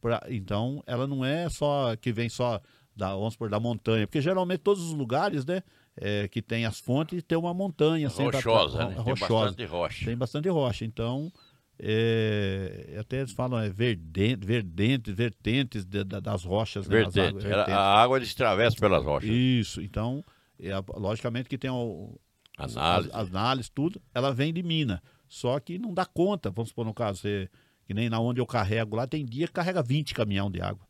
Pra- 0.00 0.22
então, 0.28 0.82
ela 0.86 1.06
não 1.06 1.24
é 1.24 1.48
só 1.48 1.94
que 1.96 2.12
vem 2.12 2.28
só 2.28 2.60
da, 2.96 3.10
vamos 3.14 3.34
supor, 3.34 3.48
da 3.50 3.60
montanha, 3.60 4.06
porque 4.06 4.20
geralmente 4.20 4.60
todos 4.60 4.82
os 4.82 4.92
lugares, 4.92 5.44
né, 5.44 5.62
é, 5.96 6.26
que 6.28 6.40
tem 6.42 6.64
as 6.64 6.78
fontes, 6.80 7.22
tem 7.22 7.36
uma 7.38 7.52
montanha 7.54 8.08
sempre 8.10 8.36
Rochosa, 8.36 8.78
né? 8.86 8.94
Tem 8.94 9.04
rochosa. 9.04 9.44
bastante 9.44 9.64
rocha. 9.66 10.04
Tem 10.04 10.16
bastante 10.16 10.48
rocha. 10.48 10.84
Então, 10.84 11.32
é, 11.80 12.96
até 13.00 13.18
eles 13.20 13.32
falam 13.32 13.58
é 13.60 13.68
verdente, 13.70 14.44
verdente, 14.44 15.12
vertentes 15.12 15.84
de- 15.84 16.04
da- 16.04 16.20
das 16.20 16.44
rochas. 16.44 16.88
né, 16.88 16.96
Vertente. 16.96 17.20
águas, 17.28 17.44
vertentes. 17.44 17.74
a 17.74 17.80
água 18.02 18.20
destravessa 18.20 18.76
pelas 18.76 19.04
rochas. 19.04 19.30
Isso. 19.30 19.80
Então, 19.80 20.24
é, 20.60 20.70
logicamente 20.96 21.48
que 21.48 21.56
tem 21.58 21.70
o, 21.70 22.18
Análise. 22.56 23.10
as, 23.12 23.14
as 23.22 23.28
análises, 23.28 23.70
tudo, 23.70 24.00
ela 24.14 24.32
vem 24.32 24.52
de 24.52 24.62
mina. 24.62 25.02
Só 25.28 25.58
que 25.60 25.78
não 25.78 25.92
dá 25.94 26.04
conta, 26.06 26.50
vamos 26.50 26.70
supor 26.70 26.84
no 26.84 26.94
caso, 26.94 27.20
você, 27.20 27.48
que 27.86 27.92
nem 27.94 28.08
na 28.08 28.18
onde 28.18 28.40
eu 28.40 28.46
carrego 28.46 28.96
lá, 28.96 29.06
tem 29.06 29.24
dia 29.24 29.46
que 29.46 29.52
carrega 29.52 29.82
20 29.82 30.14
caminhão 30.14 30.50
de 30.50 30.60
água, 30.60 30.86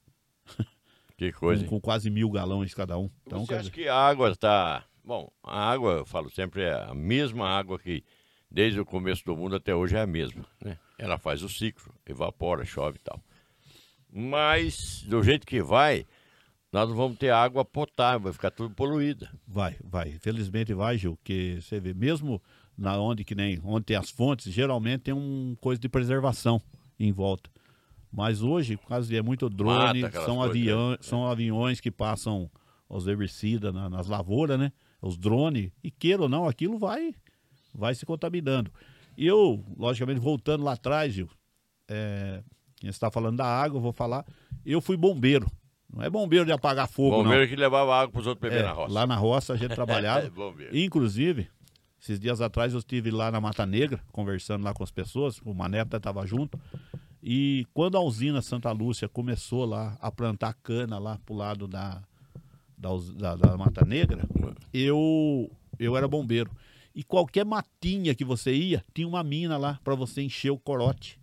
Que 1.16 1.32
coisa. 1.32 1.64
com, 1.64 1.70
com 1.70 1.80
quase 1.80 2.08
mil 2.10 2.30
galões 2.30 2.72
cada 2.72 2.96
um. 2.96 3.10
Então, 3.26 3.44
Você 3.44 3.54
acha 3.54 3.62
dizer, 3.64 3.72
que 3.74 3.88
a 3.88 3.96
água 3.96 4.30
está. 4.30 4.84
Bom, 5.04 5.28
a 5.42 5.70
água, 5.70 5.92
eu 5.98 6.06
falo 6.06 6.30
sempre, 6.30 6.62
é 6.62 6.72
a 6.72 6.94
mesma 6.94 7.48
água 7.48 7.78
que 7.78 8.04
desde 8.50 8.80
o 8.80 8.84
começo 8.84 9.24
do 9.24 9.36
mundo 9.36 9.56
até 9.56 9.74
hoje 9.74 9.96
é 9.96 10.00
a 10.00 10.06
mesma. 10.06 10.44
Né? 10.62 10.78
Ela 10.98 11.18
faz 11.18 11.42
o 11.42 11.48
ciclo, 11.48 11.94
evapora, 12.06 12.64
chove 12.64 12.96
e 12.96 13.00
tal. 13.00 13.20
Mas, 14.12 15.02
do 15.06 15.22
jeito 15.22 15.46
que 15.46 15.62
vai, 15.62 16.06
nós 16.72 16.88
não 16.88 16.96
vamos 16.96 17.18
ter 17.18 17.30
água 17.30 17.64
potável, 17.64 18.20
vai 18.20 18.32
ficar 18.32 18.50
tudo 18.50 18.74
poluída. 18.74 19.30
vai, 19.46 19.76
vai. 19.84 20.12
Felizmente 20.18 20.72
vai, 20.72 20.96
Gil, 20.96 21.16
porque 21.16 21.58
você 21.60 21.78
vê, 21.78 21.92
mesmo 21.92 22.40
na 22.76 22.96
onde 22.98 23.24
que 23.24 23.34
nem 23.34 23.60
onde 23.64 23.86
tem 23.86 23.96
as 23.96 24.10
fontes, 24.10 24.52
geralmente 24.52 25.02
tem 25.02 25.14
um 25.14 25.56
coisa 25.60 25.80
de 25.80 25.88
preservação 25.88 26.60
em 26.98 27.12
volta. 27.12 27.50
Mas 28.10 28.40
hoje, 28.42 28.76
por 28.76 28.86
causa 28.88 29.06
de 29.08 29.16
é 29.16 29.22
muito 29.22 29.50
drone, 29.50 30.00
são, 30.24 30.42
avião, 30.42 30.90
né? 30.92 30.96
são 31.00 31.26
aviões 31.26 31.80
que 31.80 31.90
passam 31.90 32.50
os 32.88 33.06
herbicidas 33.06 33.74
na- 33.74 33.90
nas 33.90 34.06
lavouras, 34.06 34.58
né? 34.58 34.72
Os 35.02 35.18
drones, 35.18 35.70
e 35.84 35.90
queira 35.90 36.22
ou 36.22 36.28
não, 36.28 36.48
aquilo 36.48 36.78
vai, 36.78 37.14
vai 37.74 37.94
se 37.94 38.04
contaminando. 38.06 38.70
E 39.16 39.26
eu, 39.26 39.64
logicamente, 39.76 40.20
voltando 40.20 40.64
lá 40.64 40.72
atrás, 40.72 41.12
Gil, 41.12 41.28
é, 41.88 42.42
quem 42.76 42.88
está 42.90 43.10
falando 43.10 43.36
da 43.38 43.46
água, 43.46 43.78
eu 43.78 43.82
vou 43.82 43.92
falar, 43.92 44.24
eu 44.64 44.80
fui 44.80 44.96
bombeiro. 44.96 45.50
Não 45.92 46.02
é 46.04 46.10
bombeiro 46.10 46.44
de 46.44 46.52
apagar 46.52 46.86
fogo, 46.86 47.16
não. 47.18 47.24
Bombeiro 47.24 47.48
que 47.48 47.56
levava 47.56 47.94
água 47.96 48.12
para 48.12 48.20
os 48.20 48.26
outros 48.26 48.42
beber 48.50 48.62
É, 48.62 48.66
na 48.66 48.72
roça. 48.72 48.92
Lá 48.92 49.06
na 49.06 49.16
roça 49.16 49.52
a 49.54 49.56
gente 49.56 49.72
É, 49.72 49.74
trabalhava. 49.74 50.28
bombeiro. 50.30 50.76
Inclusive, 50.76 51.48
esses 52.00 52.20
dias 52.20 52.40
atrás 52.40 52.74
eu 52.74 52.78
estive 52.78 53.10
lá 53.10 53.30
na 53.32 53.40
Mata 53.40 53.64
Negra, 53.64 53.98
conversando 54.12 54.62
lá 54.64 54.72
com 54.74 54.84
as 54.84 54.90
pessoas, 54.90 55.40
o 55.44 55.54
Mané 55.54 55.80
até 55.80 55.96
estava 55.96 56.26
junto. 56.26 56.60
E 57.22 57.66
quando 57.74 57.96
a 57.96 58.00
usina 58.00 58.40
Santa 58.42 58.70
Lúcia 58.70 59.08
começou 59.08 59.64
lá 59.64 59.96
a 60.00 60.12
plantar 60.12 60.54
cana 60.62 60.98
lá 60.98 61.18
pro 61.26 61.34
lado 61.34 61.66
da, 61.66 62.02
da, 62.76 62.90
da- 63.16 63.34
da 63.36 63.56
Mata 63.56 63.84
Negra, 63.84 64.22
eu, 64.72 65.50
eu 65.78 65.96
era 65.96 66.06
bombeiro. 66.06 66.50
E 66.98 67.04
qualquer 67.04 67.44
matinha 67.44 68.12
que 68.12 68.24
você 68.24 68.52
ia, 68.52 68.84
tinha 68.92 69.06
uma 69.06 69.22
mina 69.22 69.56
lá 69.56 69.78
para 69.84 69.94
você 69.94 70.20
encher 70.20 70.50
o 70.50 70.58
corote. 70.58 71.16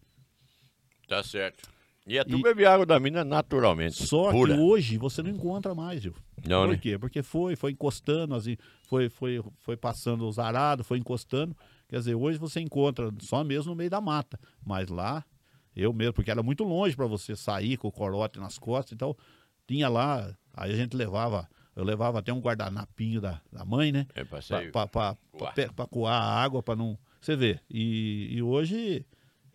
Tá 1.06 1.22
certo. 1.22 1.70
E 2.08 2.18
é 2.18 2.24
tu 2.24 2.38
E- 2.38 2.42
beber 2.42 2.66
água 2.68 2.86
da 2.86 2.98
mina 2.98 3.26
naturalmente. 3.26 4.08
Só 4.08 4.32
pura. 4.32 4.54
que 4.56 4.60
hoje 4.62 4.98
você 4.98 5.22
não 5.22 5.30
encontra 5.30 5.76
mais, 5.76 6.02
viu? 6.02 6.16
Não, 6.48 6.62
Por 6.66 6.72
né? 6.72 6.78
quê? 6.78 6.98
Porque 6.98 7.22
foi, 7.22 7.58
foi 7.58 7.72
encostando, 7.72 8.36
assim, 8.36 8.56
foi, 8.88 9.10
foi, 9.10 9.44
foi 9.60 9.76
passando 9.76 10.26
os 10.26 10.40
arados, 10.40 10.88
foi 10.88 10.98
encostando. 10.98 11.54
Quer 11.90 11.98
dizer, 11.98 12.16
hoje 12.16 12.38
você 12.40 12.62
encontra 12.62 13.12
só 13.20 13.44
mesmo 13.44 13.72
no 13.72 13.76
meio 13.76 13.90
da 13.90 14.00
mata. 14.00 14.40
Mas 14.66 14.88
lá, 14.88 15.26
eu 15.76 15.92
mesmo, 15.92 16.14
porque 16.14 16.32
era 16.32 16.42
muito 16.42 16.64
longe 16.64 16.96
para 16.96 17.06
você 17.06 17.36
sair 17.36 17.76
com 17.76 17.90
o 17.90 17.92
corote 17.92 18.40
nas 18.40 18.58
costas, 18.58 18.94
então 18.94 19.14
tinha 19.68 19.90
lá, 19.90 20.34
aí 20.54 20.72
a 20.72 20.76
gente 20.78 20.96
levava, 20.96 21.50
eu 21.76 21.84
levava 21.84 22.20
até 22.20 22.32
um 22.32 22.40
guardanapinho 22.40 23.20
da, 23.20 23.42
da 23.52 23.66
mãe, 23.66 23.92
né? 23.92 24.08
É. 24.16 24.24
Para 24.24 24.88
coar. 24.88 25.18
coar 25.90 26.22
a 26.22 26.44
água, 26.44 26.64
para 26.64 26.76
não. 26.76 26.98
Você 27.20 27.36
vê. 27.36 27.60
E, 27.70 28.30
e 28.32 28.42
hoje 28.42 29.06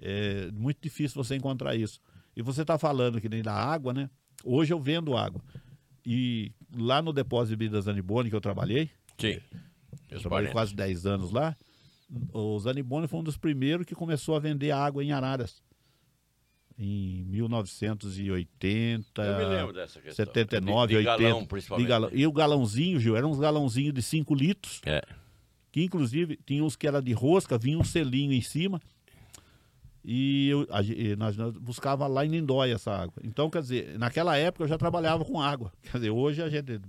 é 0.01 0.51
muito 0.53 0.79
difícil 0.83 1.23
você 1.23 1.37
encontrar 1.37 1.75
isso. 1.75 2.01
E 2.37 2.43
você 2.43 2.63
está 2.63 2.79
falando 2.79 3.21
que 3.21 3.29
nem 3.29 3.43
da 3.43 3.55
água, 3.55 3.95
né? 3.95 4.11
Hoje 4.45 4.73
eu 4.73 4.81
vendo 4.81 5.17
água. 5.17 5.41
E 6.05 6.53
lá 6.77 7.01
no 7.01 7.13
depósito 7.13 7.51
de 7.51 7.57
bebidas 7.57 7.85
Zanibone 7.85 8.31
que 8.31 8.37
eu 8.37 8.41
trabalhei, 8.41 8.91
Sim. 9.19 9.41
eu 10.11 10.21
trabalhei 10.21 10.51
parentes. 10.51 10.53
quase 10.53 10.75
10 10.75 11.07
anos 11.07 11.31
lá, 11.31 11.57
o 12.33 12.59
Zanibone 12.59 13.07
foi 13.07 13.21
um 13.21 13.25
dos 13.25 13.37
primeiros 13.37 13.87
que 13.87 13.95
começou 13.95 14.35
a 14.35 14.39
vender 14.39 14.71
água 14.71 15.05
em 15.05 15.13
Araras. 15.13 15.63
Em 16.83 17.25
1980. 17.25 19.23
Eu 19.23 19.37
me 19.39 19.45
lembro 19.55 19.73
dessa 19.75 20.01
questão. 20.01 20.25
79, 20.25 20.95
de, 20.95 21.03
de 21.03 21.09
80. 21.09 21.23
galão, 21.29 21.45
principalmente. 21.47 21.89
galão. 21.89 22.11
E 22.13 22.27
o 22.27 22.33
galãozinho, 22.33 22.99
Gil, 22.99 23.17
eram 23.17 23.31
uns 23.31 23.39
galãozinhos 23.39 23.93
de 23.95 24.03
5 24.03 24.35
litros 24.35 24.81
É. 24.87 25.03
que 25.71 25.83
inclusive 25.85 26.39
tinha 26.47 26.65
uns 26.65 26.77
que 26.77 26.87
era 26.89 27.01
de 27.03 27.13
rosca, 27.13 27.59
vinha 27.59 27.79
um 27.79 27.85
selinho 27.85 28.33
em 28.33 28.41
cima. 28.41 28.81
E 30.03 30.49
eu, 30.49 30.67
a 30.71 30.83
e 30.83 31.15
nós, 31.17 31.37
nós 31.37 31.55
buscava 31.59 32.07
lá 32.07 32.25
em 32.25 32.31
Lindóia 32.31 32.75
essa 32.75 32.91
água. 32.91 33.15
Então, 33.23 33.51
quer 33.51 33.61
dizer, 33.61 33.99
naquela 33.99 34.35
época 34.39 34.65
eu 34.65 34.69
já 34.69 34.79
trabalhava 34.79 35.25
com 35.25 35.39
água. 35.41 35.71
Quer 35.83 35.99
dizer, 35.99 36.11
hoje 36.11 36.43
a 36.43 36.49
gente 36.49 36.81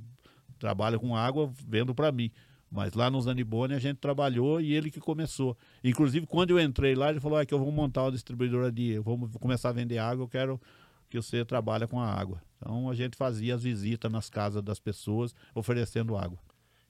trabalha 0.57 0.97
com 0.97 1.13
água 1.15 1.51
vendo 1.67 1.93
para 1.93 2.11
mim. 2.11 2.31
Mas 2.71 2.93
lá 2.93 3.09
no 3.09 3.21
Zanibone 3.21 3.73
a 3.73 3.79
gente 3.79 3.97
trabalhou 3.97 4.61
e 4.61 4.73
ele 4.73 4.89
que 4.89 5.01
começou. 5.01 5.57
Inclusive, 5.83 6.25
quando 6.25 6.51
eu 6.51 6.59
entrei 6.59 6.95
lá, 6.95 7.09
ele 7.09 7.19
falou: 7.19 7.37
é 7.37 7.45
que 7.45 7.53
eu 7.53 7.59
vou 7.59 7.71
montar 7.71 8.03
uma 8.03 8.11
distribuidora 8.13 8.71
de. 8.71 8.91
Eu 8.91 9.03
vou 9.03 9.29
começar 9.41 9.69
a 9.69 9.73
vender 9.73 9.97
água, 9.97 10.23
eu 10.23 10.29
quero 10.29 10.61
que 11.09 11.21
você 11.21 11.43
trabalhe 11.43 11.85
com 11.85 11.99
a 11.99 12.07
água. 12.07 12.41
Então 12.57 12.89
a 12.89 12.95
gente 12.95 13.17
fazia 13.17 13.55
as 13.55 13.63
visitas 13.63 14.09
nas 14.09 14.29
casas 14.29 14.63
das 14.63 14.79
pessoas 14.79 15.35
oferecendo 15.53 16.15
água. 16.15 16.39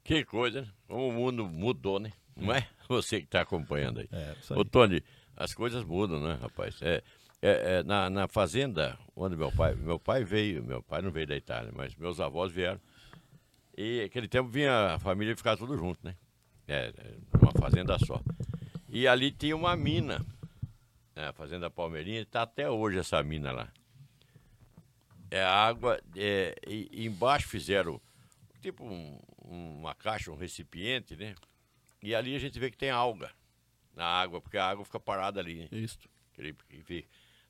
Que 0.03 0.23
coisa, 0.23 0.61
né? 0.61 0.67
Como 0.87 1.07
o 1.07 1.11
mundo 1.11 1.47
mudou, 1.47 1.99
né? 1.99 2.11
Não 2.35 2.53
é? 2.53 2.67
Você 2.87 3.19
que 3.19 3.25
está 3.25 3.41
acompanhando 3.41 3.99
aí. 3.99 4.07
É, 4.11 4.35
aí. 4.49 4.57
Ô, 4.57 4.63
Tony, 4.63 5.03
as 5.35 5.53
coisas 5.53 5.83
mudam, 5.83 6.19
né, 6.19 6.37
rapaz? 6.41 6.79
É, 6.81 7.03
é, 7.41 7.77
é, 7.77 7.83
na, 7.83 8.09
na 8.09 8.27
fazenda 8.27 8.97
onde 9.15 9.35
meu 9.35 9.51
pai... 9.51 9.75
Meu 9.75 9.99
pai 9.99 10.23
veio, 10.23 10.63
meu 10.63 10.81
pai 10.81 11.01
não 11.01 11.11
veio 11.11 11.27
da 11.27 11.35
Itália, 11.35 11.71
mas 11.75 11.95
meus 11.95 12.19
avós 12.19 12.51
vieram. 12.51 12.79
E 13.81 14.01
aquele 14.03 14.27
tempo 14.27 14.47
vinha 14.49 14.93
a 14.95 14.99
família 14.99 15.35
ficar 15.35 15.57
tudo 15.57 15.75
junto, 15.77 15.99
né? 16.03 16.15
É, 16.67 16.93
é, 16.95 17.37
uma 17.41 17.51
fazenda 17.53 17.97
só. 17.99 18.21
E 18.87 19.07
ali 19.07 19.31
tinha 19.31 19.55
uma 19.55 19.75
mina, 19.75 20.19
né, 21.15 21.27
a 21.29 21.33
fazenda 21.33 21.69
Palmeirinha, 21.69 22.21
e 22.21 22.25
tá 22.25 22.43
até 22.43 22.69
hoje 22.69 22.99
essa 22.99 23.21
mina 23.23 23.51
lá. 23.51 23.67
É 25.29 25.43
água, 25.43 25.99
é, 26.15 26.55
e, 26.67 27.05
embaixo 27.07 27.47
fizeram 27.47 27.99
tipo 28.61 28.85
um- 28.85 29.19
uma 29.43 29.95
caixa, 29.95 30.31
um 30.31 30.35
recipiente, 30.35 31.15
né? 31.15 31.33
E 32.03 32.13
ali 32.13 32.35
a 32.35 32.39
gente 32.39 32.59
vê 32.59 32.69
que 32.69 32.77
tem 32.77 32.89
alga 32.89 33.31
na 33.95 34.05
água, 34.05 34.39
porque 34.41 34.57
a 34.57 34.65
água 34.67 34.85
fica 34.85 34.99
parada 34.99 35.39
ali. 35.39 35.55
Né? 35.55 35.67
Isso, 35.71 35.97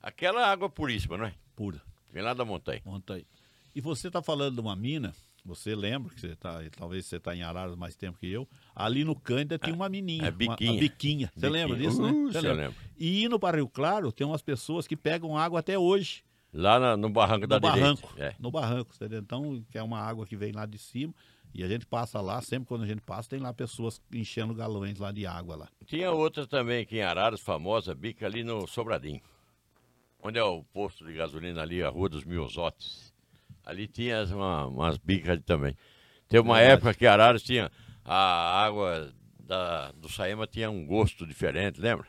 Aquela 0.00 0.46
água 0.46 0.68
puríssima, 0.68 1.16
não 1.16 1.26
é? 1.26 1.34
pura. 1.54 1.80
Vem 2.10 2.22
lá 2.22 2.34
da 2.34 2.44
montanha. 2.44 2.82
Monta 2.84 3.14
aí. 3.14 3.26
E 3.74 3.80
você 3.80 4.08
está 4.08 4.20
falando 4.22 4.54
de 4.54 4.60
uma 4.60 4.74
mina, 4.76 5.14
você 5.44 5.74
lembra 5.74 6.14
que 6.14 6.20
você 6.20 6.34
tá, 6.36 6.60
talvez 6.76 7.06
você 7.06 7.16
está 7.16 7.34
em 7.34 7.42
Araras 7.42 7.74
mais 7.76 7.96
tempo 7.96 8.18
que 8.18 8.26
eu. 8.30 8.48
Ali 8.74 9.04
no 9.04 9.14
Cândida 9.14 9.58
tem 9.58 9.72
uma 9.74 9.88
mininha, 9.88 10.24
é 10.26 10.30
uma- 10.30 10.32
biquinha. 10.32 10.72
a 10.72 10.80
biquinha. 10.80 11.32
Você 11.34 11.48
lembra 11.48 11.76
disso, 11.76 12.00
né? 12.02 12.10
Uh, 12.10 12.32
Você 12.32 12.40
lembra? 12.40 12.62
lembro. 12.64 12.76
E 12.98 13.24
indo 13.24 13.38
para 13.38 13.56
Rio 13.56 13.68
Claro, 13.68 14.12
tem 14.12 14.26
umas 14.26 14.42
pessoas 14.42 14.86
que 14.86 14.96
pegam 14.96 15.36
água 15.36 15.60
até 15.60 15.78
hoje. 15.78 16.22
Lá 16.52 16.78
na- 16.78 16.96
no 16.96 17.08
barranco 17.08 17.46
da 17.46 17.56
no 17.56 17.60
barranco. 17.62 18.08
direita. 18.14 18.36
É. 18.36 18.42
No 18.42 18.50
barranco, 18.50 18.92
entendeu? 18.94 19.20
Então, 19.20 19.64
que 19.70 19.78
é 19.78 19.82
uma 19.82 19.98
água 19.98 20.26
que 20.26 20.36
vem 20.36 20.52
lá 20.52 20.66
de 20.66 20.76
cima. 20.78 21.14
E 21.54 21.62
a 21.62 21.68
gente 21.68 21.84
passa 21.84 22.20
lá, 22.20 22.40
sempre 22.40 22.66
quando 22.66 22.82
a 22.82 22.86
gente 22.86 23.00
passa, 23.02 23.28
tem 23.30 23.38
lá 23.38 23.52
pessoas 23.52 24.00
enchendo 24.12 24.54
galões 24.54 24.98
lá 24.98 25.12
de 25.12 25.26
água 25.26 25.54
lá. 25.56 25.68
Tinha 25.86 26.10
outra 26.10 26.46
também 26.46 26.82
aqui 26.82 26.96
em 26.96 27.02
Araras, 27.02 27.40
famosa, 27.40 27.94
bica 27.94 28.24
ali 28.26 28.42
no 28.44 28.66
Sobradinho. 28.66 29.20
Onde 30.22 30.38
é 30.38 30.44
o 30.44 30.62
posto 30.62 31.04
de 31.04 31.12
gasolina 31.14 31.60
ali, 31.62 31.82
a 31.82 31.88
Rua 31.90 32.08
dos 32.08 32.24
Miosotes. 32.24 33.11
Ali 33.64 33.86
tinha 33.86 34.24
uma- 34.24 34.66
umas 34.66 34.98
bicas 34.98 35.40
também. 35.44 35.76
Teve 36.28 36.42
uma 36.42 36.56
Verdade. 36.56 36.74
época 36.74 36.94
que 36.94 37.06
Araras 37.06 37.42
tinha 37.42 37.70
a 38.04 38.64
água 38.64 39.12
da, 39.38 39.92
do 39.92 40.08
Saema 40.08 40.46
tinha 40.46 40.70
um 40.70 40.84
gosto 40.86 41.26
diferente, 41.26 41.80
lembra? 41.80 42.06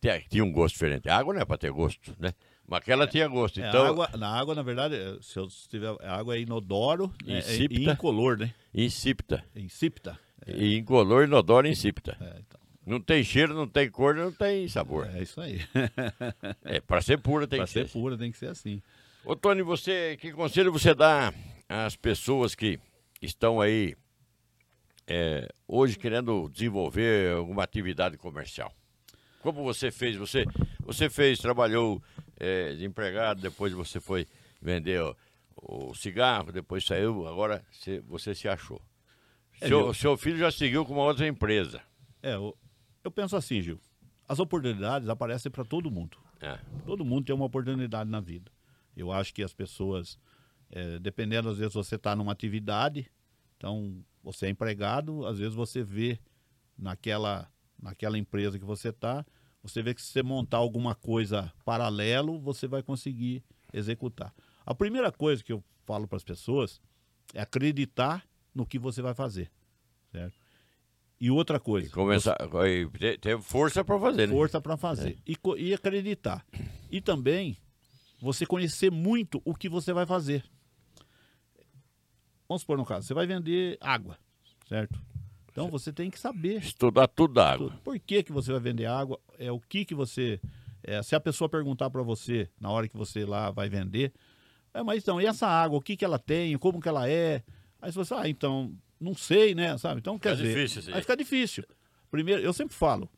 Tinha, 0.00 0.20
tinha 0.20 0.42
um 0.44 0.50
gosto 0.50 0.74
diferente. 0.74 1.08
A 1.08 1.16
água 1.18 1.34
não 1.34 1.40
é 1.40 1.44
para 1.44 1.58
ter 1.58 1.70
gosto, 1.70 2.14
né? 2.18 2.32
Mas 2.66 2.78
aquela 2.78 3.06
tinha 3.06 3.26
gosto. 3.28 3.60
É, 3.60 3.68
Então, 3.68 3.84
água, 3.86 4.08
na 4.16 4.28
água, 4.28 4.54
na 4.54 4.62
verdade, 4.62 4.94
é, 4.96 5.16
se 5.20 5.38
eu 5.38 5.46
tiver 5.68 5.94
a 6.02 6.16
água 6.16 6.36
é 6.36 6.40
inodoro 6.40 7.12
né, 7.24 7.34
é, 7.34 7.38
Insípida. 7.38 7.80
e 7.90 7.92
incolor, 7.92 8.38
né? 8.38 8.54
insípida. 8.72 9.44
Insípida. 9.54 10.18
E 10.46 10.76
incolor, 10.78 11.24
inodoro 11.24 11.66
e 11.66 11.70
insípida. 11.70 12.16
É, 12.20 12.38
então, 12.40 12.60
Não 12.86 13.00
tem 13.00 13.22
cheiro, 13.22 13.52
não 13.54 13.66
tem 13.68 13.90
cor, 13.90 14.14
não 14.14 14.32
tem 14.32 14.66
sabor. 14.68 15.06
é 15.14 15.22
isso 15.22 15.40
aí. 15.40 15.60
É, 16.64 16.80
para 16.80 17.02
ser 17.02 17.18
pura 17.18 17.46
tem 17.46 17.58
pra 17.58 17.66
que 17.66 17.72
ser 17.72 17.86
ser. 17.88 17.92
pura 17.92 18.16
tem 18.16 18.30
que 18.32 18.38
ser 18.38 18.46
assim. 18.48 18.80
Ô, 19.24 19.36
Tony, 19.36 19.62
você, 19.62 20.16
que 20.20 20.32
conselho 20.32 20.72
você 20.72 20.94
dá 20.94 21.32
às 21.68 21.94
pessoas 21.96 22.54
que 22.54 22.78
estão 23.20 23.60
aí 23.60 23.94
é, 25.06 25.48
hoje 25.68 25.98
querendo 25.98 26.48
desenvolver 26.48 27.34
alguma 27.36 27.62
atividade 27.62 28.16
comercial? 28.16 28.72
Como 29.40 29.62
você 29.62 29.90
fez? 29.90 30.16
Você, 30.16 30.44
você 30.80 31.08
fez, 31.08 31.38
trabalhou 31.38 32.02
é, 32.38 32.74
de 32.74 32.84
empregado, 32.84 33.40
depois 33.40 33.72
você 33.72 34.00
foi 34.00 34.26
vender 34.60 35.00
o, 35.02 35.16
o 35.56 35.94
cigarro, 35.94 36.52
depois 36.52 36.84
saiu, 36.84 37.26
agora 37.26 37.64
você, 37.70 38.00
você 38.00 38.34
se 38.34 38.48
achou. 38.48 38.80
É, 39.60 39.68
seu, 39.68 39.80
eu- 39.80 39.94
seu 39.94 40.16
filho 40.16 40.38
já 40.38 40.50
seguiu 40.50 40.84
com 40.84 40.94
uma 40.94 41.04
outra 41.04 41.26
empresa. 41.26 41.80
É, 42.22 42.34
eu, 42.34 42.56
eu 43.04 43.10
penso 43.10 43.36
assim, 43.36 43.60
Gil. 43.60 43.78
As 44.28 44.38
oportunidades 44.38 45.08
aparecem 45.08 45.50
para 45.50 45.64
todo 45.64 45.90
mundo. 45.90 46.16
É. 46.40 46.58
Todo 46.86 47.04
mundo 47.04 47.24
tem 47.26 47.34
uma 47.34 47.44
oportunidade 47.46 48.08
na 48.08 48.20
vida. 48.20 48.50
Eu 49.00 49.10
acho 49.12 49.32
que 49.34 49.42
as 49.42 49.52
pessoas, 49.52 50.18
é, 50.70 50.98
dependendo, 50.98 51.48
às 51.48 51.58
vezes 51.58 51.74
você 51.74 51.96
está 51.96 52.14
numa 52.14 52.32
atividade, 52.32 53.10
então 53.56 54.04
você 54.22 54.46
é 54.46 54.50
empregado, 54.50 55.26
às 55.26 55.38
vezes 55.38 55.54
você 55.54 55.82
vê 55.82 56.18
naquela, 56.78 57.50
naquela 57.80 58.18
empresa 58.18 58.58
que 58.58 58.64
você 58.64 58.88
está, 58.90 59.24
você 59.62 59.82
vê 59.82 59.94
que 59.94 60.00
se 60.02 60.08
você 60.12 60.22
montar 60.22 60.58
alguma 60.58 60.94
coisa 60.94 61.52
paralelo, 61.64 62.38
você 62.40 62.66
vai 62.66 62.82
conseguir 62.82 63.42
executar. 63.72 64.34
A 64.64 64.74
primeira 64.74 65.10
coisa 65.12 65.42
que 65.44 65.52
eu 65.52 65.62
falo 65.84 66.06
para 66.06 66.16
as 66.16 66.24
pessoas 66.24 66.80
é 67.34 67.40
acreditar 67.40 68.26
no 68.54 68.66
que 68.66 68.78
você 68.78 69.02
vai 69.02 69.14
fazer, 69.14 69.50
certo? 70.10 70.38
E 71.20 71.30
outra 71.30 71.60
coisa, 71.60 71.86
E 71.88 71.90
começar, 71.90 72.36
e 72.66 72.88
te- 72.98 73.18
teve 73.18 73.42
força 73.42 73.84
para 73.84 73.98
fazer, 74.00 74.26
né? 74.26 74.32
força 74.34 74.60
para 74.60 74.76
fazer 74.78 75.18
e, 75.26 75.36
co- 75.36 75.56
e 75.56 75.74
acreditar. 75.74 76.46
E 76.90 76.98
também 77.00 77.58
você 78.20 78.44
conhecer 78.46 78.90
muito 78.90 79.40
o 79.44 79.54
que 79.54 79.68
você 79.68 79.92
vai 79.92 80.06
fazer. 80.06 80.44
Vamos 82.48 82.62
supor 82.62 82.76
no 82.76 82.84
caso, 82.84 83.06
você 83.06 83.14
vai 83.14 83.26
vender 83.26 83.78
água, 83.80 84.18
certo? 84.68 85.00
Então 85.52 85.68
você 85.68 85.92
tem 85.92 86.10
que 86.10 86.18
saber 86.18 86.58
Estudar 86.62 87.06
tudo 87.08 87.34
da 87.34 87.52
água. 87.52 87.78
por 87.84 87.98
que, 87.98 88.22
que 88.22 88.32
você 88.32 88.50
vai 88.52 88.60
vender 88.60 88.86
água, 88.86 89.20
é 89.38 89.50
o 89.50 89.60
que 89.60 89.84
que 89.84 89.94
você, 89.94 90.40
é, 90.82 91.02
se 91.02 91.14
a 91.14 91.20
pessoa 91.20 91.48
perguntar 91.48 91.90
para 91.90 92.02
você 92.02 92.48
na 92.60 92.70
hora 92.70 92.88
que 92.88 92.96
você 92.96 93.24
lá 93.24 93.50
vai 93.50 93.68
vender, 93.68 94.12
é, 94.74 94.82
mas 94.82 95.02
então 95.02 95.20
e 95.20 95.26
essa 95.26 95.46
água, 95.46 95.78
o 95.78 95.82
que 95.82 95.96
que 95.96 96.04
ela 96.04 96.18
tem, 96.18 96.56
como 96.58 96.80
que 96.80 96.88
ela 96.88 97.08
é? 97.08 97.42
Aí 97.80 97.90
você, 97.92 98.14
ah, 98.14 98.28
então 98.28 98.72
não 99.00 99.14
sei, 99.14 99.54
né, 99.54 99.76
sabe? 99.78 100.00
Então 100.00 100.18
quer 100.18 100.36
Fica 100.36 100.48
dizer, 100.48 100.64
difícil 100.66 100.90
aí. 100.90 100.94
aí 100.96 101.00
fica 101.02 101.16
difícil. 101.16 101.64
Primeiro, 102.10 102.42
eu 102.42 102.52
sempre 102.52 102.74
falo, 102.74 103.08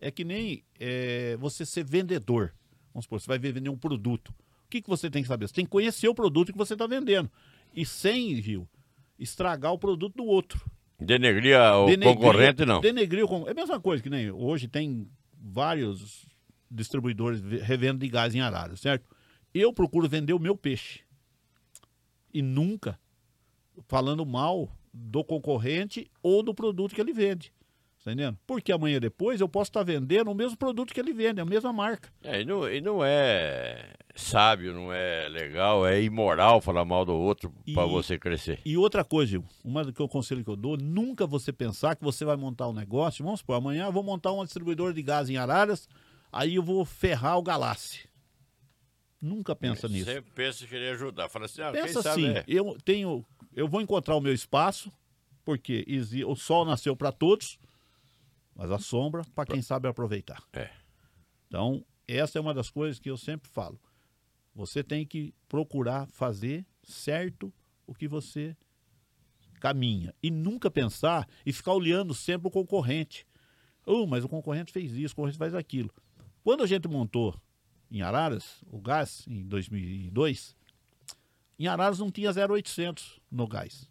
é 0.00 0.10
que 0.10 0.24
nem 0.24 0.64
é, 0.80 1.36
você 1.36 1.66
ser 1.66 1.84
vendedor. 1.84 2.54
Vamos 2.92 3.04
supor, 3.04 3.20
você 3.20 3.26
vai 3.26 3.38
vender 3.38 3.68
um 3.68 3.76
produto. 3.76 4.34
O 4.68 4.70
que, 4.70 4.82
que 4.82 4.88
você 4.88 5.08
tem 5.10 5.22
que 5.22 5.28
saber? 5.28 5.48
Você 5.48 5.54
tem 5.54 5.64
que 5.64 5.70
conhecer 5.70 6.08
o 6.08 6.14
produto 6.14 6.52
que 6.52 6.58
você 6.58 6.74
está 6.74 6.86
vendendo. 6.86 7.30
E 7.74 7.86
sem, 7.86 8.34
Rio, 8.34 8.68
estragar 9.18 9.72
o 9.72 9.78
produto 9.78 10.14
do 10.16 10.24
outro. 10.26 10.60
Denegria 11.00 11.74
o 11.76 11.86
Denegrir- 11.86 12.14
concorrente, 12.16 12.66
não. 12.66 12.80
Denegrir 12.82 13.24
o 13.24 13.28
con- 13.28 13.48
É 13.48 13.52
a 13.52 13.54
mesma 13.54 13.80
coisa 13.80 14.02
que 14.02 14.10
nem 14.10 14.30
hoje 14.30 14.68
tem 14.68 15.08
vários 15.32 16.26
distribuidores 16.70 17.40
ve- 17.40 17.58
revenda 17.62 18.00
de 18.00 18.08
gás 18.10 18.34
em 18.34 18.40
arara, 18.40 18.76
certo? 18.76 19.08
Eu 19.54 19.72
procuro 19.72 20.06
vender 20.06 20.34
o 20.34 20.38
meu 20.38 20.54
peixe. 20.54 21.00
E 22.34 22.42
nunca 22.42 23.00
falando 23.86 24.26
mal 24.26 24.70
do 24.92 25.24
concorrente 25.24 26.10
ou 26.22 26.42
do 26.42 26.52
produto 26.52 26.94
que 26.94 27.00
ele 27.00 27.12
vende. 27.14 27.54
Tá 28.04 28.12
entendendo? 28.12 28.38
Porque 28.46 28.72
amanhã 28.72 29.00
depois 29.00 29.40
eu 29.40 29.48
posso 29.48 29.70
estar 29.70 29.82
vendendo 29.82 30.30
o 30.30 30.34
mesmo 30.34 30.56
produto 30.56 30.94
que 30.94 31.00
ele 31.00 31.12
vende, 31.12 31.40
a 31.40 31.44
mesma 31.44 31.72
marca. 31.72 32.10
É, 32.22 32.40
e, 32.40 32.44
não, 32.44 32.68
e 32.68 32.80
não 32.80 33.04
é 33.04 33.92
sábio, 34.14 34.72
não 34.72 34.92
é 34.92 35.28
legal, 35.28 35.86
é 35.86 36.02
imoral 36.02 36.60
falar 36.60 36.84
mal 36.84 37.04
do 37.04 37.14
outro 37.14 37.52
para 37.74 37.86
você 37.86 38.18
crescer. 38.18 38.60
E 38.64 38.76
outra 38.76 39.04
coisa, 39.04 39.30
Gil, 39.30 39.44
uma 39.64 39.92
que 39.92 40.02
o 40.02 40.08
conselho 40.08 40.44
que 40.44 40.50
eu 40.50 40.56
dou, 40.56 40.76
nunca 40.76 41.26
você 41.26 41.52
pensar 41.52 41.96
que 41.96 42.04
você 42.04 42.24
vai 42.24 42.36
montar 42.36 42.68
um 42.68 42.72
negócio, 42.72 43.24
vamos 43.24 43.40
supor, 43.40 43.56
amanhã 43.56 43.86
eu 43.86 43.92
vou 43.92 44.02
montar 44.02 44.32
uma 44.32 44.44
distribuidora 44.44 44.92
de 44.92 45.02
gás 45.02 45.28
em 45.28 45.36
Araras, 45.36 45.88
aí 46.32 46.54
eu 46.54 46.62
vou 46.62 46.84
ferrar 46.84 47.36
o 47.38 47.42
Galáxia. 47.42 48.08
Nunca 49.20 49.54
pensa 49.54 49.88
nisso. 49.88 50.04
Sempre 50.04 50.30
pensa 50.32 50.64
em 50.64 50.68
querer 50.68 50.94
ajudar. 50.94 51.28
Fala 51.28 51.46
assim, 51.46 51.60
ah, 51.60 51.72
Pensa 51.72 51.98
assim, 51.98 52.28
é. 52.28 52.44
eu 52.46 52.76
tenho, 52.84 53.24
eu 53.54 53.66
vou 53.66 53.80
encontrar 53.80 54.14
o 54.14 54.20
meu 54.20 54.32
espaço, 54.32 54.92
porque 55.44 55.84
o 56.26 56.36
sol 56.36 56.64
nasceu 56.64 56.94
para 56.94 57.10
todos, 57.10 57.58
mas 58.58 58.72
a 58.72 58.78
sombra 58.78 59.22
para 59.36 59.46
quem 59.46 59.62
sabe 59.62 59.86
aproveitar. 59.86 60.42
É. 60.52 60.68
Então, 61.46 61.86
essa 62.08 62.38
é 62.38 62.40
uma 62.40 62.52
das 62.52 62.68
coisas 62.68 62.98
que 62.98 63.08
eu 63.08 63.16
sempre 63.16 63.48
falo. 63.48 63.80
Você 64.52 64.82
tem 64.82 65.06
que 65.06 65.32
procurar 65.48 66.08
fazer 66.08 66.66
certo 66.82 67.54
o 67.86 67.94
que 67.94 68.08
você 68.08 68.56
caminha 69.60 70.12
e 70.20 70.28
nunca 70.28 70.68
pensar 70.68 71.28
e 71.46 71.52
ficar 71.52 71.72
olhando 71.72 72.12
sempre 72.12 72.48
o 72.48 72.50
concorrente. 72.50 73.24
Oh, 73.86 74.06
mas 74.06 74.24
o 74.24 74.28
concorrente 74.28 74.72
fez 74.72 74.92
isso, 74.92 75.12
o 75.12 75.16
concorrente 75.16 75.38
faz 75.38 75.54
aquilo. 75.54 75.94
Quando 76.42 76.64
a 76.64 76.66
gente 76.66 76.88
montou 76.88 77.40
em 77.88 78.02
Araras 78.02 78.64
o 78.66 78.80
gás 78.80 79.24
em 79.28 79.44
2002, 79.46 80.56
em 81.60 81.68
Araras 81.68 82.00
não 82.00 82.10
tinha 82.10 82.32
0,800 82.32 83.20
no 83.30 83.46
gás. 83.46 83.88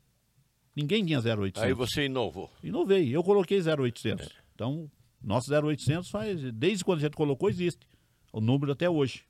Ninguém 0.75 1.05
tinha 1.05 1.19
0,800. 1.21 1.63
Aí 1.63 1.73
você 1.73 2.05
inovou. 2.05 2.51
Inovei, 2.61 3.15
eu 3.15 3.23
coloquei 3.23 3.59
0,800. 3.59 4.46
Então, 4.57 4.89
nosso 5.23 5.49
0,800 5.49 6.09
faz, 6.09 6.41
desde 6.51 6.83
quando 6.83 6.97
a 6.97 7.01
gente 7.03 7.15
colocou, 7.15 7.47
existe. 7.47 7.85
O 8.33 8.41
número 8.41 8.71
até 8.71 8.89
hoje. 8.89 9.21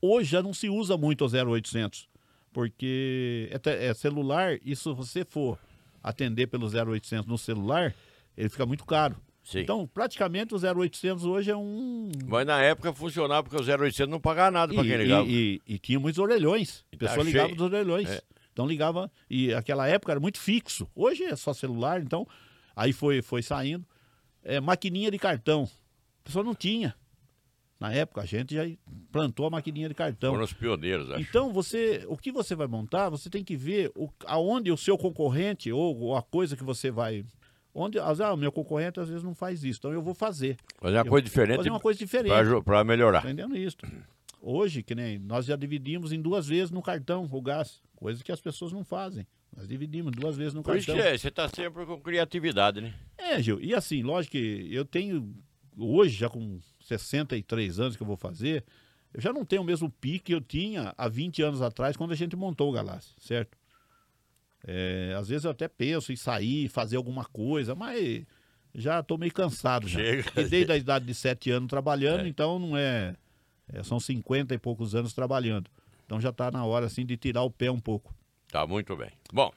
Hoje 0.00 0.30
já 0.30 0.42
não 0.42 0.54
se 0.54 0.70
usa 0.70 0.96
muito 0.96 1.22
o 1.22 1.28
0,800, 1.28 2.08
porque 2.50 3.50
é, 3.66 3.88
é 3.88 3.94
celular, 3.94 4.58
e 4.64 4.74
se 4.74 4.88
você 4.94 5.22
for 5.22 5.58
atender 6.02 6.46
pelo 6.46 6.66
0,800 6.66 7.26
no 7.26 7.36
celular, 7.36 7.94
ele 8.34 8.48
fica 8.48 8.64
muito 8.64 8.86
caro. 8.86 9.16
Sim. 9.44 9.60
Então, 9.60 9.86
praticamente 9.86 10.54
o 10.54 10.58
0,800 10.58 11.26
hoje 11.26 11.50
é 11.50 11.56
um... 11.56 12.10
Mas 12.26 12.46
na 12.46 12.62
época 12.62 12.90
funcionava 12.94 13.42
porque 13.42 13.56
o 13.56 13.80
0800 13.82 14.10
não 14.10 14.20
pagava 14.20 14.50
nada 14.50 14.72
para 14.72 14.82
quem 14.82 14.96
ligava. 14.96 15.28
e, 15.28 15.60
e, 15.68 15.74
e 15.74 15.78
tinha 15.78 16.00
muitos 16.00 16.18
orelhões. 16.18 16.84
A 16.90 16.96
tá 16.96 17.06
pessoa 17.06 17.22
ligava 17.22 17.48
cheio. 17.48 17.56
dos 17.58 17.66
orelhões. 17.66 18.08
É. 18.08 18.22
Então 18.52 18.66
ligava, 18.66 19.10
e 19.28 19.52
aquela 19.52 19.86
época 19.86 20.12
era 20.12 20.20
muito 20.20 20.38
fixo. 20.38 20.88
Hoje 20.94 21.22
é 21.24 21.36
só 21.36 21.52
celular, 21.52 22.00
então 22.00 22.26
aí 22.74 22.92
foi, 22.92 23.20
foi 23.20 23.42
saindo. 23.42 23.84
É, 24.44 24.60
maquininha 24.60 25.10
de 25.10 25.18
cartão. 25.18 25.68
A 26.20 26.24
pessoa 26.24 26.44
não 26.44 26.54
tinha. 26.54 26.94
Na 27.78 27.92
época 27.92 28.20
a 28.20 28.24
gente 28.24 28.54
já 28.54 28.62
plantou 29.10 29.46
a 29.46 29.50
maquininha 29.50 29.88
de 29.88 29.94
cartão. 29.94 30.30
Foram 30.32 30.44
os 30.44 30.52
pioneiros, 30.52 31.10
acho. 31.10 31.20
Então, 31.20 31.52
você, 31.52 32.04
o 32.08 32.16
que 32.16 32.30
você 32.30 32.54
vai 32.54 32.68
montar, 32.68 33.08
você 33.08 33.28
tem 33.28 33.42
que 33.42 33.56
ver 33.56 33.90
o, 33.96 34.08
aonde 34.24 34.70
o 34.70 34.76
seu 34.76 34.96
concorrente 34.96 35.72
ou, 35.72 35.98
ou 35.98 36.16
a 36.16 36.22
coisa 36.22 36.56
que 36.56 36.62
você 36.62 36.90
vai. 36.92 37.24
Onde, 37.74 37.98
ah, 37.98 38.32
o 38.32 38.36
meu 38.36 38.52
concorrente 38.52 39.00
às 39.00 39.08
vezes 39.08 39.24
não 39.24 39.34
faz 39.34 39.64
isso, 39.64 39.80
então 39.80 39.92
eu 39.92 40.02
vou 40.02 40.14
fazer. 40.14 40.56
Fazer 40.78 40.96
uma 40.96 41.06
Eu- 41.06 41.10
coisa 41.10 41.24
diferente 41.24 41.56
Fazer 41.56 41.70
uma 41.70 41.80
coisa 41.80 41.98
diferente. 41.98 42.62
para 42.64 42.84
melhorar. 42.84 43.24
Entendendo 43.24 43.56
isso. 43.56 43.76
Hoje, 44.40 44.82
que 44.82 44.94
nem 44.94 45.18
nós 45.18 45.46
já 45.46 45.56
dividimos 45.56 46.12
em 46.12 46.20
duas 46.20 46.46
vezes 46.46 46.70
no 46.70 46.82
cartão 46.82 47.28
o 47.30 47.42
gás, 47.42 47.80
coisa 47.96 48.22
que 48.22 48.30
as 48.30 48.40
pessoas 48.40 48.72
não 48.72 48.84
fazem. 48.84 49.26
Nós 49.56 49.68
dividimos 49.68 50.12
duas 50.12 50.36
vezes 50.36 50.54
no 50.54 50.62
Por 50.62 50.76
isso 50.76 50.86
cartão. 50.86 51.02
que 51.04 51.10
é, 51.10 51.18
você 51.18 51.28
está 51.28 51.48
sempre 51.48 51.84
com 51.84 52.00
criatividade, 52.00 52.80
né? 52.80 52.94
É, 53.18 53.40
Gil, 53.42 53.60
e 53.60 53.74
assim, 53.74 54.02
lógico 54.02 54.32
que 54.32 54.68
eu 54.70 54.84
tenho, 54.84 55.34
hoje, 55.76 56.16
já 56.16 56.28
com 56.28 56.58
63 56.80 57.78
anos 57.78 57.96
que 57.96 58.02
eu 58.02 58.06
vou 58.06 58.16
fazer, 58.16 58.64
eu 59.12 59.20
já 59.20 59.32
não 59.32 59.44
tenho 59.44 59.62
o 59.62 59.64
mesmo 59.64 59.90
pique 59.90 60.26
que 60.26 60.34
eu 60.34 60.40
tinha 60.40 60.94
há 60.96 61.08
20 61.08 61.42
anos 61.42 61.60
atrás, 61.60 61.96
quando 61.96 62.12
a 62.12 62.16
gente 62.16 62.34
montou 62.34 62.70
o 62.70 62.72
Galáxia, 62.72 63.14
certo? 63.18 63.58
É, 64.66 65.14
às 65.18 65.28
vezes 65.28 65.44
eu 65.44 65.50
até 65.50 65.68
penso 65.68 66.12
em 66.12 66.16
sair, 66.16 66.68
fazer 66.68 66.96
alguma 66.96 67.24
coisa, 67.24 67.74
mas 67.74 68.24
já 68.74 69.00
estou 69.00 69.18
meio 69.18 69.32
cansado 69.32 69.86
já. 69.86 69.98
Chega. 69.98 70.40
E 70.40 70.44
desde 70.44 70.72
a 70.72 70.76
idade 70.76 71.04
de 71.04 71.14
7 71.14 71.50
anos 71.50 71.68
trabalhando, 71.68 72.26
então 72.26 72.58
não 72.58 72.76
é, 72.76 73.14
é, 73.72 73.82
São 73.82 74.00
50 74.00 74.54
e 74.54 74.58
poucos 74.58 74.94
anos 74.94 75.12
trabalhando. 75.12 75.70
Então 76.06 76.20
já 76.20 76.30
está 76.30 76.50
na 76.50 76.64
hora, 76.64 76.86
assim, 76.86 77.04
de 77.04 77.16
tirar 77.16 77.42
o 77.42 77.50
pé 77.50 77.70
um 77.70 77.80
pouco. 77.80 78.14
Tá 78.52 78.66
muito 78.66 78.94
bem. 78.96 79.10
Bom, 79.32 79.50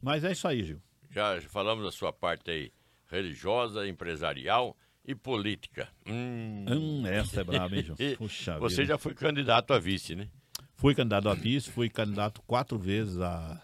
Mas 0.00 0.22
é 0.22 0.30
isso 0.32 0.46
aí, 0.46 0.62
Gil. 0.62 0.80
já 1.10 1.40
falamos 1.42 1.84
da 1.84 1.90
sua 1.90 2.12
parte 2.12 2.50
aí 2.52 2.72
religiosa, 3.10 3.86
empresarial 3.86 4.76
e 5.04 5.12
política. 5.14 5.88
Hum, 6.06 6.64
Hum, 6.68 7.06
essa 7.06 7.40
é 7.40 7.44
braba, 7.44 7.76
hein, 7.76 7.82
Gil? 7.82 7.96
Puxa 8.16 8.58
você 8.60 8.76
vida. 8.82 8.86
já 8.94 8.98
foi 8.98 9.12
candidato 9.12 9.74
a 9.74 9.78
vice, 9.80 10.14
né? 10.14 10.28
Fui 10.76 10.94
candidato 10.94 11.28
a 11.28 11.34
vice, 11.34 11.68
fui 11.70 11.88
candidato 11.90 12.40
quatro 12.42 12.78
vezes 12.78 13.18
a, 13.18 13.60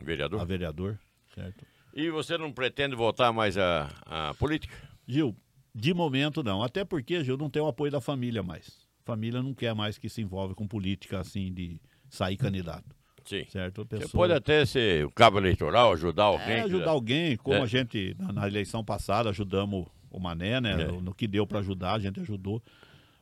Vereador. 0.00 0.40
a 0.40 0.44
vereador, 0.44 0.98
certo? 1.34 1.66
E 1.92 2.08
você 2.08 2.38
não 2.38 2.52
pretende 2.52 2.94
voltar 2.94 3.32
mais 3.32 3.58
à, 3.58 3.90
à 4.06 4.34
política? 4.34 4.76
Gil, 5.08 5.36
de 5.74 5.92
momento 5.92 6.42
não. 6.44 6.62
Até 6.62 6.84
porque, 6.84 7.22
Gil, 7.24 7.36
não 7.36 7.50
tem 7.50 7.60
o 7.60 7.66
apoio 7.66 7.90
da 7.90 8.00
família 8.00 8.42
mais. 8.44 8.86
família 9.04 9.42
não 9.42 9.52
quer 9.54 9.74
mais 9.74 9.98
que 9.98 10.08
se 10.08 10.22
envolve 10.22 10.54
com 10.54 10.66
política 10.68 11.18
assim 11.18 11.52
de 11.52 11.80
sair 12.08 12.36
candidato. 12.36 12.96
Sim. 13.28 13.44
Certo? 13.50 13.82
A 13.82 13.84
Você 13.84 13.88
pessoa- 13.98 14.10
pode 14.22 14.32
até 14.32 14.64
ser 14.64 15.04
o 15.06 15.10
cabo 15.10 15.38
eleitoral, 15.38 15.92
ajudar 15.92 16.24
alguém. 16.24 16.54
É, 16.56 16.60
ajudar 16.62 16.90
alguém, 16.90 17.36
como 17.36 17.56
É. 17.58 17.62
a 17.62 17.66
gente, 17.66 18.14
na, 18.18 18.32
na 18.32 18.46
eleição 18.46 18.84
passada, 18.84 19.28
ajudamos 19.30 19.86
o 20.10 20.18
Mané, 20.18 20.60
né? 20.60 20.72
É. 20.72 20.86
No, 20.86 21.00
no 21.02 21.14
que 21.14 21.26
deu 21.28 21.46
para 21.46 21.58
ajudar, 21.58 21.92
a 21.94 21.98
gente 21.98 22.18
ajudou. 22.20 22.62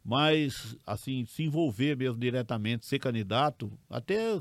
Mas, 0.05 0.77
assim, 0.87 1.25
se 1.27 1.43
envolver 1.43 1.97
mesmo 1.97 2.17
diretamente, 2.19 2.87
ser 2.87 3.01
candidato, 3.01 3.73
até 3.91 4.39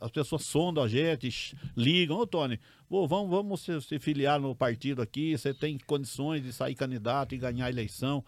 as 0.00 0.10
pessoas 0.12 0.44
sondam 0.44 0.84
a 0.84 0.86
gente, 0.88 1.56
ligam, 1.76 2.16
ô 2.18 2.24
Tony, 2.24 2.60
pô, 2.88 3.04
vamos, 3.08 3.28
vamos 3.28 3.60
se, 3.60 3.80
se 3.82 3.98
filiar 3.98 4.38
no 4.38 4.54
partido 4.54 5.02
aqui, 5.02 5.36
você 5.36 5.52
tem 5.52 5.76
condições 5.84 6.44
de 6.44 6.52
sair 6.52 6.76
candidato 6.76 7.34
e 7.34 7.38
ganhar 7.38 7.66
a 7.66 7.70
eleição. 7.70 8.24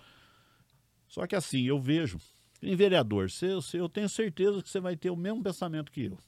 Só 1.06 1.24
que 1.28 1.36
assim, 1.36 1.62
eu 1.66 1.78
vejo, 1.80 2.18
em 2.60 2.74
vereador, 2.74 3.30
você- 3.30 3.78
eu 3.78 3.88
tenho 3.88 4.08
certeza 4.08 4.60
que 4.60 4.68
você 4.68 4.80
vai 4.80 4.96
ter 4.96 5.10
o 5.10 5.16
mesmo 5.16 5.40
pensamento 5.42 5.92
que 5.92 6.06
eu. 6.06 6.18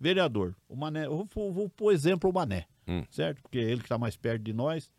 Vereador, 0.00 0.56
o 0.68 0.74
Mané, 0.74 1.04
eu 1.06 1.28
vou, 1.34 1.52
vou 1.52 1.68
pôr 1.68 1.92
exemplo 1.92 2.30
o 2.30 2.32
Mané, 2.32 2.66
Hum. 2.88 3.04
certo? 3.10 3.42
Porque 3.42 3.58
é 3.58 3.62
ele 3.62 3.78
que 3.80 3.84
está 3.84 3.98
mais 3.98 4.16
perto 4.16 4.42
de 4.42 4.52
nós. 4.52 4.90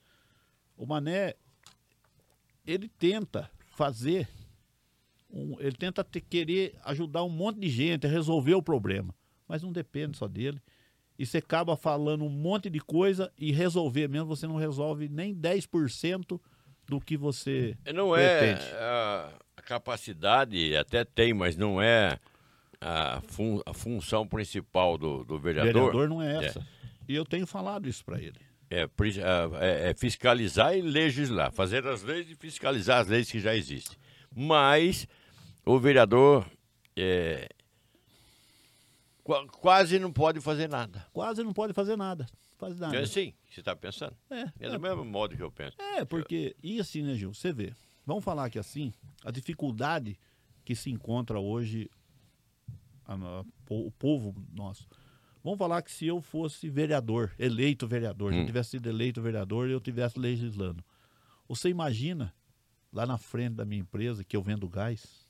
O 0.78 0.86
Mané, 0.86 1.34
ele 2.66 2.88
tenta 2.88 3.50
fazer, 3.76 4.28
um- 5.30 5.60
ele 5.60 5.76
tenta 5.76 6.04
ter- 6.04 6.22
querer 6.22 6.76
ajudar 6.86 7.24
um 7.24 7.30
monte 7.30 7.60
de 7.60 7.70
gente 7.70 8.06
a 8.06 8.10
resolver 8.10 8.54
o 8.54 8.62
problema, 8.62 9.14
mas 9.48 9.64
não 9.64 9.72
depende 9.72 10.18
só 10.18 10.28
dele. 10.28 10.62
E 11.18 11.26
você 11.26 11.38
acaba 11.40 11.76
falando 11.76 12.24
um 12.24 12.30
monte 12.30 12.70
de 12.70 12.80
coisa 12.80 13.32
e 13.38 13.52
resolver 13.52 14.08
mesmo, 14.08 14.28
você 14.28 14.48
não 14.48 14.56
resolve 14.56 15.08
nem 15.10 15.34
10% 15.34 16.40
do 16.88 17.00
que 17.00 17.16
você 17.18 17.76
Não 17.94 18.16
é 18.16 18.38
pretende. 18.40 18.72
a, 18.76 19.34
a 19.58 19.62
capacidade, 19.62 20.76
até 20.76 21.04
tem, 21.06 21.34
mas 21.34 21.56
não 21.56 21.82
é 21.82 22.20
a, 22.82 23.22
fun- 23.22 23.62
a 23.66 23.74
função 23.74 24.28
principal 24.28 24.98
do, 24.98 25.24
do 25.24 25.38
vereador. 25.40 25.74
vereador 25.74 26.10
não 26.10 26.22
é 26.22 26.46
essa. 26.46 26.66
E 27.08 27.14
eu 27.16 27.24
tenho 27.24 27.46
falado 27.48 27.88
isso 27.88 28.04
para 28.04 28.20
ele. 28.20 28.40
É, 28.70 28.88
pri- 28.88 29.20
é- 29.20 29.90
é 29.90 29.94
fiscalizar 29.94 30.76
e 30.76 30.82
legislar, 30.82 31.52
fazer 31.52 31.86
as 31.86 32.02
leis 32.04 32.30
e 32.30 32.36
fiscalizar 32.36 33.00
as 33.02 33.08
leis 33.08 33.30
que 33.30 33.40
já 33.40 33.56
existem. 33.56 33.98
Mas 34.34 35.08
o 35.66 35.78
vereador 35.78 36.46
é, 36.96 37.48
qua- 39.24 39.46
quase 39.48 40.00
não 40.00 40.12
pode 40.12 40.40
fazer 40.42 40.68
nada. 40.70 41.06
Quase 41.14 41.44
não 41.44 41.54
pode 41.54 41.74
fazer 41.74 41.96
nada. 41.98 42.26
Faz 42.58 42.78
nada. 42.80 42.96
É 42.96 43.02
assim 43.02 43.34
que 43.48 43.56
você 43.56 43.62
está 43.62 43.76
pensando. 43.76 44.16
É, 44.30 44.46
É 44.60 44.70
do 44.70 44.80
mesmo 44.80 45.04
modo 45.04 45.36
que 45.36 45.42
eu 45.44 45.52
penso. 45.52 45.76
É, 45.82 46.06
porque. 46.06 46.56
E 46.62 46.80
assim, 46.80 47.02
né, 47.02 47.16
Gil? 47.16 47.34
Você 47.34 47.52
vê. 47.52 47.74
Vamos 48.06 48.24
falar 48.24 48.50
que 48.50 48.60
assim, 48.60 48.94
a 49.26 49.32
dificuldade 49.32 50.18
que 50.64 50.76
se 50.76 50.90
encontra 50.92 51.40
hoje 51.40 51.90
a 53.14 53.44
po- 53.66 53.86
o 53.88 53.92
povo 53.92 54.36
nosso. 54.54 54.88
Vamos 55.44 55.58
falar 55.58 55.82
que 55.82 55.92
se 55.92 56.06
eu 56.06 56.22
fosse 56.22 56.70
vereador, 56.70 57.32
eleito 57.40 57.88
vereador, 57.88 58.32
se 58.32 58.38
eu 58.38 58.44
Hum. 58.44 58.46
tivesse 58.46 58.72
sido 58.72 58.88
eleito 58.90 59.22
vereador 59.22 59.68
e 59.70 59.72
eu 59.72 59.80
tivesse 59.82 60.20
legislando. 60.20 60.84
Você 61.48 61.68
imagina 61.70 62.34
lá 62.94 63.06
na 63.06 63.18
frente 63.18 63.56
da 63.56 63.66
minha 63.66 63.82
empresa 63.82 64.24
que 64.24 64.38
eu 64.38 64.42
vendo 64.42 64.70
gás? 64.70 65.28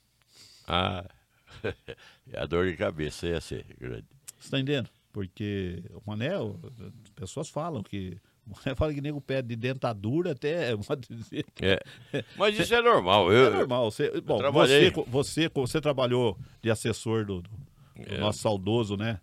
Ah, 0.68 1.06
a 2.36 2.46
dor 2.46 2.70
de 2.70 2.76
cabeça 2.78 3.28
ia 3.28 3.42
ser 3.42 3.66
grande. 3.80 4.06
Você 4.38 4.48
está 4.48 4.60
entendendo? 4.60 4.90
Porque 5.14 5.84
o 5.94 6.02
Mané, 6.06 6.30
as 6.36 7.10
pessoas 7.16 7.50
falam 7.50 7.84
que. 7.84 8.18
Mané 8.46 8.74
fala 8.76 8.94
que 8.94 9.02
nego 9.02 9.20
pede 9.22 9.50
de 9.50 9.56
dentadura 9.56 10.32
até. 10.32 10.76
pode 10.88 11.08
dizer, 11.14 11.46
É. 11.62 11.80
Mas 12.38 12.58
isso 12.58 12.74
é 12.74 12.82
normal. 12.82 13.32
Eu, 13.32 13.48
É 13.48 13.50
normal. 13.58 13.92
Você, 13.92 14.20
bom, 14.22 14.40
você, 14.52 14.92
você, 15.08 15.50
você 15.50 15.82
trabalhou 15.82 16.38
de 16.62 16.70
assessor 16.72 17.26
do, 17.26 17.42
do- 17.42 17.50
É. 17.96 18.18
nosso 18.18 18.40
saudoso, 18.40 18.96
né? 18.96 19.20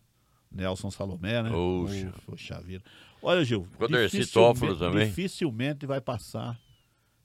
Nelson 0.50 0.90
Salomé, 0.90 1.42
né? 1.42 1.50
Oxa. 1.50 2.12
Poxa 2.26 2.60
vida. 2.60 2.84
Olha, 3.22 3.44
Gil. 3.44 3.68
Dificilmente- 3.88 4.78
também. 4.78 5.06
Dificilmente 5.06 5.86
vai 5.86 6.00
passar, 6.00 6.58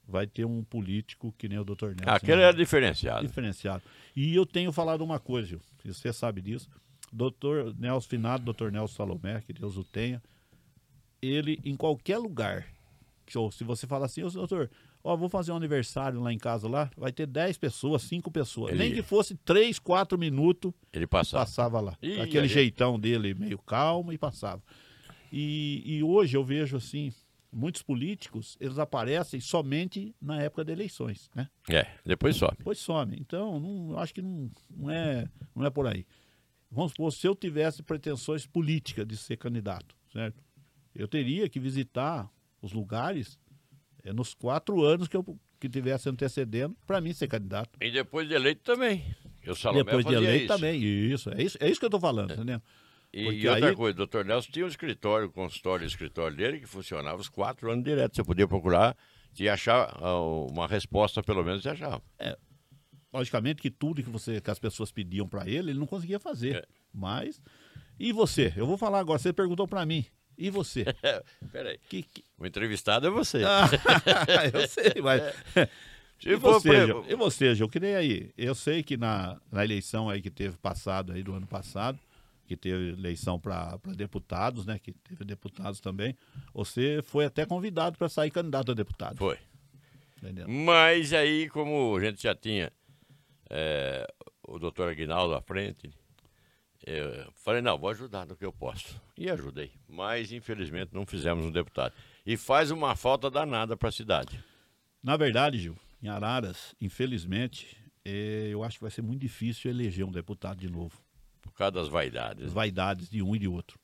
vai 0.06 0.26
ter 0.26 0.44
um 0.44 0.62
político 0.62 1.34
que 1.38 1.48
nem 1.48 1.58
o 1.58 1.64
Dr. 1.64 1.88
Nelson. 1.88 2.04
Aquele 2.10 2.38
né? 2.38 2.42
era 2.44 2.56
diferenciado. 2.56 3.26
diferenciado. 3.26 3.82
E 4.14 4.34
eu 4.34 4.44
tenho 4.44 4.72
falado 4.72 5.02
uma 5.02 5.18
coisa, 5.18 5.48
Gil, 5.48 5.60
e 5.84 5.92
você 5.92 6.12
sabe 6.12 6.42
disso. 6.42 6.68
Doutor 7.12 7.74
Nelson 7.78 8.08
Finado, 8.08 8.44
doutor 8.44 8.72
Nelson 8.72 8.94
Salomé, 8.94 9.40
que 9.40 9.52
Deus 9.52 9.76
o 9.76 9.84
tenha, 9.84 10.22
ele 11.22 11.60
em 11.64 11.76
qualquer 11.76 12.18
lugar, 12.18 12.66
se 13.52 13.64
você 13.64 13.86
fala 13.86 14.06
assim, 14.06 14.22
doutor, 14.22 14.70
ó, 15.04 15.14
vou 15.16 15.28
fazer 15.28 15.52
um 15.52 15.56
aniversário 15.56 16.18
lá 16.20 16.32
em 16.32 16.38
casa 16.38 16.66
lá, 16.68 16.90
vai 16.96 17.12
ter 17.12 17.26
10 17.26 17.58
pessoas, 17.58 18.02
5 18.02 18.30
pessoas. 18.30 18.72
Ele- 18.72 18.78
Nem 18.82 18.94
que 18.94 19.02
fosse 19.02 19.34
3, 19.36 19.78
4 19.78 20.18
minutos, 20.18 20.72
Ele 20.92 21.06
passava. 21.06 21.44
passava 21.44 21.80
lá. 21.80 21.96
Ih, 22.02 22.20
Aquele 22.20 22.40
aí- 22.44 22.48
jeitão 22.48 22.98
dele 22.98 23.34
meio 23.34 23.58
calmo 23.58 24.12
e 24.12 24.18
passava. 24.18 24.62
E, 25.32 25.82
e 25.84 26.02
hoje 26.02 26.36
eu 26.36 26.44
vejo 26.44 26.76
assim, 26.76 27.12
muitos 27.52 27.82
políticos, 27.82 28.56
eles 28.60 28.78
aparecem 28.78 29.40
somente 29.40 30.14
na 30.20 30.40
época 30.42 30.64
de 30.64 30.72
eleições, 30.72 31.28
né? 31.34 31.48
É, 31.68 31.86
depois 32.04 32.36
sobe. 32.36 32.58
Pois 32.64 32.78
some. 32.78 33.16
Então, 33.20 33.60
não, 33.60 33.90
eu 33.92 33.98
acho 33.98 34.14
que 34.14 34.22
não, 34.22 34.50
não, 34.70 34.90
é, 34.90 35.28
não 35.54 35.64
é 35.66 35.70
por 35.70 35.86
aí. 35.86 36.06
Vamos 36.70 36.92
supor, 36.92 37.12
se 37.12 37.26
eu 37.26 37.34
tivesse 37.36 37.82
pretensões 37.82 38.46
políticas 38.46 39.06
de 39.06 39.16
ser 39.16 39.36
candidato, 39.36 39.94
certo? 40.12 40.42
Eu 40.94 41.06
teria 41.06 41.48
que 41.48 41.60
visitar 41.60 42.28
os 42.60 42.72
lugares 42.72 43.38
eh, 44.04 44.12
nos 44.12 44.34
quatro 44.34 44.82
anos 44.84 45.08
que 45.08 45.16
eu 45.16 45.24
que 45.58 45.68
tivesse 45.68 46.08
antecedendo 46.10 46.76
para 46.86 47.00
mim 47.00 47.12
ser 47.14 47.26
candidato. 47.26 47.70
E 47.80 47.90
depois 47.90 48.28
de 48.28 48.34
eleito 48.34 48.60
também. 48.62 49.14
Eu 49.42 49.54
Salomé 49.54 49.84
Depois 49.84 50.04
de 50.04 50.14
eleito 50.14 50.44
isso. 50.44 50.54
também. 50.54 50.82
Isso, 50.82 51.30
é 51.30 51.42
isso, 51.42 51.58
é 51.60 51.70
isso 51.70 51.78
que 51.80 51.84
eu 51.84 51.88
estou 51.88 52.00
falando, 52.00 52.32
entendeu? 52.32 52.60
E, 53.12 53.24
Porque 53.24 53.38
e 53.38 53.48
outra 53.48 53.68
aí- 53.68 53.76
coisa, 53.76 53.94
o 53.94 53.96
doutor 53.96 54.24
Nelson 54.24 54.50
tinha 54.50 54.64
um 54.64 54.68
escritório, 54.68 55.28
um 55.28 55.30
consultório 55.30 55.84
e 55.84 55.86
escritório 55.86 56.36
dele 56.36 56.60
que 56.60 56.66
funcionava 56.66 57.20
os 57.20 57.28
quatro 57.28 57.70
anos 57.70 57.84
direto. 57.84 58.16
Você 58.16 58.24
podia 58.24 58.46
procurar 58.48 58.96
e 59.38 59.48
achar 59.48 59.96
ah, 60.02 60.20
uma 60.20 60.66
resposta, 60.66 61.22
pelo 61.22 61.44
menos, 61.44 61.62
você 61.62 61.70
achava. 61.70 62.02
Logicamente 63.12 63.62
que 63.62 63.70
tudo 63.70 64.02
que, 64.02 64.10
você, 64.10 64.40
que 64.40 64.50
as 64.50 64.58
pessoas 64.58 64.90
pediam 64.90 65.28
para 65.28 65.48
ele, 65.48 65.70
ele 65.70 65.78
não 65.78 65.86
conseguia 65.86 66.18
fazer. 66.18 66.56
É. 66.56 66.64
Mas. 66.92 67.40
E 67.98 68.12
você? 68.12 68.52
Eu 68.56 68.66
vou 68.66 68.76
falar 68.76 68.98
agora. 68.98 69.18
Você 69.18 69.32
perguntou 69.32 69.68
para 69.68 69.86
mim. 69.86 70.04
E 70.36 70.50
você? 70.50 70.84
Peraí, 71.52 71.78
que, 71.88 72.02
que... 72.02 72.24
o 72.38 72.46
entrevistado 72.46 73.06
é 73.06 73.10
você. 73.10 73.42
Ah, 73.44 73.68
eu 74.52 74.68
sei, 74.68 75.02
mas. 75.02 75.22
Se 76.18 76.30
E 76.30 76.38
for 76.38 76.54
você, 76.54 76.86
Gil? 76.86 77.04
e 77.08 77.14
você, 77.14 77.54
Gil, 77.54 77.68
que 77.68 77.80
nem 77.80 77.94
aí. 77.94 78.30
Eu 78.36 78.54
sei 78.54 78.82
que 78.82 78.96
na, 78.96 79.40
na 79.50 79.64
eleição 79.64 80.08
aí 80.08 80.22
que 80.22 80.30
teve 80.30 80.56
passado 80.56 81.12
aí 81.12 81.22
do 81.22 81.34
ano 81.34 81.46
passado, 81.46 81.98
que 82.46 82.56
teve 82.56 82.90
eleição 82.90 83.38
para 83.38 83.78
deputados, 83.96 84.64
né? 84.64 84.78
Que 84.78 84.92
teve 84.92 85.24
deputados 85.24 85.80
também. 85.80 86.16
Você 86.52 87.00
foi 87.02 87.24
até 87.26 87.44
convidado 87.44 87.98
para 87.98 88.08
sair 88.08 88.30
candidato 88.30 88.72
a 88.72 88.74
deputado. 88.74 89.18
Foi. 89.18 89.38
Entendeu? 90.18 90.48
Mas 90.48 91.12
aí, 91.12 91.48
como 91.50 91.96
a 91.96 92.00
gente 92.00 92.22
já 92.22 92.34
tinha 92.34 92.72
é, 93.50 94.06
o 94.46 94.58
doutor 94.58 94.88
Aguinaldo 94.88 95.34
à 95.34 95.42
frente, 95.42 95.90
eu 96.86 97.32
falei, 97.34 97.60
não, 97.62 97.78
vou 97.78 97.90
ajudar 97.90 98.26
no 98.26 98.36
que 98.36 98.44
eu 98.44 98.52
posso. 98.52 99.00
E 99.16 99.30
ajudei. 99.30 99.72
Mas, 99.88 100.32
infelizmente, 100.32 100.92
não 100.92 101.06
fizemos 101.06 101.44
um 101.44 101.50
deputado. 101.50 101.94
E 102.26 102.36
faz 102.36 102.70
uma 102.70 102.94
falta 102.96 103.30
danada 103.30 103.76
para 103.76 103.88
a 103.88 103.92
cidade. 103.92 104.42
Na 105.02 105.16
verdade, 105.16 105.58
Gil, 105.58 105.76
em 106.02 106.08
Araras, 106.08 106.74
infelizmente, 106.80 107.76
eh, 108.04 108.48
eu 108.50 108.62
acho 108.64 108.78
que 108.78 108.84
vai 108.84 108.90
ser 108.90 109.02
muito 109.02 109.20
difícil 109.20 109.70
eleger 109.70 110.04
um 110.04 110.10
deputado 110.12 110.58
de 110.58 110.68
novo. 110.70 111.02
Por 111.42 111.52
causa 111.52 111.72
das 111.72 111.88
vaidades. 111.88 112.46
As 112.46 112.52
vaidades 112.52 113.08
de 113.08 113.22
um 113.22 113.34
e 113.36 113.38
de 113.38 113.48
outro. 113.48 113.78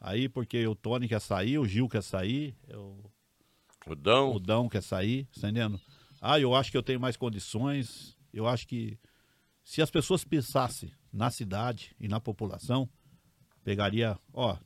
Aí, 0.00 0.28
porque 0.28 0.66
o 0.66 0.74
Tony 0.74 1.08
quer 1.08 1.20
sair, 1.20 1.58
o 1.58 1.66
Gil 1.66 1.88
quer 1.88 2.02
sair, 2.02 2.56
o 2.72 3.02
O 3.86 3.94
Dão, 3.94 4.34
o 4.34 4.40
Dão 4.40 4.68
quer 4.68 4.82
sair, 4.82 5.26
tá 5.26 5.48
entendendo? 5.48 5.78
Ah, 6.20 6.38
eu 6.40 6.54
acho 6.54 6.70
que 6.70 6.76
eu 6.76 6.82
tenho 6.82 7.00
mais 7.00 7.16
condições. 7.16 8.16
Eu 8.32 8.46
acho 8.46 8.66
que 8.66 8.98
se 9.70 9.80
as 9.80 9.88
pessoas 9.88 10.24
pensassem 10.24 10.90
na 11.12 11.30
cidade 11.30 11.94
e 12.00 12.08
na 12.08 12.18
população, 12.18 12.88
pegaria, 13.62 14.18
ó, 14.34 14.56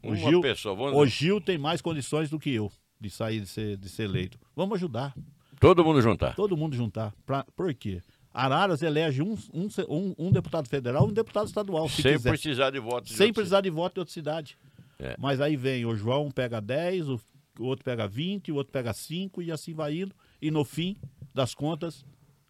o 0.00 0.10
uma 0.10 0.16
Gil, 0.16 0.40
pessoa, 0.40 0.76
vamos 0.76 0.96
o 0.96 1.04
Gil 1.04 1.40
tem 1.40 1.58
mais 1.58 1.80
condições 1.82 2.30
do 2.30 2.38
que 2.38 2.50
eu 2.50 2.70
de 3.00 3.10
sair 3.10 3.40
de 3.40 3.48
ser, 3.48 3.76
de 3.76 3.88
ser 3.88 4.04
eleito. 4.04 4.38
Vamos 4.54 4.76
ajudar, 4.76 5.16
todo 5.58 5.84
mundo 5.84 6.00
juntar. 6.00 6.36
todo 6.36 6.56
mundo 6.56 6.76
juntar. 6.76 7.12
Pra, 7.26 7.44
por 7.56 7.74
quê? 7.74 8.00
Araras 8.32 8.82
elege 8.82 9.20
um, 9.20 9.36
um, 9.52 10.14
um, 10.16 10.30
deputado 10.30 10.68
federal 10.68 11.08
e 11.08 11.10
um 11.10 11.12
deputado 11.12 11.48
estadual, 11.48 11.88
se 11.88 12.02
Sem 12.02 12.12
quiser. 12.12 12.30
precisar 12.30 12.70
de 12.70 12.78
votos. 12.78 13.10
de 13.10 13.16
Sem 13.16 13.32
precisar 13.32 13.62
de 13.62 13.70
voto 13.70 13.94
de 13.94 13.98
outra 13.98 14.14
cidade. 14.14 14.56
É. 14.96 15.16
Mas 15.18 15.40
aí 15.40 15.56
vem 15.56 15.84
o 15.84 15.96
João 15.96 16.30
pega 16.30 16.60
10, 16.60 17.08
o 17.08 17.20
o 17.58 17.64
outro 17.64 17.84
pega 17.84 18.06
20, 18.06 18.52
o 18.52 18.54
outro 18.54 18.70
pega 18.70 18.92
5 18.92 19.42
e 19.42 19.50
assim 19.50 19.74
vai 19.74 19.96
indo. 19.96 20.14
E 20.40 20.52
no 20.52 20.62
fim 20.64 20.96
das 21.34 21.54
contas, 21.54 22.04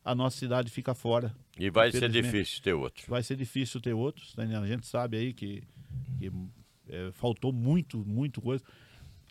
a 0.04 0.14
nossa 0.14 0.36
cidade 0.36 0.70
fica 0.70 0.94
fora. 0.94 1.34
E 1.58 1.70
vai 1.70 1.90
ser 1.90 2.10
difícil 2.10 2.62
ter 2.62 2.74
outro. 2.74 3.04
Vai 3.08 3.22
ser 3.22 3.36
difícil 3.36 3.80
ter 3.80 3.94
outros. 3.94 4.34
A 4.38 4.66
gente 4.66 4.86
sabe 4.86 5.16
aí 5.16 5.32
que, 5.32 5.62
que, 6.18 6.30
é, 6.88 7.10
faltou 7.12 7.52
muito, 7.52 8.04
muito 8.04 8.40
coisa. 8.42 8.62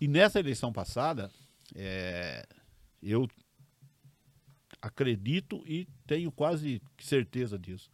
E 0.01 0.07
nessa 0.07 0.39
eleição 0.39 0.73
passada, 0.73 1.29
é, 1.75 2.45
eu 3.01 3.27
acredito 4.81 5.63
e 5.65 5.87
tenho 6.05 6.31
quase 6.31 6.81
certeza 6.99 7.57
disso, 7.57 7.89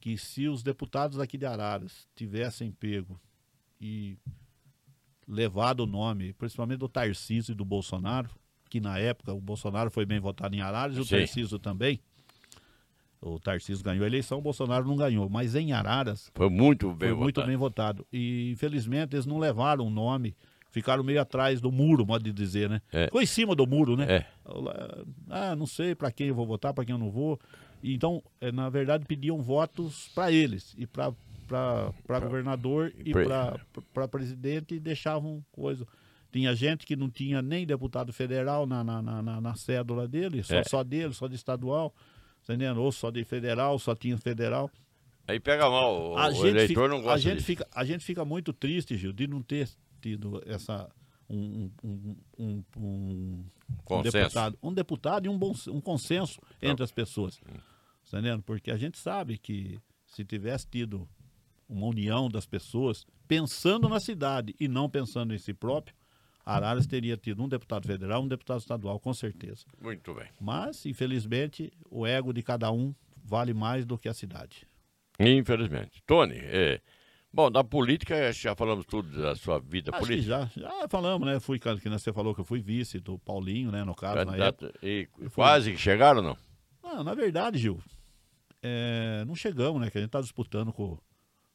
que 0.00 0.16
se 0.18 0.48
os 0.48 0.62
deputados 0.62 1.18
aqui 1.18 1.38
de 1.38 1.46
Araras 1.46 2.06
tivessem 2.14 2.72
pego 2.72 3.20
e 3.80 4.18
levado 5.26 5.80
o 5.80 5.86
nome, 5.86 6.32
principalmente 6.32 6.78
do 6.78 6.88
Tarcísio 6.88 7.52
e 7.52 7.54
do 7.54 7.64
Bolsonaro, 7.64 8.30
que 8.68 8.80
na 8.80 8.98
época 8.98 9.32
o 9.32 9.40
Bolsonaro 9.40 9.90
foi 9.90 10.04
bem 10.04 10.20
votado 10.20 10.54
em 10.54 10.60
Araras 10.60 10.96
e 10.96 11.00
o. 11.00 11.06
Tarcísio 11.06 11.58
também. 11.58 12.00
O 13.22 13.38
Tarcísio 13.38 13.84
ganhou 13.84 14.04
a 14.04 14.06
eleição, 14.06 14.38
o 14.38 14.42
Bolsonaro 14.42 14.86
não 14.86 14.96
ganhou. 14.96 15.28
Mas 15.28 15.54
em 15.54 15.72
Araras 15.72 16.30
Foi 16.34 16.48
muito 16.48 16.88
bem 16.94 17.10
foi 17.10 17.18
muito 17.18 17.34
votado. 17.36 17.46
bem 17.48 17.56
votado. 17.56 18.06
E 18.12 18.50
infelizmente 18.52 19.14
eles 19.14 19.26
não 19.26 19.38
levaram 19.38 19.86
o 19.86 19.90
nome, 19.90 20.34
ficaram 20.70 21.04
meio 21.04 21.20
atrás 21.20 21.60
do 21.60 21.70
muro, 21.70 22.06
modo 22.06 22.24
de 22.24 22.32
dizer, 22.32 22.70
né? 22.70 22.80
É. 22.90 23.04
Ficou 23.06 23.20
em 23.20 23.26
cima 23.26 23.54
do 23.54 23.66
muro, 23.66 23.94
né? 23.96 24.06
É. 24.10 24.26
Ah, 25.28 25.54
não 25.54 25.66
sei 25.66 25.94
para 25.94 26.10
quem 26.10 26.28
eu 26.28 26.34
vou 26.34 26.46
votar, 26.46 26.72
para 26.72 26.84
quem 26.84 26.94
eu 26.94 26.98
não 26.98 27.10
vou. 27.10 27.38
Então, 27.82 28.22
é, 28.40 28.50
na 28.52 28.68
verdade, 28.68 29.04
pediam 29.06 29.40
votos 29.42 30.08
para 30.14 30.30
eles 30.32 30.74
e 30.78 30.86
para 30.86 31.12
para 31.46 32.20
governador 32.20 32.92
e 33.04 33.12
para 33.92 34.06
presidente 34.06 34.76
e 34.76 34.78
deixavam 34.80 35.44
coisa. 35.50 35.84
Tinha 36.32 36.54
gente 36.54 36.86
que 36.86 36.94
não 36.94 37.10
tinha 37.10 37.42
nem 37.42 37.66
deputado 37.66 38.12
federal 38.12 38.64
na, 38.66 38.84
na, 38.84 39.02
na, 39.02 39.20
na- 39.20 39.40
na 39.40 39.54
cédula 39.56 40.06
dele, 40.06 40.44
só, 40.44 40.54
É. 40.54 40.62
só 40.62 40.84
dele, 40.84 41.12
só 41.12 41.26
de 41.26 41.34
estadual, 41.34 41.92
tá 42.46 42.54
entendendo? 42.54 42.82
ou 42.82 42.90
só 42.92 43.10
de 43.10 43.24
federal, 43.24 43.78
só 43.78 43.94
tinha 43.94 44.16
federal. 44.18 44.70
Aí 45.28 45.38
pega 45.38 45.68
mal, 45.68 46.12
o, 46.12 46.16
A 46.16 46.28
o 46.28 46.46
eleitor 46.46 46.66
fica- 46.68 46.88
não 46.88 47.02
gosta 47.02 47.12
a 47.14 47.18
gente 47.18 47.34
disso. 47.36 47.46
fica 47.46 47.66
A 47.72 47.84
gente 47.84 48.04
fica 48.04 48.24
muito 48.24 48.52
triste, 48.52 48.96
Gil, 48.96 49.12
de 49.12 49.26
não 49.26 49.42
ter 49.42 49.68
tido 50.00 50.42
essa. 50.46 50.90
Um, 51.32 51.70
um, 51.84 52.16
um, 52.36 52.64
um, 52.76 53.44
um 53.88 54.02
deputado, 54.02 54.58
um 54.60 54.72
deputado 54.74 55.26
e 55.26 55.28
um, 55.28 55.38
bom, 55.38 55.54
um 55.68 55.80
consenso 55.80 56.40
entre 56.60 56.82
as 56.82 56.90
pessoas. 56.90 57.38
Tá 58.10 58.18
entendendo? 58.18 58.42
Porque 58.42 58.72
a 58.72 58.76
gente 58.76 58.98
sabe 58.98 59.38
que 59.38 59.78
se 60.06 60.24
tivesse 60.24 60.66
tido 60.66 61.08
uma 61.68 61.86
união 61.86 62.28
das 62.28 62.46
pessoas 62.46 63.06
pensando 63.28 63.88
na 63.88 64.00
cidade 64.00 64.56
e 64.58 64.66
não 64.66 64.90
pensando 64.90 65.32
em 65.32 65.38
si 65.38 65.54
próprio, 65.54 65.94
Araras 66.44 66.86
teria 66.86 67.16
tido 67.16 67.42
um 67.42 67.48
deputado 67.48 67.86
federal, 67.86 68.22
um 68.22 68.28
deputado 68.28 68.60
estadual, 68.60 68.98
com 68.98 69.12
certeza. 69.12 69.66
Muito 69.80 70.14
bem. 70.14 70.26
Mas, 70.40 70.84
infelizmente, 70.86 71.72
o 71.90 72.06
ego 72.06 72.32
de 72.32 72.42
cada 72.42 72.70
um 72.72 72.94
vale 73.24 73.54
mais 73.54 73.84
do 73.84 73.98
que 73.98 74.08
a 74.08 74.14
cidade. 74.14 74.66
Infelizmente. 75.18 76.02
Tony, 76.06 76.38
é, 76.38 76.80
bom, 77.32 77.50
da 77.50 77.62
política 77.62 78.32
já 78.32 78.54
falamos 78.54 78.86
tudo 78.86 79.20
da 79.20 79.36
sua 79.36 79.60
vida 79.60 79.90
Acho 79.92 80.00
política. 80.00 80.50
já, 80.56 80.62
já 80.62 80.88
falamos, 80.88 81.26
né? 81.26 81.38
Fui, 81.38 81.58
que 81.58 81.88
você 81.88 82.12
falou 82.12 82.34
que 82.34 82.40
eu 82.40 82.44
fui 82.44 82.60
vice 82.60 82.98
do 82.98 83.18
Paulinho, 83.18 83.70
né? 83.70 83.84
No 83.84 83.94
caso, 83.94 84.24
na 84.24 84.36
época. 84.36 84.68
Candidato, 84.68 84.72
e 84.82 85.08
quase 85.34 85.72
que 85.72 85.78
chegaram, 85.78 86.22
não? 86.22 86.36
Não, 86.82 87.04
na 87.04 87.14
verdade, 87.14 87.58
Gil, 87.58 87.78
é, 88.62 89.24
não 89.26 89.34
chegamos, 89.34 89.80
né? 89.80 89.90
Que 89.90 89.98
a 89.98 90.00
gente 90.00 90.10
tá 90.10 90.20
disputando 90.20 90.72
com, 90.72 90.98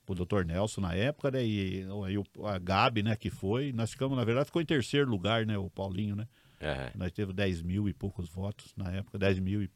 com 0.05 0.13
o 0.13 0.15
Dr. 0.25 0.45
Nelson 0.45 0.81
na 0.81 0.93
época, 0.93 1.31
né? 1.31 1.45
E 1.45 1.85
aí 2.05 2.17
o- 2.17 2.25
a 2.45 2.57
Gabi, 2.59 3.01
né, 3.03 3.15
que 3.15 3.29
foi. 3.29 3.71
Nós 3.73 3.91
ficamos, 3.91 4.17
na 4.17 4.23
verdade, 4.23 4.45
ficou 4.47 4.61
em 4.61 4.65
terceiro 4.65 5.09
lugar, 5.09 5.45
né? 5.45 5.57
O 5.57 5.69
Paulinho, 5.69 6.15
né? 6.15 6.27
É, 6.59 6.91
Nós 6.95 7.11
teve 7.11 7.33
10 7.33 7.61
mil 7.61 7.87
e 7.89 7.93
poucos 7.93 8.29
votos 8.29 8.73
na 8.77 8.91
época, 8.91 9.17
10 9.17 9.39
mil 9.39 9.61
e 9.61 9.69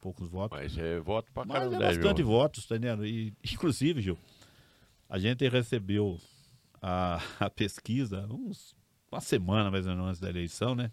poucos 0.00 0.28
votos. 0.28 0.58
mas 0.58 0.76
é 0.76 0.98
voto 1.00 1.30
pra 1.32 1.44
Mas 1.44 1.58
caramba. 1.58 1.76
é 1.76 1.78
10 1.78 1.96
bastante 1.96 2.18
mil. 2.18 2.26
votos, 2.26 2.66
tá 2.66 2.76
entendendo? 2.76 3.06
E, 3.06 3.32
inclusive, 3.54 4.02
Gil, 4.02 4.18
a 5.08 5.18
gente 5.18 5.46
recebeu 5.48 6.18
a, 6.82 7.20
a 7.40 7.48
pesquisa 7.48 8.26
uns, 8.30 8.74
uma 9.10 9.20
semana 9.20 9.70
mais 9.70 9.86
ou 9.86 9.92
menos 9.92 10.08
antes 10.08 10.20
da 10.20 10.28
eleição, 10.28 10.74
né? 10.74 10.90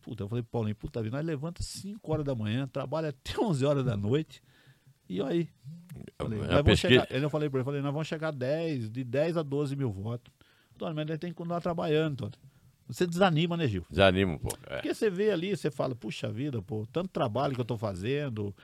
Puta, 0.00 0.22
eu 0.22 0.28
falei, 0.28 0.42
pro 0.42 0.52
Paulinho, 0.52 0.76
puta 0.76 1.02
vida, 1.02 1.16
nós 1.16 1.26
levanta 1.26 1.62
5 1.62 2.12
horas 2.12 2.24
da 2.24 2.34
manhã, 2.34 2.68
trabalha 2.68 3.08
até 3.08 3.38
11 3.40 3.64
horas 3.66 3.84
da 3.84 3.96
noite. 3.96 4.40
E 5.08 5.20
aí? 5.22 5.48
Falei, 6.18 6.38
A 6.38 6.42
nós 6.42 6.50
vamos 6.50 6.64
pesquisa- 6.64 7.06
chegar, 7.06 7.22
eu 7.22 7.30
falei 7.30 7.48
pra 7.50 7.58
ele, 7.60 7.64
falei, 7.64 7.80
nós 7.82 7.92
vamos 7.92 8.08
chegar 8.08 8.28
a 8.28 8.32
10, 8.32 8.90
de 8.90 9.04
10 9.04 9.36
a 9.36 9.42
12 9.42 9.76
mil 9.76 9.90
votos. 9.90 10.32
Tony, 10.78 10.94
mas 10.94 11.06
nós 11.06 11.18
tem 11.18 11.30
que 11.30 11.36
continuar 11.36 11.60
trabalhando, 11.60 12.16
Tony. 12.16 12.32
Você 12.88 13.06
desanima, 13.06 13.56
né, 13.56 13.66
Gil? 13.66 13.84
Desanima 13.90 14.32
um 14.32 14.38
pouco. 14.38 14.58
é. 14.66 14.74
Porque 14.76 14.94
você 14.94 15.10
vê 15.10 15.30
ali, 15.30 15.56
você 15.56 15.70
fala, 15.70 15.94
puxa 15.94 16.30
vida, 16.30 16.60
pô, 16.62 16.86
tanto 16.92 17.08
trabalho 17.08 17.54
que 17.54 17.60
eu 17.60 17.64
tô 17.64 17.76
fazendo. 17.76 18.54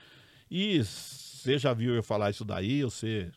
E 0.49 0.83
você 0.83 1.57
já 1.57 1.73
viu 1.73 1.93
eu 1.95 2.03
falar 2.03 2.29
isso 2.29 2.45
daí, 2.45 2.83
você. 2.83 3.31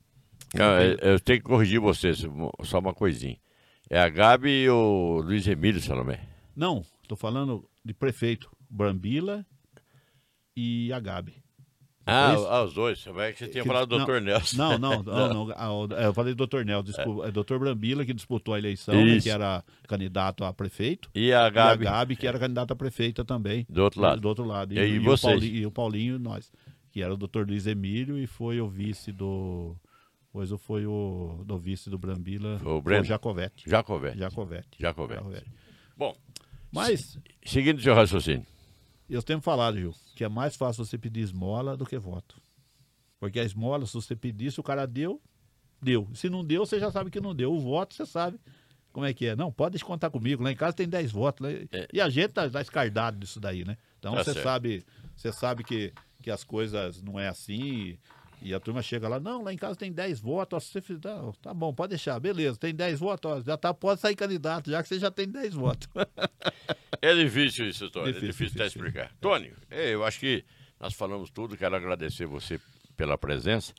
Não, 0.54 0.64
é- 0.76 0.96
eu 1.02 1.18
tenho 1.20 1.40
que 1.40 1.44
corrigir 1.46 1.80
vocês, 1.80 2.22
só 2.64 2.78
uma 2.78 2.94
coisinha. 2.94 3.36
É 3.90 3.98
a 3.98 4.08
Gabi 4.08 4.64
e 4.64 4.68
o 4.70 5.20
Luiz 5.24 5.46
Emílio 5.46 5.80
Salomé. 5.80 6.20
Não, 6.54 6.84
tô 7.08 7.16
falando 7.16 7.68
de 7.84 7.92
prefeito. 7.94 8.50
Brambila 8.68 9.44
e 10.56 10.92
a 10.92 11.00
Gabi. 11.00 11.34
Ah, 12.08 12.34
Isso. 12.34 12.46
ah, 12.46 12.62
os 12.62 12.72
dois. 12.72 13.02
Como 13.02 13.20
é 13.20 13.32
que 13.32 13.38
você 13.40 13.48
tinha 13.48 13.62
Que- 13.64 13.68
falado 13.68 13.88
do 13.88 13.98
não, 13.98 14.06
Dr. 14.06 14.20
Nelson? 14.20 14.56
Não, 14.56 14.78
não, 14.78 15.02
não, 15.02 15.34
não, 15.46 15.54
ah, 15.56 15.72
o- 15.72 15.88
é, 15.92 16.06
eu 16.06 16.14
falei 16.14 16.34
do 16.34 16.46
Dr. 16.46 16.64
Nel, 16.64 16.80
desculpa, 16.82 17.26
é 17.26 17.32
Dr. 17.32 17.58
Brambila 17.58 18.04
que 18.04 18.14
disputou 18.14 18.54
a 18.54 18.58
eleição, 18.58 18.94
né, 18.94 19.18
que 19.20 19.28
era 19.28 19.64
candidato 19.88 20.44
a 20.44 20.52
prefeito. 20.52 21.10
E 21.14 21.32
a 21.32 21.40
E 21.40 21.44
a 21.46 21.50
Gabi, 21.50 21.84
Gabi, 21.84 22.16
que 22.16 22.26
era 22.26 22.38
candidata 22.38 22.74
a 22.74 22.76
prefeita 22.76 23.24
também. 23.24 23.66
do 23.68 23.82
outro 23.82 24.00
lado. 24.00 24.20
Do 24.20 24.28
outro 24.28 24.44
lado. 24.44 24.72
E 24.72 24.78
aí 24.78 24.98
o 24.98 25.02
vocês? 25.02 25.32
Paulinho, 25.32 25.56
e 25.56 25.66
o 25.66 25.70
Paulinho, 25.72 26.18
nós. 26.18 26.52
Que 26.92 27.02
era 27.02 27.12
o 27.12 27.16
Dr. 27.16 27.44
Luiz 27.46 27.66
Emílio 27.66 28.16
e 28.16 28.26
foi 28.26 28.60
o 28.60 28.68
vice 28.68 29.10
do. 29.12 29.76
Pois 30.32 30.50
foi 30.60 30.86
o 30.86 31.42
do 31.44 31.58
vice 31.58 31.90
do 31.90 31.98
Brambila. 31.98 32.60
O 32.64 32.80
Breno? 32.80 33.04
Jacovete. 33.04 33.68
Jacovete. 33.68 34.18
Jacovete. 34.18 34.76
Jacovete. 34.78 35.18
Jacovete. 35.18 35.46
Bom, 35.96 36.14
Mas 36.70 37.18
seguindo 37.44 37.78
o 37.78 37.82
seu 37.82 37.94
raciocínio. 37.94 38.46
Eu 39.14 39.22
tenho 39.22 39.40
falado, 39.40 39.76
Gil, 39.78 39.94
que 40.14 40.24
é 40.24 40.28
mais 40.28 40.56
fácil 40.56 40.84
você 40.84 40.98
pedir 40.98 41.20
esmola 41.20 41.76
do 41.76 41.86
que 41.86 41.98
voto. 41.98 42.40
Porque 43.18 43.40
a 43.40 43.44
esmola, 43.44 43.86
se 43.86 43.94
você 43.94 44.14
pedir, 44.14 44.50
se 44.52 44.60
o 44.60 44.62
cara 44.62 44.86
deu, 44.86 45.20
deu. 45.80 46.08
Se 46.14 46.28
não 46.28 46.44
deu, 46.44 46.66
você 46.66 46.78
já 46.78 46.90
sabe 46.90 47.10
que 47.10 47.20
não 47.20 47.34
deu. 47.34 47.52
O 47.52 47.60
voto, 47.60 47.94
você 47.94 48.04
sabe 48.04 48.38
como 48.92 49.06
é 49.06 49.12
que 49.14 49.26
é. 49.26 49.36
Não, 49.36 49.50
pode 49.52 49.82
contar 49.84 50.10
comigo. 50.10 50.42
Lá 50.42 50.50
em 50.52 50.56
casa 50.56 50.74
tem 50.76 50.88
10 50.88 51.12
votos. 51.12 51.46
né? 51.46 51.66
É. 51.72 51.88
E 51.92 52.00
a 52.00 52.08
gente 52.08 52.28
tá, 52.32 52.48
tá 52.48 52.60
escardado 52.60 53.18
disso 53.18 53.40
daí, 53.40 53.64
né? 53.64 53.76
Então 53.98 54.14
Tá 54.14 54.22
você 54.24 54.32
certo. 54.32 54.44
sabe, 54.44 54.84
você 55.16 55.32
sabe 55.32 55.64
que, 55.64 55.92
que 56.22 56.30
as 56.30 56.44
coisas 56.44 57.02
não 57.02 57.18
é 57.18 57.28
assim. 57.28 57.54
E, 57.62 57.98
e 58.42 58.54
a 58.54 58.60
turma 58.60 58.82
chega 58.82 59.08
lá, 59.08 59.18
não, 59.18 59.42
lá 59.42 59.52
em 59.52 59.56
casa 59.56 59.76
tem 59.76 59.92
10 59.92 60.20
votos. 60.20 60.56
ó, 60.56 60.60
você 60.60 60.80
fizer, 60.80 61.00
tá, 61.00 61.32
tá 61.42 61.54
bom, 61.54 61.72
pode 61.72 61.90
deixar, 61.90 62.18
beleza, 62.20 62.58
tem 62.58 62.74
10 62.74 63.00
votos, 63.00 63.30
ó, 63.30 63.40
já 63.40 63.56
tá, 63.56 63.72
pode 63.74 64.00
sair 64.00 64.14
candidato, 64.14 64.70
já 64.70 64.82
que 64.82 64.88
você 64.88 64.98
já 64.98 65.10
tem 65.10 65.28
10 65.28 65.54
votos. 65.54 65.88
É 67.02 67.14
difícil 67.14 67.68
isso, 67.68 67.90
Tony. 67.90 68.06
Difícil, 68.06 68.28
é 68.28 68.30
difícil 68.30 68.54
até 68.54 68.64
difícil. 68.64 68.86
explicar. 68.86 69.12
Tony, 69.20 69.52
é, 69.70 69.94
eu 69.94 70.04
acho 70.04 70.18
que 70.18 70.44
nós 70.80 70.94
falamos 70.94 71.30
tudo. 71.30 71.56
Quero 71.56 71.76
agradecer 71.76 72.26
você 72.26 72.60
pela 72.96 73.18
presença. 73.18 73.72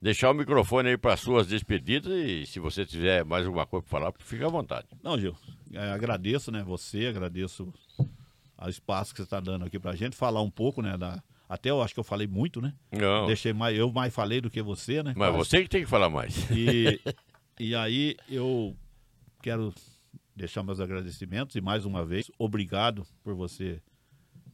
Deixar 0.00 0.30
o 0.30 0.34
microfone 0.34 0.90
aí 0.90 0.96
para 0.96 1.16
suas 1.16 1.46
despedidas 1.46 2.12
e 2.12 2.46
se 2.46 2.58
você 2.58 2.86
tiver 2.86 3.22
mais 3.24 3.44
alguma 3.44 3.66
coisa 3.66 3.84
para 3.86 3.98
falar, 3.98 4.12
fica 4.18 4.46
à 4.46 4.48
vontade. 4.48 4.86
Não, 5.02 5.18
Gil, 5.18 5.36
é, 5.74 5.90
agradeço, 5.90 6.50
né, 6.50 6.62
você, 6.62 7.06
agradeço 7.06 7.70
o 7.98 8.68
espaço 8.68 9.12
que 9.12 9.18
você 9.18 9.24
está 9.24 9.40
dando 9.40 9.66
aqui 9.66 9.78
pra 9.78 9.94
gente, 9.94 10.16
falar 10.16 10.40
um 10.40 10.50
pouco, 10.50 10.80
né, 10.80 10.96
da... 10.96 11.22
Até 11.50 11.68
eu 11.68 11.82
acho 11.82 11.92
que 11.92 11.98
eu 11.98 12.04
falei 12.04 12.28
muito, 12.28 12.60
né? 12.62 12.72
Não, 12.92 13.26
Deixei 13.26 13.52
mais, 13.52 13.76
eu 13.76 13.90
mais 13.90 14.14
falei 14.14 14.40
do 14.40 14.48
que 14.48 14.62
você, 14.62 15.02
né? 15.02 15.14
mas 15.16 15.34
você 15.34 15.64
que 15.64 15.68
tem 15.68 15.82
que 15.82 15.90
falar 15.90 16.08
mais. 16.08 16.48
E, 16.52 17.00
e 17.58 17.74
aí 17.74 18.16
eu 18.28 18.76
quero 19.42 19.74
deixar 20.36 20.62
meus 20.62 20.78
agradecimentos 20.78 21.56
e 21.56 21.60
mais 21.60 21.84
uma 21.84 22.06
vez, 22.06 22.30
obrigado 22.38 23.04
por 23.24 23.34
você 23.34 23.82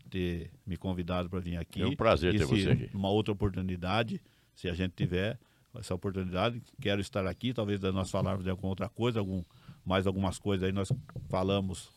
ter 0.09 0.51
me 0.67 0.79
convidado 0.79 1.29
para 1.29 1.39
vir 1.39 1.59
aqui. 1.59 1.83
É 1.83 1.87
um 1.87 1.95
prazer 1.95 2.35
E 2.35 2.39
ter 2.39 2.47
se 2.47 2.63
você 2.63 2.71
aqui. 2.71 2.91
Uma 2.95 3.11
outra 3.11 3.31
oportunidade, 3.31 4.19
se 4.55 4.67
a 4.67 4.73
gente 4.73 4.95
tiver 4.95 5.39
essa 5.79 5.95
oportunidade, 5.95 6.63
quero 6.81 7.03
estar 7.03 7.27
aqui, 7.27 7.53
talvez 7.53 7.79
nós 7.79 8.11
falarmos 8.11 8.45
de 8.45 8.49
alguma 8.49 8.71
outra 8.71 8.89
coisa, 8.89 9.19
algum, 9.19 9.45
mais 9.85 10.07
algumas 10.07 10.39
coisas 10.39 10.65
aí 10.65 10.73
nós 10.73 10.91
falamos, 11.29 11.91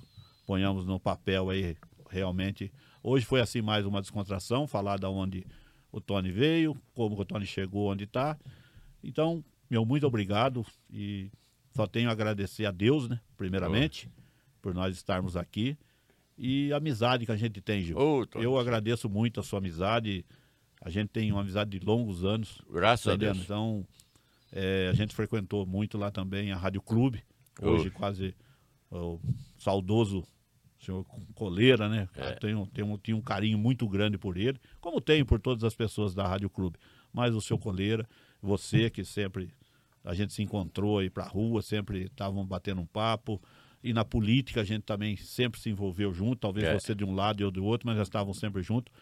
ponhamos 0.45 0.86
no 0.86 1.00
papel 1.00 1.50
aí 1.50 1.78
realmente. 2.10 2.70
Hoje 3.02 3.26
foi 3.26 3.41
assim 3.41 3.62
mais 3.62 3.86
uma 3.86 4.02
descontração, 4.02 4.68
falar 4.68 5.00
da 5.00 5.10
onde 5.10 5.45
o 5.91 6.02
Tony 6.02 6.32
veio, 6.32 6.76
como 6.93 7.20
o 7.20 7.26
Tony 7.26 7.45
chegou 7.45 7.91
onde 7.91 8.04
está. 8.04 8.38
Então, 9.04 9.43
meu 9.70 9.86
muito 9.86 10.06
obrigado 10.06 10.66
e 10.89 11.32
só 11.76 11.88
tenho 11.88 12.10
a 12.10 12.12
agradecer 12.12 12.66
a 12.66 12.72
Deus, 12.72 13.08
né, 13.08 13.20
primeiramente, 13.38 14.10
por 14.62 14.74
nós 14.74 14.95
estarmos 14.95 15.38
aqui 15.38 15.78
e 16.41 16.72
a 16.72 16.78
amizade 16.78 17.26
que 17.26 17.32
a 17.34 17.36
gente 17.36 17.60
tem, 17.60 17.84
Gil. 17.84 17.97
Tony, 18.26 18.45
Eu 18.45 18.58
agradeço 18.58 19.10
muito 19.10 19.41
a 19.41 19.43
sua 19.43 19.60
amizade. 19.60 20.26
A 20.82 20.89
gente 20.89 21.10
tem 21.10 21.30
uma 21.34 21.41
amizade 21.41 21.78
de 21.78 21.86
longos 21.86 22.24
anos. 22.24 22.62
graças 22.72 23.12
a? 23.12 23.18
Deus. 23.18 23.39
Então, 23.39 23.86
é, 24.50 24.88
a 24.89 24.93
gente 24.93 25.14
frequentou 25.14 25.66
muito 25.66 25.97
lá 25.97 26.10
também 26.10 26.54
a 26.54 26.56
Rádio 26.56 26.82
Clube. 26.82 27.22
Hoje, 27.62 27.91
quase 27.91 28.34
o 28.89 29.20
saudoso 29.58 30.24
senhor 30.80 31.04
Coleira, 31.36 31.90
né? 31.90 32.08
É. 32.16 32.32
Tenho, 32.34 32.66
tenho, 32.68 32.98
tinha 32.98 33.18
um 33.18 33.22
carinho 33.22 33.58
muito 33.58 33.88
grande 33.88 34.18
por 34.18 34.38
ele, 34.38 34.58
como 34.80 35.02
tenho 35.02 35.26
por 35.26 35.40
todas 35.40 35.64
as 35.64 35.76
pessoas 35.76 36.16
da 36.16 36.28
Rádio 36.28 36.50
Clube. 36.50 36.78
Mas 37.14 37.34
o 37.36 37.42
seu 37.42 37.58
Coleira, 37.58 38.08
você 38.42 38.90
que 38.90 39.04
sempre 39.04 39.54
a 40.04 40.14
gente 40.14 40.34
se 40.34 40.42
encontrou 40.42 41.00
aí 41.00 41.10
pra 41.10 41.26
rua, 41.28 41.62
sempre 41.62 42.06
estavam 42.06 42.46
batendo 42.46 42.82
um 42.82 42.86
papo. 42.86 43.42
E 43.84 43.94
na 43.94 44.04
política 44.04 44.62
a 44.62 44.64
gente 44.64 44.84
também 44.84 45.16
sempre 45.18 45.60
se 45.60 45.70
envolveu 45.70 46.14
junto, 46.14 46.38
talvez 46.38 46.66
É. 46.66 46.74
você 46.80 46.94
de 46.96 47.04
um 47.04 47.14
lado 47.14 47.42
e 47.42 47.44
eu 47.44 47.52
do 47.52 47.64
outro, 47.64 47.88
mas 47.88 47.98
nós 47.98 48.08
estávamos 48.08 48.38
sempre 48.40 48.62
juntos. 48.62 48.94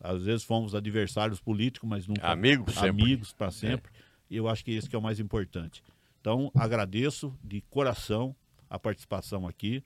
Às 0.00 0.22
vezes 0.24 0.44
fomos 0.44 0.74
adversários 0.74 1.40
políticos, 1.40 1.88
mas 1.88 2.06
nunca 2.06 2.28
amigos 2.30 2.74
sempre. 2.74 2.88
amigos 2.90 3.32
para 3.32 3.50
sempre. 3.50 3.90
É. 3.94 4.04
E 4.30 4.36
eu 4.36 4.48
acho 4.48 4.64
que 4.64 4.72
esse 4.72 4.88
que 4.88 4.94
é 4.96 4.98
o 4.98 5.02
mais 5.02 5.18
importante. 5.20 5.82
Então, 6.20 6.50
agradeço 6.54 7.36
de 7.42 7.60
coração 7.62 8.34
a 8.68 8.78
participação 8.78 9.46
aqui 9.46 9.82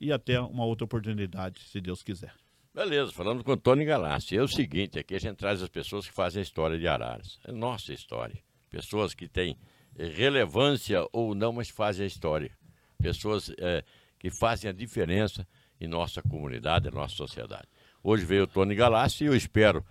e 0.00 0.10
até 0.12 0.40
uma 0.40 0.64
outra 0.64 0.84
oportunidade, 0.84 1.60
se 1.60 1.80
Deus 1.80 2.02
quiser. 2.02 2.32
Beleza, 2.74 3.12
falando 3.12 3.42
com 3.42 3.52
o 3.52 3.56
Tony 3.56 3.84
Galassi. 3.84 4.36
É 4.36 4.42
o 4.42 4.48
seguinte, 4.48 4.98
aqui 4.98 5.14
a 5.14 5.20
gente 5.20 5.36
traz 5.36 5.60
as 5.62 5.68
pessoas 5.68 6.06
que 6.06 6.14
fazem 6.14 6.40
a 6.40 6.42
história 6.42 6.78
de 6.78 6.86
Araras. 6.86 7.38
É 7.44 7.52
nossa 7.52 7.92
história. 7.92 8.38
Pessoas 8.70 9.12
que 9.12 9.28
têm 9.28 9.58
relevância 9.98 11.04
ou 11.12 11.34
não, 11.34 11.52
mas 11.52 11.68
fazem 11.68 12.04
a 12.04 12.06
história. 12.06 12.52
Pessoas 13.02 13.52
é, 13.58 13.84
que 14.18 14.30
fazem 14.30 14.70
a 14.70 14.72
diferença 14.72 15.46
em 15.80 15.88
nossa 15.88 16.22
comunidade, 16.22 16.88
em 16.88 16.92
nossa 16.92 17.16
sociedade. 17.16 17.66
Hoje 18.02 18.24
veio 18.24 18.44
o 18.44 18.46
Tony 18.46 18.74
Galassi 18.74 19.24
e 19.24 19.26
eu 19.26 19.34
espero 19.34 19.84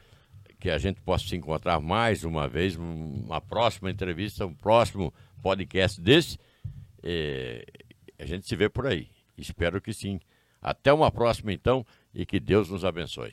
que 0.59 0.69
a 0.69 0.77
gente 0.77 1.01
possa 1.01 1.27
se 1.27 1.35
encontrar 1.35 1.79
mais 1.79 2.23
uma 2.23 2.47
vez, 2.47 2.75
uma 2.75 3.41
próxima 3.41 3.91
entrevista, 3.91 4.45
um 4.45 4.53
próximo 4.53 5.13
podcast 5.41 5.99
desse. 5.99 6.37
É, 7.03 7.65
a 8.17 8.25
gente 8.25 8.47
se 8.47 8.55
vê 8.55 8.69
por 8.69 8.87
aí. 8.87 9.09
Espero 9.39 9.81
que 9.81 9.93
sim. 9.93 10.19
Até 10.61 10.91
uma 10.91 11.11
próxima, 11.11 11.53
então, 11.53 11.85
e 12.13 12.25
que 12.25 12.39
Deus 12.39 12.69
nos 12.69 12.83
abençoe. 12.83 13.31